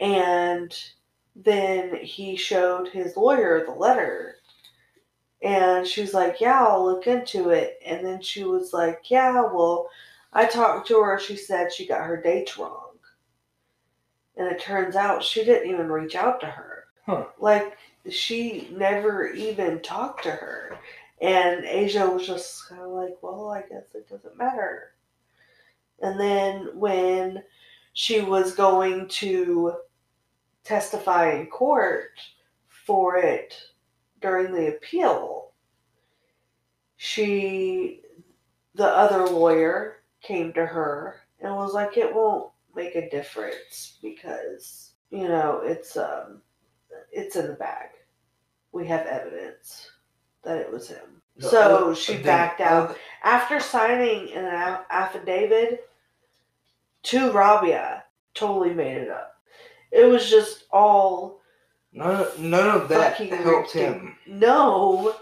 And 0.00 0.74
then 1.34 1.94
he 1.96 2.36
showed 2.36 2.88
his 2.88 3.16
lawyer 3.16 3.64
the 3.64 3.72
letter. 3.72 4.36
And 5.42 5.86
she's 5.86 6.12
like, 6.12 6.40
Yeah, 6.40 6.66
I'll 6.66 6.84
look 6.84 7.06
into 7.06 7.50
it. 7.50 7.78
And 7.86 8.04
then 8.04 8.20
she 8.20 8.44
was 8.44 8.72
like, 8.72 9.02
Yeah, 9.10 9.42
well, 9.42 9.88
I 10.32 10.46
talked 10.46 10.88
to 10.88 11.00
her. 11.00 11.18
She 11.18 11.36
said 11.36 11.72
she 11.72 11.86
got 11.86 12.04
her 12.04 12.20
dates 12.20 12.58
wrong. 12.58 12.87
And 14.38 14.46
it 14.46 14.60
turns 14.60 14.96
out 14.96 15.22
she 15.22 15.44
didn't 15.44 15.70
even 15.70 15.90
reach 15.90 16.14
out 16.14 16.40
to 16.40 16.46
her. 16.46 16.84
Huh. 17.04 17.24
Like, 17.38 17.76
she 18.08 18.68
never 18.72 19.28
even 19.28 19.82
talked 19.82 20.22
to 20.22 20.30
her. 20.30 20.78
And 21.20 21.64
Asia 21.64 22.08
was 22.08 22.26
just 22.26 22.68
kind 22.68 22.80
of 22.80 22.90
like, 22.90 23.16
well, 23.20 23.50
I 23.50 23.62
guess 23.62 23.94
it 23.94 24.08
doesn't 24.08 24.38
matter. 24.38 24.92
And 26.00 26.18
then 26.20 26.70
when 26.74 27.42
she 27.92 28.20
was 28.20 28.54
going 28.54 29.08
to 29.08 29.74
testify 30.62 31.32
in 31.32 31.46
court 31.46 32.10
for 32.68 33.16
it 33.16 33.54
during 34.20 34.52
the 34.52 34.68
appeal, 34.68 35.50
she, 36.96 38.02
the 38.74 38.86
other 38.86 39.26
lawyer, 39.26 39.96
came 40.20 40.52
to 40.52 40.66
her 40.66 41.22
and 41.40 41.54
was 41.54 41.72
like, 41.72 41.96
it 41.96 42.14
won't 42.14 42.50
make 42.78 42.94
a 42.94 43.10
difference 43.10 43.98
because, 44.02 44.92
you 45.10 45.26
know, 45.28 45.60
it's, 45.64 45.96
um, 45.96 46.40
it's 47.12 47.36
in 47.36 47.48
the 47.48 47.54
bag. 47.54 47.88
We 48.72 48.86
have 48.86 49.06
evidence 49.06 49.90
that 50.44 50.58
it 50.58 50.70
was 50.70 50.88
him. 50.88 51.22
So 51.40 51.60
other- 51.86 51.94
she 51.94 52.18
backed 52.22 52.60
out. 52.60 52.90
other- 52.90 52.98
After 53.22 53.60
signing 53.60 54.32
an 54.32 54.44
affidavit 54.90 55.88
to 57.04 57.32
Rabia, 57.32 58.04
totally 58.34 58.72
made 58.74 58.96
it 58.98 59.10
up. 59.10 59.40
It 59.90 60.04
was 60.04 60.28
just 60.30 60.64
all 60.70 61.40
None 61.92 62.20
of, 62.20 62.38
none 62.38 62.68
of 62.82 62.88
that 62.88 63.14
helped 63.16 63.72
him. 63.72 64.16
No, 64.26 65.16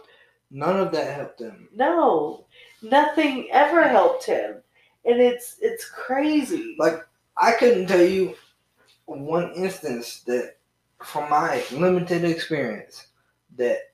None 0.51 0.79
of 0.81 0.91
that 0.93 1.15
helped 1.15 1.41
him. 1.41 1.69
no, 1.73 2.47
nothing 2.83 3.49
ever 3.53 3.87
helped 3.87 4.25
him, 4.25 4.63
and 5.05 5.21
it's 5.21 5.59
it's 5.61 5.89
crazy. 5.89 6.75
Like 6.79 7.06
I 7.39 7.53
couldn't 7.53 7.87
tell 7.87 8.03
you 8.03 8.35
one 9.05 9.53
instance 9.53 10.23
that, 10.27 10.57
from 11.03 11.31
my 11.31 11.63
limited 11.73 12.25
experience, 12.25 13.07
that 13.57 13.93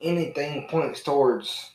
anything 0.00 0.68
points 0.68 1.02
towards 1.02 1.70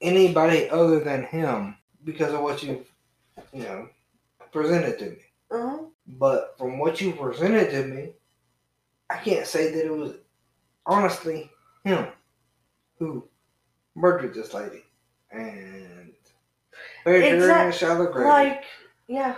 anybody 0.00 0.68
other 0.70 1.00
than 1.00 1.24
him 1.24 1.76
because 2.04 2.32
of 2.32 2.40
what 2.40 2.62
you've 2.62 2.90
you 3.52 3.62
know, 3.62 3.88
presented 4.52 4.98
to 4.98 5.10
me. 5.10 5.16
Uh-huh. 5.50 5.78
But 6.06 6.54
from 6.58 6.78
what 6.78 7.00
you 7.00 7.12
presented 7.12 7.70
to 7.70 7.84
me, 7.84 8.12
I 9.08 9.16
can't 9.16 9.46
say 9.46 9.72
that 9.72 9.86
it 9.86 9.94
was 9.94 10.14
honestly 10.86 11.50
him 11.84 12.06
who 12.98 13.24
murdered 13.94 14.34
this 14.34 14.54
lady 14.54 14.84
and 15.30 16.12
buried 17.04 17.40
her 17.40 17.62
in 17.62 17.68
a 17.68 17.72
shallow 17.72 18.10
grave. 18.12 18.26
Like, 18.26 18.64
yeah. 19.10 19.34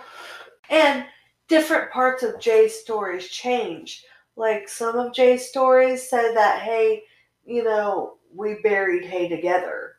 And 0.68 1.06
different 1.48 1.90
parts 1.90 2.22
of 2.22 2.38
Jay's 2.38 2.78
stories 2.78 3.28
change. 3.28 4.04
Like 4.36 4.68
some 4.68 4.96
of 4.96 5.14
Jay's 5.14 5.48
stories 5.48 6.08
said 6.08 6.36
that, 6.36 6.60
hey, 6.60 7.02
you 7.46 7.64
know, 7.64 8.18
we 8.34 8.56
buried 8.62 9.04
Hae 9.04 9.28
together. 9.28 9.94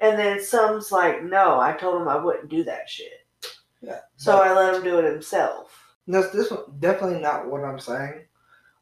And 0.00 0.18
then 0.18 0.42
some's 0.42 0.90
like, 0.90 1.22
no, 1.22 1.60
I 1.60 1.72
told 1.74 2.00
him 2.00 2.08
I 2.08 2.16
wouldn't 2.16 2.48
do 2.48 2.64
that 2.64 2.88
shit. 2.88 3.26
yeah. 3.82 4.00
So 4.16 4.38
I 4.38 4.52
let 4.52 4.74
him 4.74 4.82
do 4.82 4.98
it 4.98 5.04
himself. 5.04 5.78
that's 6.08 6.30
this 6.30 6.50
one 6.50 6.64
definitely 6.80 7.20
not 7.20 7.46
what 7.46 7.64
I'm 7.64 7.78
saying. 7.78 8.24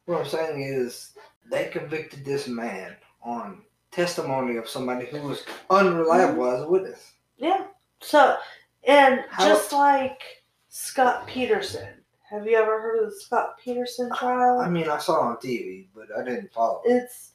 What 0.06 0.20
I'm 0.20 0.26
saying 0.26 0.62
is 0.62 1.12
they 1.50 1.66
convicted 1.66 2.24
this 2.24 2.46
man 2.46 2.96
on 3.22 3.62
testimony 3.90 4.56
of 4.56 4.68
somebody 4.68 5.06
who 5.06 5.20
was 5.22 5.44
unreliable 5.68 6.44
mm-hmm. 6.44 6.56
as 6.56 6.62
a 6.62 6.68
witness. 6.68 7.12
Yeah. 7.36 7.64
So, 8.00 8.36
and 8.84 9.24
How- 9.30 9.46
just 9.46 9.72
like 9.72 10.20
Scott 10.68 11.26
Peterson. 11.26 11.88
Have 12.28 12.46
you 12.46 12.56
ever 12.56 12.80
heard 12.80 13.02
of 13.02 13.10
the 13.10 13.16
Scott 13.20 13.58
Peterson 13.58 14.10
trial? 14.14 14.60
I 14.60 14.68
mean, 14.68 14.88
I 14.88 14.98
saw 14.98 15.16
it 15.16 15.30
on 15.30 15.36
TV, 15.38 15.88
but 15.94 16.06
I 16.16 16.22
didn't 16.22 16.52
follow. 16.52 16.80
it. 16.84 16.90
it's 16.92 17.32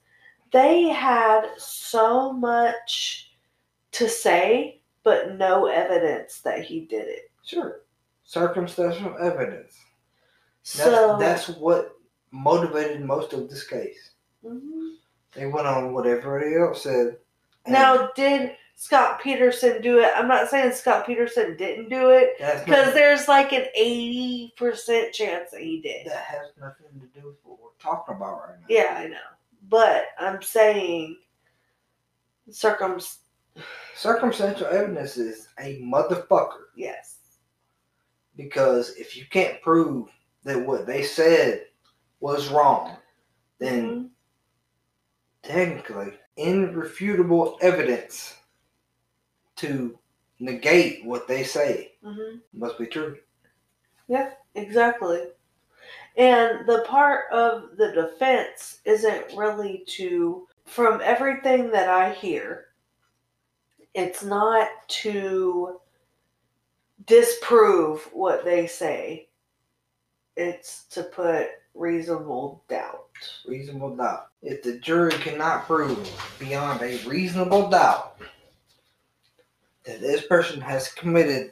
they 0.51 0.83
had 0.83 1.47
so 1.57 2.31
much 2.31 3.33
to 3.91 4.07
say 4.07 4.81
but 5.03 5.35
no 5.37 5.65
evidence 5.67 6.39
that 6.41 6.63
he 6.63 6.81
did 6.85 7.07
it 7.07 7.29
Sure, 7.43 7.81
circumstantial 8.23 9.15
evidence. 9.19 9.77
That's, 10.63 10.83
so 10.89 11.17
that's 11.19 11.49
what 11.49 11.95
motivated 12.31 13.01
most 13.05 13.33
of 13.33 13.49
this 13.49 13.67
case. 13.67 14.11
Mhm. 14.43 14.95
They 15.33 15.45
went 15.47 15.67
on 15.67 15.93
what 15.93 16.07
everybody 16.07 16.55
else 16.55 16.83
said. 16.83 17.17
now 17.67 18.11
did 18.15 18.55
scott 18.75 19.21
peterson 19.21 19.81
do 19.81 19.99
it. 19.99 20.11
I'm 20.15 20.27
not 20.27 20.49
saying 20.49 20.73
scott 20.73 21.05
peterson 21.05 21.55
didn't 21.57 21.89
do 21.89 22.09
it 22.09 22.33
because 22.65 22.93
there's 22.93 23.27
like 23.27 23.53
an 23.53 23.65
80% 23.79 25.11
chance 25.13 25.51
that 25.51 25.61
he 25.61 25.81
did. 25.81 26.05
That 26.07 26.25
has 26.25 26.47
nothing 26.59 26.99
to 26.99 27.19
do 27.19 27.27
with 27.27 27.37
what 27.43 27.59
we're 27.61 27.69
talking 27.79 28.15
about 28.15 28.41
right 28.47 28.59
now. 28.59 28.65
yeah 28.69 28.95
i 28.99 29.07
know. 29.07 29.17
But 29.69 30.07
i'm 30.19 30.41
saying 30.41 31.17
circum 32.49 32.99
Circumstantial 33.95 34.67
evidence 34.67 35.15
is 35.15 35.47
a 35.59 35.79
motherfucker. 35.81 36.65
Yes. 36.75 37.19
Because 38.35 38.89
if 38.97 39.15
you 39.15 39.23
can't 39.29 39.61
prove 39.61 40.09
that 40.43 40.59
what 40.59 40.85
they 40.85 41.03
said 41.03 41.63
was 42.19 42.49
wrong, 42.49 42.97
then 43.59 43.85
Mhm. 43.89 44.09
technically 45.43 46.19
irrefutable 46.35 47.57
evidence 47.61 48.35
to 49.57 49.97
negate 50.39 51.05
what 51.05 51.27
they 51.27 51.43
say 51.43 51.93
Mhm. 52.03 52.41
must 52.53 52.77
be 52.77 52.85
true. 52.87 53.17
Yeah, 54.07 54.33
exactly. 54.53 55.31
And 56.17 56.65
the 56.67 56.83
part 56.87 57.31
of 57.31 57.77
the 57.77 57.91
defense 57.91 58.79
isn't 58.85 59.35
really 59.35 59.83
to, 59.87 60.47
from 60.65 61.01
everything 61.01 61.71
that 61.71 61.89
I 61.89 62.11
hear, 62.13 62.67
it's 63.93 64.23
not 64.23 64.69
to 64.87 65.79
disprove 67.05 68.09
what 68.13 68.43
they 68.45 68.67
say, 68.67 69.29
it's 70.35 70.85
to 70.85 71.03
put 71.03 71.49
reasonable 71.73 72.63
doubt. 72.67 73.09
Reasonable 73.45 73.95
doubt. 73.95 74.29
If 74.41 74.63
the 74.63 74.79
jury 74.79 75.11
cannot 75.13 75.65
prove 75.65 76.09
beyond 76.39 76.81
a 76.81 76.97
reasonable 77.05 77.69
doubt 77.69 78.17
that 79.85 80.01
this 80.01 80.25
person 80.27 80.59
has 80.61 80.89
committed 80.89 81.51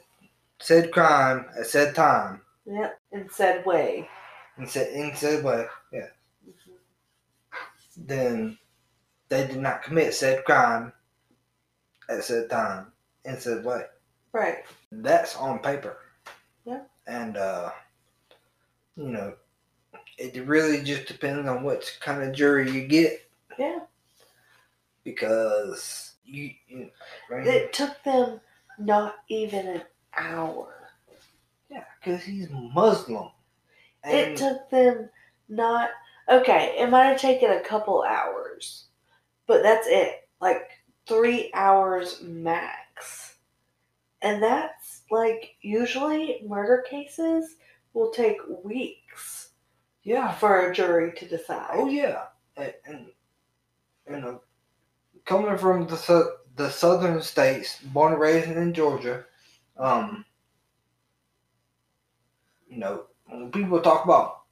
said 0.60 0.92
crime 0.92 1.46
at 1.58 1.66
said 1.66 1.94
time 1.94 2.40
Yep. 2.66 2.98
In 3.12 3.28
said 3.28 3.66
way. 3.66 4.08
and 4.56 4.68
said 4.68 4.90
in 4.92 5.14
said 5.14 5.44
way, 5.44 5.66
yeah, 5.92 6.06
then 7.96 8.56
they 9.28 9.46
did 9.46 9.58
not 9.58 9.82
commit 9.82 10.14
said 10.14 10.44
crime 10.44 10.92
at 12.08 12.24
said 12.24 12.48
time 12.50 12.92
in 13.24 13.38
said 13.38 13.64
way. 13.64 13.82
Right. 14.32 14.64
That's 14.90 15.36
on 15.36 15.58
paper. 15.60 15.98
Yeah. 16.64 16.82
And 17.06 17.36
uh 17.36 17.70
you 18.96 19.08
know, 19.08 19.34
it 20.18 20.46
really 20.46 20.82
just 20.82 21.06
depends 21.06 21.48
on 21.48 21.62
what 21.62 21.98
kind 22.00 22.22
of 22.22 22.34
jury 22.34 22.70
you 22.70 22.86
get 22.86 23.28
Yeah. 23.58 23.80
because 25.04 26.13
you, 26.24 26.50
you 26.68 26.90
right? 27.30 27.46
It 27.46 27.72
took 27.72 28.02
them 28.04 28.40
not 28.78 29.16
even 29.28 29.66
an 29.66 29.82
hour. 30.16 30.90
yeah, 31.70 31.84
because 32.02 32.22
he's 32.22 32.48
Muslim. 32.50 33.30
It 34.04 34.36
took 34.36 34.68
them 34.68 35.08
not 35.48 35.90
okay. 36.28 36.76
It 36.78 36.90
might 36.90 37.06
have 37.06 37.20
taken 37.20 37.50
a 37.50 37.60
couple 37.60 38.02
hours, 38.02 38.86
but 39.46 39.62
that's 39.62 39.86
it. 39.88 40.28
Like 40.40 40.68
three 41.06 41.50
hours 41.54 42.20
max, 42.22 43.36
and 44.20 44.42
that's 44.42 45.02
like 45.10 45.56
usually 45.62 46.42
murder 46.46 46.84
cases 46.88 47.56
will 47.94 48.10
take 48.10 48.38
weeks 48.62 49.44
yeah, 50.04 50.32
for 50.32 50.70
a 50.70 50.74
jury 50.74 51.12
to 51.16 51.26
decide. 51.26 51.70
oh 51.72 51.88
yeah, 51.88 52.24
and, 52.56 52.74
and 54.06 54.22
know, 54.22 54.42
coming 55.24 55.56
from 55.58 55.86
the 55.86 56.36
the 56.56 56.70
southern 56.70 57.20
states, 57.20 57.80
born 57.82 58.12
and 58.12 58.20
raised 58.20 58.48
in 58.50 58.72
Georgia, 58.72 59.24
um, 59.78 60.24
you 62.68 62.78
know, 62.78 63.04
when 63.26 63.50
people 63.50 63.80
talk 63.80 64.04
about 64.04 64.42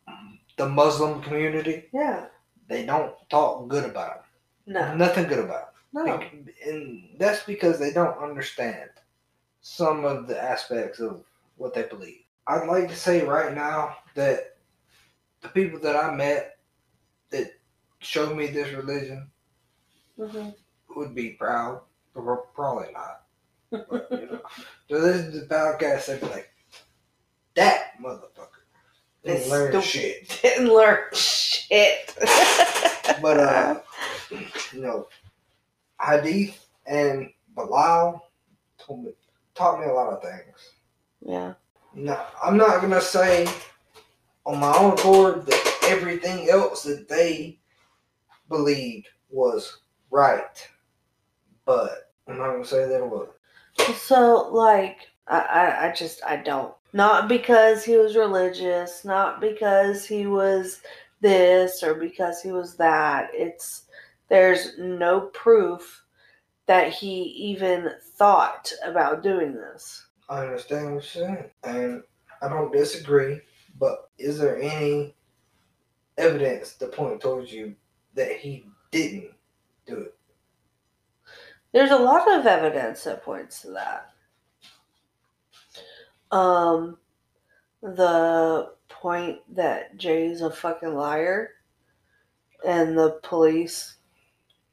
the 0.57 0.69
Muslim 0.69 1.23
community, 1.23 1.85
yeah, 1.93 2.27
they 2.69 2.85
don't 2.85 3.15
talk 3.31 3.69
good 3.69 3.85
about 3.85 4.25
them. 4.67 4.75
no. 4.75 4.95
Nothing 4.97 5.27
good 5.27 5.39
about 5.41 5.73
them. 5.95 6.07
no, 6.07 6.23
and 6.67 7.09
that's 7.19 7.45
because 7.45 7.79
they 7.79 7.93
don't 7.93 8.19
understand 8.23 8.91
some 9.61 10.05
of 10.05 10.27
the 10.27 10.41
aspects 10.43 11.01
of 11.01 11.23
what 11.57 11.75
they 11.75 11.83
believe. 11.85 12.23
I'd 12.47 12.67
like 12.67 12.89
to 12.89 12.97
say 12.97 13.25
right 13.25 13.55
now 13.55 13.97
that 14.15 14.57
the 15.43 15.49
people 15.49 15.79
that 15.81 15.97
I 15.97 16.15
met 16.15 16.59
that 17.31 17.53
showed 18.01 18.37
me 18.37 18.49
this 18.49 18.73
religion 18.75 19.31
hmm 20.19 20.51
would 20.97 21.15
be 21.15 21.31
proud, 21.31 21.81
but 22.15 22.23
probably 22.55 22.93
not. 22.93 23.23
But, 23.71 24.09
you 24.11 24.27
know, 24.27 24.41
to 24.89 24.99
listen 24.99 25.33
to 25.33 25.41
the 25.41 25.47
podcast, 25.47 26.13
I'd 26.13 26.21
be 26.21 26.27
like, 26.27 26.51
"That 27.55 27.93
motherfucker 28.03 28.63
didn't 29.25 29.49
learn 29.51 29.81
shit." 29.81 30.39
Didn't 30.43 30.69
learn 30.73 31.05
shit. 31.13 32.17
But 33.21 33.39
uh, 33.41 33.81
you 34.73 34.81
know, 34.81 35.09
Hadith 36.01 36.67
and 36.87 37.31
Bilal 37.55 38.29
told 38.79 39.05
me 39.05 39.13
taught 39.55 39.81
me 39.81 39.87
a 39.87 39.93
lot 39.93 40.13
of 40.13 40.23
things. 40.23 40.73
yeah, 41.21 41.55
No, 41.95 42.21
I'm 42.43 42.57
not 42.57 42.81
gonna 42.81 43.01
say 43.01 43.47
on 44.47 44.59
my 44.59 44.77
own 44.77 44.93
accord 44.93 45.47
that 45.47 45.79
everything 45.85 46.49
else 46.49 46.83
that 46.85 47.09
they 47.09 47.59
believed 48.49 49.09
was 49.31 49.79
right, 50.11 50.69
but 51.65 52.11
I'm 52.29 52.39
not 52.39 52.53
gonna 52.53 52.65
say 52.65 52.87
that 52.87 53.03
it 53.03 53.11
was. 53.11 53.29
So, 53.97 54.49
like, 54.53 55.09
I, 55.27 55.39
I, 55.41 55.89
I 55.89 55.93
just, 55.93 56.23
I 56.25 56.37
don't. 56.37 56.75
Not 56.93 57.29
because 57.29 57.85
he 57.85 57.97
was 57.97 58.17
religious, 58.17 59.05
not 59.05 59.41
because 59.41 60.05
he 60.05 60.27
was 60.27 60.81
this 61.21 61.83
or 61.83 61.95
because 61.95 62.43
he 62.43 62.53
was 62.53 62.77
that. 62.77 63.31
It's, 63.33 63.85
there's 64.29 64.79
no 64.79 65.23
proof 65.33 66.05
that 66.67 66.93
he 66.93 67.23
even 67.23 67.91
thought 68.17 68.71
about 68.85 69.23
doing 69.23 69.55
this. 69.55 70.07
I 70.29 70.45
understand 70.45 70.95
what 70.95 71.15
you're 71.15 71.27
saying, 71.27 71.51
and 71.65 72.03
I 72.43 72.49
don't 72.49 72.73
disagree. 72.73 73.41
But 73.79 74.11
is 74.19 74.39
there 74.39 74.61
any 74.61 75.15
evidence 76.19 76.75
to 76.75 76.87
point 76.87 77.21
towards 77.21 77.53
you 77.53 77.75
that 78.15 78.33
he 78.33 78.67
didn't 78.91 79.31
do 79.87 79.97
it? 79.97 80.15
There's 81.73 81.91
a 81.91 81.97
lot 81.97 82.31
of 82.31 82.47
evidence 82.47 83.05
that 83.05 83.25
points 83.25 83.63
to 83.63 83.71
that. 83.71 84.11
Um, 86.31 86.99
the 87.83 88.73
point 88.89 89.39
that 89.55 89.97
Jay's 89.97 90.43
a 90.43 90.51
fucking 90.51 90.95
liar 90.95 91.51
and 92.67 92.97
the 92.97 93.19
police 93.23 93.97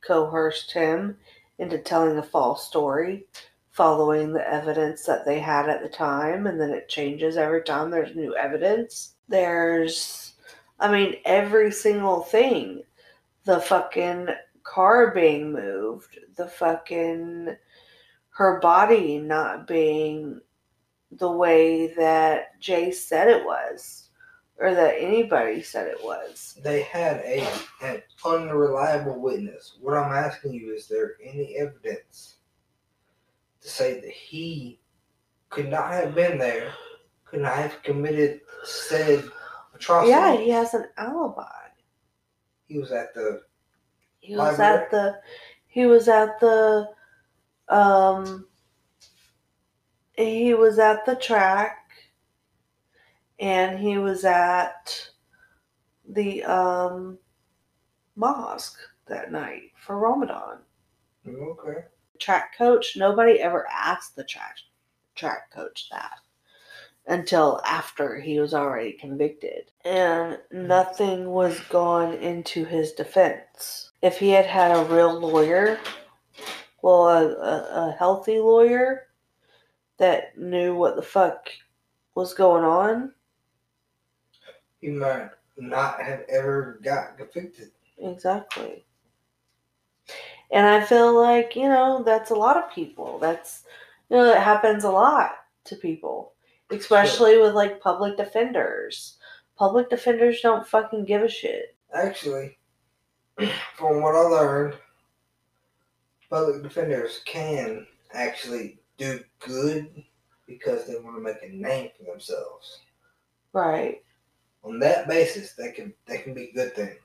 coerced 0.05 0.71
him 0.71 1.17
into 1.57 1.77
telling 1.77 2.17
a 2.17 2.23
false 2.23 2.67
story 2.67 3.25
following 3.71 4.33
the 4.33 4.45
evidence 4.45 5.05
that 5.05 5.25
they 5.25 5.39
had 5.39 5.69
at 5.69 5.81
the 5.81 5.87
time, 5.87 6.47
and 6.47 6.59
then 6.59 6.69
it 6.71 6.89
changes 6.89 7.37
every 7.37 7.63
time 7.63 7.89
there's 7.89 8.13
new 8.13 8.35
evidence. 8.35 9.13
There's, 9.29 10.33
I 10.81 10.91
mean, 10.91 11.15
every 11.23 11.71
single 11.71 12.21
thing. 12.21 12.83
The 13.45 13.61
fucking 13.61 14.27
car 14.63 15.13
being 15.13 15.51
moved, 15.51 16.19
the 16.35 16.47
fucking 16.47 17.55
her 18.29 18.59
body 18.61 19.17
not 19.17 19.67
being 19.67 20.39
the 21.11 21.31
way 21.31 21.93
that 21.95 22.59
Jay 22.59 22.91
said 22.91 23.27
it 23.27 23.43
was, 23.43 24.09
or 24.57 24.73
that 24.73 24.95
anybody 24.97 25.61
said 25.61 25.87
it 25.87 26.01
was. 26.03 26.57
They 26.63 26.83
had 26.83 27.17
a 27.17 27.47
an 27.81 28.01
unreliable 28.25 29.19
witness. 29.19 29.77
What 29.81 29.97
I'm 29.97 30.13
asking 30.13 30.53
you 30.53 30.73
is 30.73 30.87
there 30.87 31.15
any 31.23 31.57
evidence 31.57 32.37
to 33.61 33.69
say 33.69 33.99
that 33.99 34.09
he 34.11 34.79
could 35.49 35.69
not 35.69 35.91
have 35.91 36.15
been 36.15 36.37
there, 36.37 36.71
could 37.25 37.41
not 37.41 37.55
have 37.55 37.83
committed 37.83 38.41
said 38.63 39.23
atrocity? 39.73 40.11
Yeah, 40.11 40.37
he 40.37 40.49
has 40.51 40.73
an 40.73 40.85
alibi. 40.97 41.43
He 42.67 42.77
was 42.77 42.91
at 42.91 43.13
the 43.13 43.41
He 44.19 44.35
was 44.35 44.59
Library? 44.59 44.83
at 44.83 44.91
the 44.91 45.21
he 45.67 45.85
was 45.85 46.07
at 46.07 46.39
the 46.39 46.89
um 47.67 48.47
he 50.13 50.53
was 50.53 50.79
at 50.79 51.05
the 51.05 51.15
track 51.15 51.77
and 53.39 53.79
he 53.79 53.97
was 53.97 54.25
at 54.25 55.09
the 56.07 56.43
um 56.43 57.17
mosque 58.15 58.79
that 59.07 59.31
night 59.31 59.71
for 59.77 59.97
Ramadan. 59.97 60.59
okay. 61.27 61.85
Track 62.19 62.57
coach, 62.57 62.97
nobody 62.97 63.39
ever 63.39 63.65
asked 63.71 64.15
the 64.15 64.23
track 64.23 64.57
track 65.15 65.51
coach 65.51 65.87
that 65.91 66.17
until 67.07 67.59
after 67.65 68.19
he 68.19 68.39
was 68.39 68.53
already 68.53 68.93
convicted. 68.93 69.71
And 69.83 70.37
nothing 70.51 71.29
was 71.31 71.59
gone 71.61 72.13
into 72.15 72.65
his 72.65 72.91
defense. 72.91 73.88
If 74.01 74.17
he 74.17 74.29
had 74.29 74.45
had 74.45 74.71
a 74.71 74.85
real 74.85 75.19
lawyer, 75.19 75.79
well, 76.81 77.09
a, 77.09 77.25
a, 77.33 77.89
a 77.89 77.95
healthy 77.97 78.39
lawyer 78.39 79.07
that 79.97 80.37
knew 80.37 80.75
what 80.75 80.95
the 80.95 81.01
fuck 81.01 81.49
was 82.15 82.33
going 82.33 82.63
on, 82.63 83.13
He 84.81 84.89
might 84.89 85.29
not 85.57 86.01
have 86.01 86.21
ever 86.29 86.79
got 86.83 87.17
convicted. 87.17 87.71
Exactly. 87.97 88.85
And 90.51 90.65
I 90.65 90.83
feel 90.83 91.13
like, 91.13 91.55
you 91.55 91.67
know, 91.67 92.01
that's 92.03 92.31
a 92.31 92.35
lot 92.35 92.57
of 92.57 92.71
people. 92.73 93.19
That's, 93.19 93.63
you 94.09 94.17
know, 94.17 94.31
it 94.31 94.37
happens 94.41 94.83
a 94.83 94.91
lot 94.91 95.31
to 95.65 95.75
people, 95.75 96.33
especially 96.71 97.37
with 97.37 97.53
like 97.53 97.81
public 97.81 98.17
defenders. 98.17 99.17
Public 99.57 99.89
defenders 99.89 100.41
don't 100.41 100.65
fucking 100.65 101.05
give 101.05 101.21
a 101.21 101.29
shit. 101.29 101.75
Actually, 101.93 102.57
from 103.75 104.01
what 104.01 104.15
I 104.15 104.19
learned, 104.21 104.75
public 106.29 106.61
defenders 106.63 107.21
can 107.25 107.85
actually 108.13 108.79
do 108.97 109.19
good 109.39 110.03
because 110.47 110.85
they 110.85 110.95
want 110.95 111.15
to 111.15 111.21
make 111.21 111.41
a 111.43 111.49
name 111.55 111.89
for 111.97 112.11
themselves. 112.11 112.79
Right. 113.53 114.03
On 114.63 114.79
that 114.79 115.07
basis, 115.07 115.53
they 115.53 115.71
can 115.71 115.93
they 116.05 116.17
can 116.17 116.33
be 116.33 116.49
a 116.49 116.53
good 116.53 116.75
thing. 116.75 116.95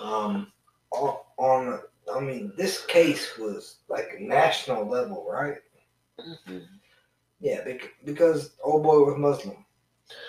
Um, 0.00 0.52
on, 0.92 1.16
on 1.38 1.80
I 2.14 2.20
mean, 2.20 2.52
this 2.56 2.86
case 2.86 3.36
was 3.38 3.78
like 3.88 4.08
a 4.16 4.22
national 4.22 4.86
level, 4.86 5.26
right? 5.28 5.56
Mm-hmm. 6.20 6.58
Yeah, 7.40 7.62
bec- 7.64 7.94
because 8.04 8.52
old 8.62 8.82
boy 8.82 9.00
was 9.04 9.18
Muslim. 9.18 9.64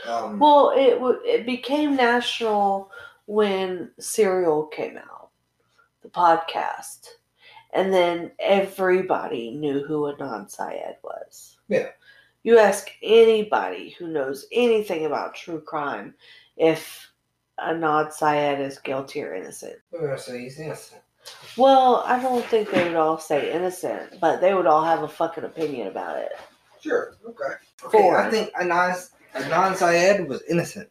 Um, 0.07 0.39
Well, 0.39 0.73
it 0.75 0.95
w- 0.95 1.21
it 1.23 1.45
became 1.45 1.95
national 1.95 2.91
when 3.29 3.91
Serial 3.99 4.65
came 4.65 4.97
out, 4.97 5.29
the 6.01 6.09
podcast, 6.09 7.09
and 7.71 7.93
then 7.93 8.31
everybody 8.39 9.51
knew 9.51 9.85
who 9.85 10.11
Adnan 10.11 10.49
Syed 10.49 10.95
was. 11.03 11.59
Yeah. 11.67 11.89
You 12.41 12.57
ask 12.57 12.89
anybody 13.03 13.91
who 13.99 14.07
knows 14.07 14.47
anything 14.51 15.05
about 15.05 15.35
true 15.35 15.61
crime 15.61 16.15
if 16.57 17.11
Adnan 17.59 18.11
Syed 18.11 18.61
is 18.61 18.79
guilty 18.79 19.21
or 19.21 19.35
innocent. 19.35 19.75
we're 19.91 20.07
gonna 20.07 20.17
say 20.17 20.41
he's 20.41 20.59
innocent. 20.59 21.01
Well, 21.55 22.01
I 22.07 22.19
don't 22.19 22.45
think 22.45 22.71
they 22.71 22.85
would 22.85 22.95
all 22.95 23.19
say 23.19 23.53
innocent, 23.53 24.19
but 24.19 24.41
they 24.41 24.55
would 24.55 24.65
all 24.65 24.83
have 24.83 25.03
a 25.03 25.07
fucking 25.07 25.43
opinion 25.43 25.85
about 25.85 26.17
it. 26.17 26.31
Sure. 26.81 27.13
Okay. 27.23 27.53
Okay. 27.85 27.91
Four. 27.91 28.17
I 28.17 28.31
think 28.31 28.49
Anan 28.59 28.95
Adnan 29.35 29.75
Syed 29.75 30.27
was 30.27 30.41
innocent. 30.49 30.89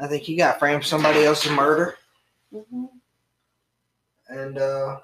I 0.00 0.08
think 0.08 0.24
he 0.24 0.36
got 0.36 0.58
framed 0.58 0.82
for 0.82 0.88
somebody 0.88 1.24
else's 1.24 1.52
murder, 1.52 1.96
Mm-hmm. 2.54 2.86
and 4.28 4.58
uh, 4.58 5.00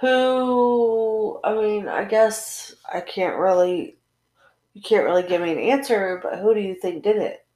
Who, 0.00 1.40
I 1.44 1.54
mean, 1.54 1.88
I 1.88 2.04
guess 2.04 2.74
I 2.92 3.00
can't 3.00 3.38
really, 3.38 3.98
you 4.74 4.82
can't 4.82 5.04
really 5.04 5.24
give 5.24 5.42
me 5.42 5.52
an 5.52 5.58
answer, 5.58 6.20
but 6.22 6.38
who 6.40 6.54
do 6.54 6.60
you 6.60 6.74
think 6.76 7.04
did 7.04 7.16
it? 7.18 7.46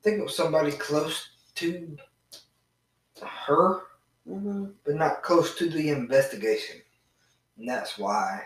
I 0.00 0.02
think 0.02 0.18
it 0.20 0.22
was 0.24 0.36
somebody 0.36 0.72
close 0.72 1.28
to 1.56 1.98
her, 3.22 3.82
hmm 4.26 4.66
but 4.84 4.96
not 4.96 5.22
close 5.22 5.54
to 5.56 5.68
the 5.68 5.90
investigation, 5.90 6.76
and 7.58 7.68
that's 7.68 7.98
why 7.98 8.42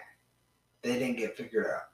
they 0.82 0.98
didn't 0.98 1.18
get 1.18 1.36
figured 1.36 1.66
out. 1.68 1.88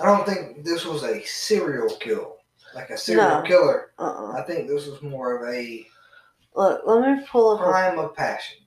I 0.00 0.04
don't 0.06 0.26
think 0.26 0.64
this 0.64 0.84
was 0.86 1.04
a 1.04 1.22
serial 1.24 1.90
kill, 1.96 2.35
like 2.74 2.90
a 2.90 2.96
serial 2.98 3.28
No. 3.28 3.42
killer. 3.42 3.92
Uh-uh. 3.98 4.32
I 4.32 4.42
think 4.42 4.68
this 4.68 4.86
was 4.86 5.00
more 5.02 5.36
of 5.42 5.54
a 5.54 5.86
Look, 6.54 6.82
let 6.86 7.18
me 7.18 7.24
pull 7.28 7.50
up. 7.54 7.60
A, 7.60 7.64
crime 7.64 7.98
of 7.98 8.14
passion. 8.16 8.58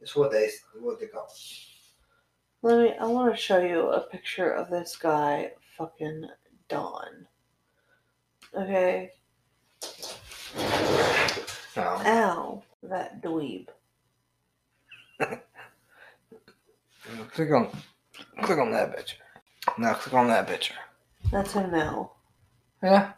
It's 0.00 0.16
what 0.16 0.30
they 0.32 0.50
what 0.80 0.98
they 1.00 1.06
call 1.06 1.26
it. 1.26 1.40
let 2.62 2.78
me. 2.78 2.94
I 3.00 3.06
want 3.06 3.34
to 3.34 3.40
show 3.40 3.58
you 3.64 3.88
a 3.90 4.00
picture 4.00 4.50
of 4.50 4.68
this 4.70 4.96
guy, 4.96 5.52
fucking 5.76 6.26
Don. 6.68 7.26
Okay. 8.54 9.10
No. 11.76 11.82
Ow, 12.06 12.62
that 12.84 13.22
dweeb. 13.22 13.68
Click 17.32 17.50
on 17.52 17.68
click 18.42 18.58
on 18.58 18.72
that 18.72 18.96
picture. 18.96 19.16
Now 19.78 19.94
click 19.94 20.14
on 20.14 20.26
that 20.28 20.46
picture. 20.48 20.74
That's 21.30 21.52
him 21.52 21.70
now. 21.70 22.12
Yeah. 22.82 23.12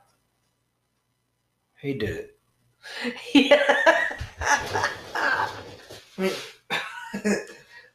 He 1.81 1.95
did 1.95 2.17
it. 2.17 2.39
yeah. 3.35 3.63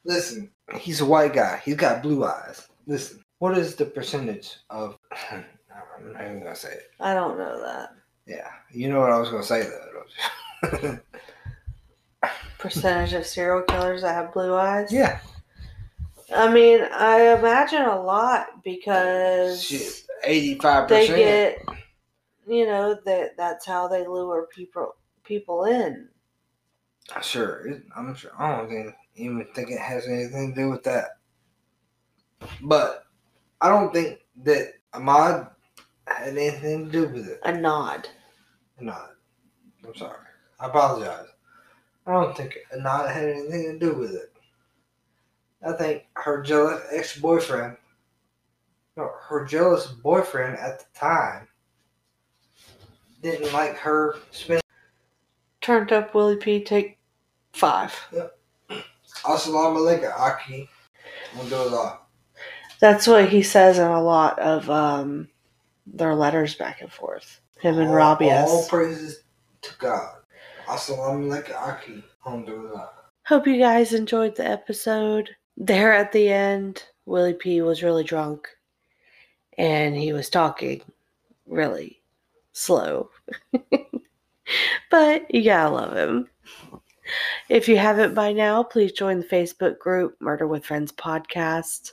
Listen, 0.06 0.52
he's 0.78 1.02
a 1.02 1.06
white 1.06 1.34
guy. 1.34 1.62
He's 1.64 1.76
got 1.76 2.04
blue 2.04 2.24
eyes. 2.26 2.68
Listen, 2.88 3.24
what 3.40 3.58
is 3.58 3.76
the 3.76 3.86
percentage 3.86 4.58
of? 4.70 4.98
I'm 5.32 6.14
not 6.14 6.22
even 6.22 6.40
gonna 6.44 6.56
say 6.56 6.72
it. 6.72 6.92
I 7.00 7.14
don't 7.14 7.38
know 7.38 7.62
that. 7.62 7.90
Yeah, 8.26 8.50
you 8.72 8.90
know 8.90 9.00
what 9.00 9.12
I 9.12 9.20
was 9.20 9.30
gonna 9.30 9.44
say 9.44 9.64
though. 9.64 11.00
Percentage 12.58 13.14
of 13.14 13.26
serial 13.26 13.64
killers 13.64 14.02
that 14.02 14.14
have 14.16 14.34
blue 14.34 14.56
eyes? 14.56 14.92
yeah, 14.92 15.20
I 16.34 16.52
mean, 16.52 16.82
I 16.94 17.38
imagine 17.38 17.82
a 17.82 18.02
lot 18.02 18.64
because 18.64 19.62
shit, 19.62 20.04
eighty-five 20.24 20.88
they 20.88 21.08
percent. 21.08 21.18
get, 21.18 21.66
you 22.48 22.66
know, 22.66 22.98
that 23.06 23.38
that's 23.38 23.66
how 23.66 23.88
they 23.88 24.08
lure 24.08 24.48
people 24.54 24.96
people 25.24 25.66
in. 25.66 26.10
Sure, 27.22 27.68
it, 27.68 27.84
I'm 27.96 28.16
sure. 28.16 28.32
I 28.38 28.58
don't 28.58 28.70
think, 28.70 28.96
even 29.16 29.46
think 29.54 29.72
it 29.72 29.80
has 29.80 30.08
anything 30.08 30.54
to 30.54 30.62
do 30.62 30.70
with 30.70 30.84
that. 30.84 31.18
But 32.62 33.06
I 33.62 33.70
don't 33.70 33.94
think 33.94 34.20
that 34.44 34.74
Ahmad 34.94 35.48
had 36.08 36.38
anything 36.38 36.86
to 36.86 36.92
do 36.92 37.08
with 37.08 37.28
it. 37.28 37.40
A 37.44 37.54
nod. 37.54 38.08
Not. 38.80 39.12
I'm 39.86 39.96
sorry. 39.96 40.18
I 40.60 40.68
apologize. 40.68 41.28
I 42.06 42.14
don't 42.14 42.36
think 42.36 42.58
a 42.72 42.80
nod 42.80 43.10
had 43.10 43.30
anything 43.30 43.64
to 43.64 43.80
do 43.80 43.94
with 43.94 44.14
it. 44.14 44.34
I 45.66 45.74
think 45.74 46.04
her 46.16 46.42
jealous 46.42 46.84
ex 46.92 47.18
boyfriend, 47.18 47.78
no, 48.98 49.10
her 49.30 49.46
jealous 49.46 49.88
boyfriend 49.88 50.58
at 50.58 50.80
the 50.80 50.86
time, 51.00 51.48
didn't 53.24 53.52
like 53.54 53.76
her 53.78 54.18
spending. 54.32 54.62
Turned 55.62 55.92
up 55.92 56.14
Willie 56.14 56.36
P. 56.36 56.64
Take 56.64 56.98
five. 57.54 57.94
Assalamu 59.24 59.78
alaikum, 59.78 60.12
Aki. 60.20 60.70
Alhamdulillah. 61.34 62.00
That's 62.80 63.08
what 63.08 63.30
he 63.30 63.42
says 63.42 63.80
in 63.80 63.88
a 63.88 64.02
lot 64.04 64.38
of 64.40 64.70
um, 64.70 65.30
their 65.88 66.14
letters 66.16 66.56
back 66.56 66.82
and 66.82 66.92
forth. 66.92 67.40
Him 67.62 67.80
and 67.80 67.90
All- 67.90 67.96
Robbie 67.96 68.30
All 68.30 68.68
praises 68.68 69.24
to 69.62 69.72
God. 69.80 70.16
Assalamu 70.66 71.28
alaikum, 71.32 71.56
Aki. 71.56 72.04
Alhamdulillah. 72.26 72.90
Hope 73.26 73.48
you 73.48 73.58
guys 73.58 73.94
enjoyed 73.94 74.36
the 74.36 74.46
episode. 74.46 75.30
there 75.56 75.94
at 75.94 76.12
the 76.12 76.28
end, 76.30 76.84
Willie 77.06 77.34
P 77.36 77.62
was 77.62 77.84
really 77.84 78.04
drunk 78.04 78.50
and 79.58 79.96
he 79.96 80.12
was 80.12 80.30
talking 80.30 80.82
really 81.48 82.02
slow. 82.54 83.10
but 84.90 85.34
you 85.34 85.44
gotta 85.44 85.70
love 85.70 85.96
him. 85.96 86.30
If 87.50 87.68
you 87.68 87.78
haven't 87.78 88.14
by 88.16 88.32
now, 88.32 88.64
please 88.64 88.94
join 88.94 89.20
the 89.20 89.26
Facebook 89.26 89.78
group 89.78 90.16
Murder 90.22 90.48
with 90.48 90.66
Friends 90.66 90.92
Podcast. 90.92 91.92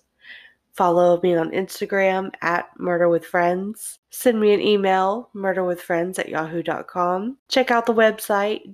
Follow 0.73 1.21
me 1.23 1.35
on 1.35 1.51
Instagram 1.51 2.33
at 2.43 2.71
Murder 2.79 3.09
with 3.09 3.27
Friends. 3.27 3.99
Send 4.11 4.41
me 4.41 4.55
an 4.55 4.61
email, 4.61 5.29
murderwithfriends 5.35 6.19
at 6.19 6.29
yahoo.com. 6.29 7.37
Check 7.49 7.71
out 7.71 7.87
the 7.87 7.93
website, 7.93 8.73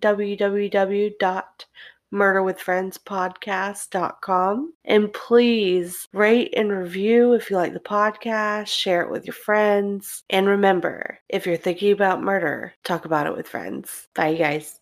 www.murderwithfriendspodcast.com. 2.13 4.73
And 4.85 5.13
please 5.13 6.09
rate 6.13 6.55
and 6.57 6.73
review 6.73 7.33
if 7.33 7.51
you 7.51 7.57
like 7.57 7.73
the 7.73 7.81
podcast, 7.81 8.69
share 8.69 9.03
it 9.03 9.11
with 9.11 9.27
your 9.27 9.35
friends. 9.35 10.23
And 10.31 10.47
remember, 10.47 11.19
if 11.29 11.45
you're 11.47 11.57
thinking 11.57 11.91
about 11.93 12.23
murder, 12.23 12.75
talk 12.85 13.05
about 13.05 13.27
it 13.27 13.37
with 13.37 13.49
friends. 13.49 14.07
Bye, 14.15 14.29
you 14.29 14.39
guys. 14.39 14.79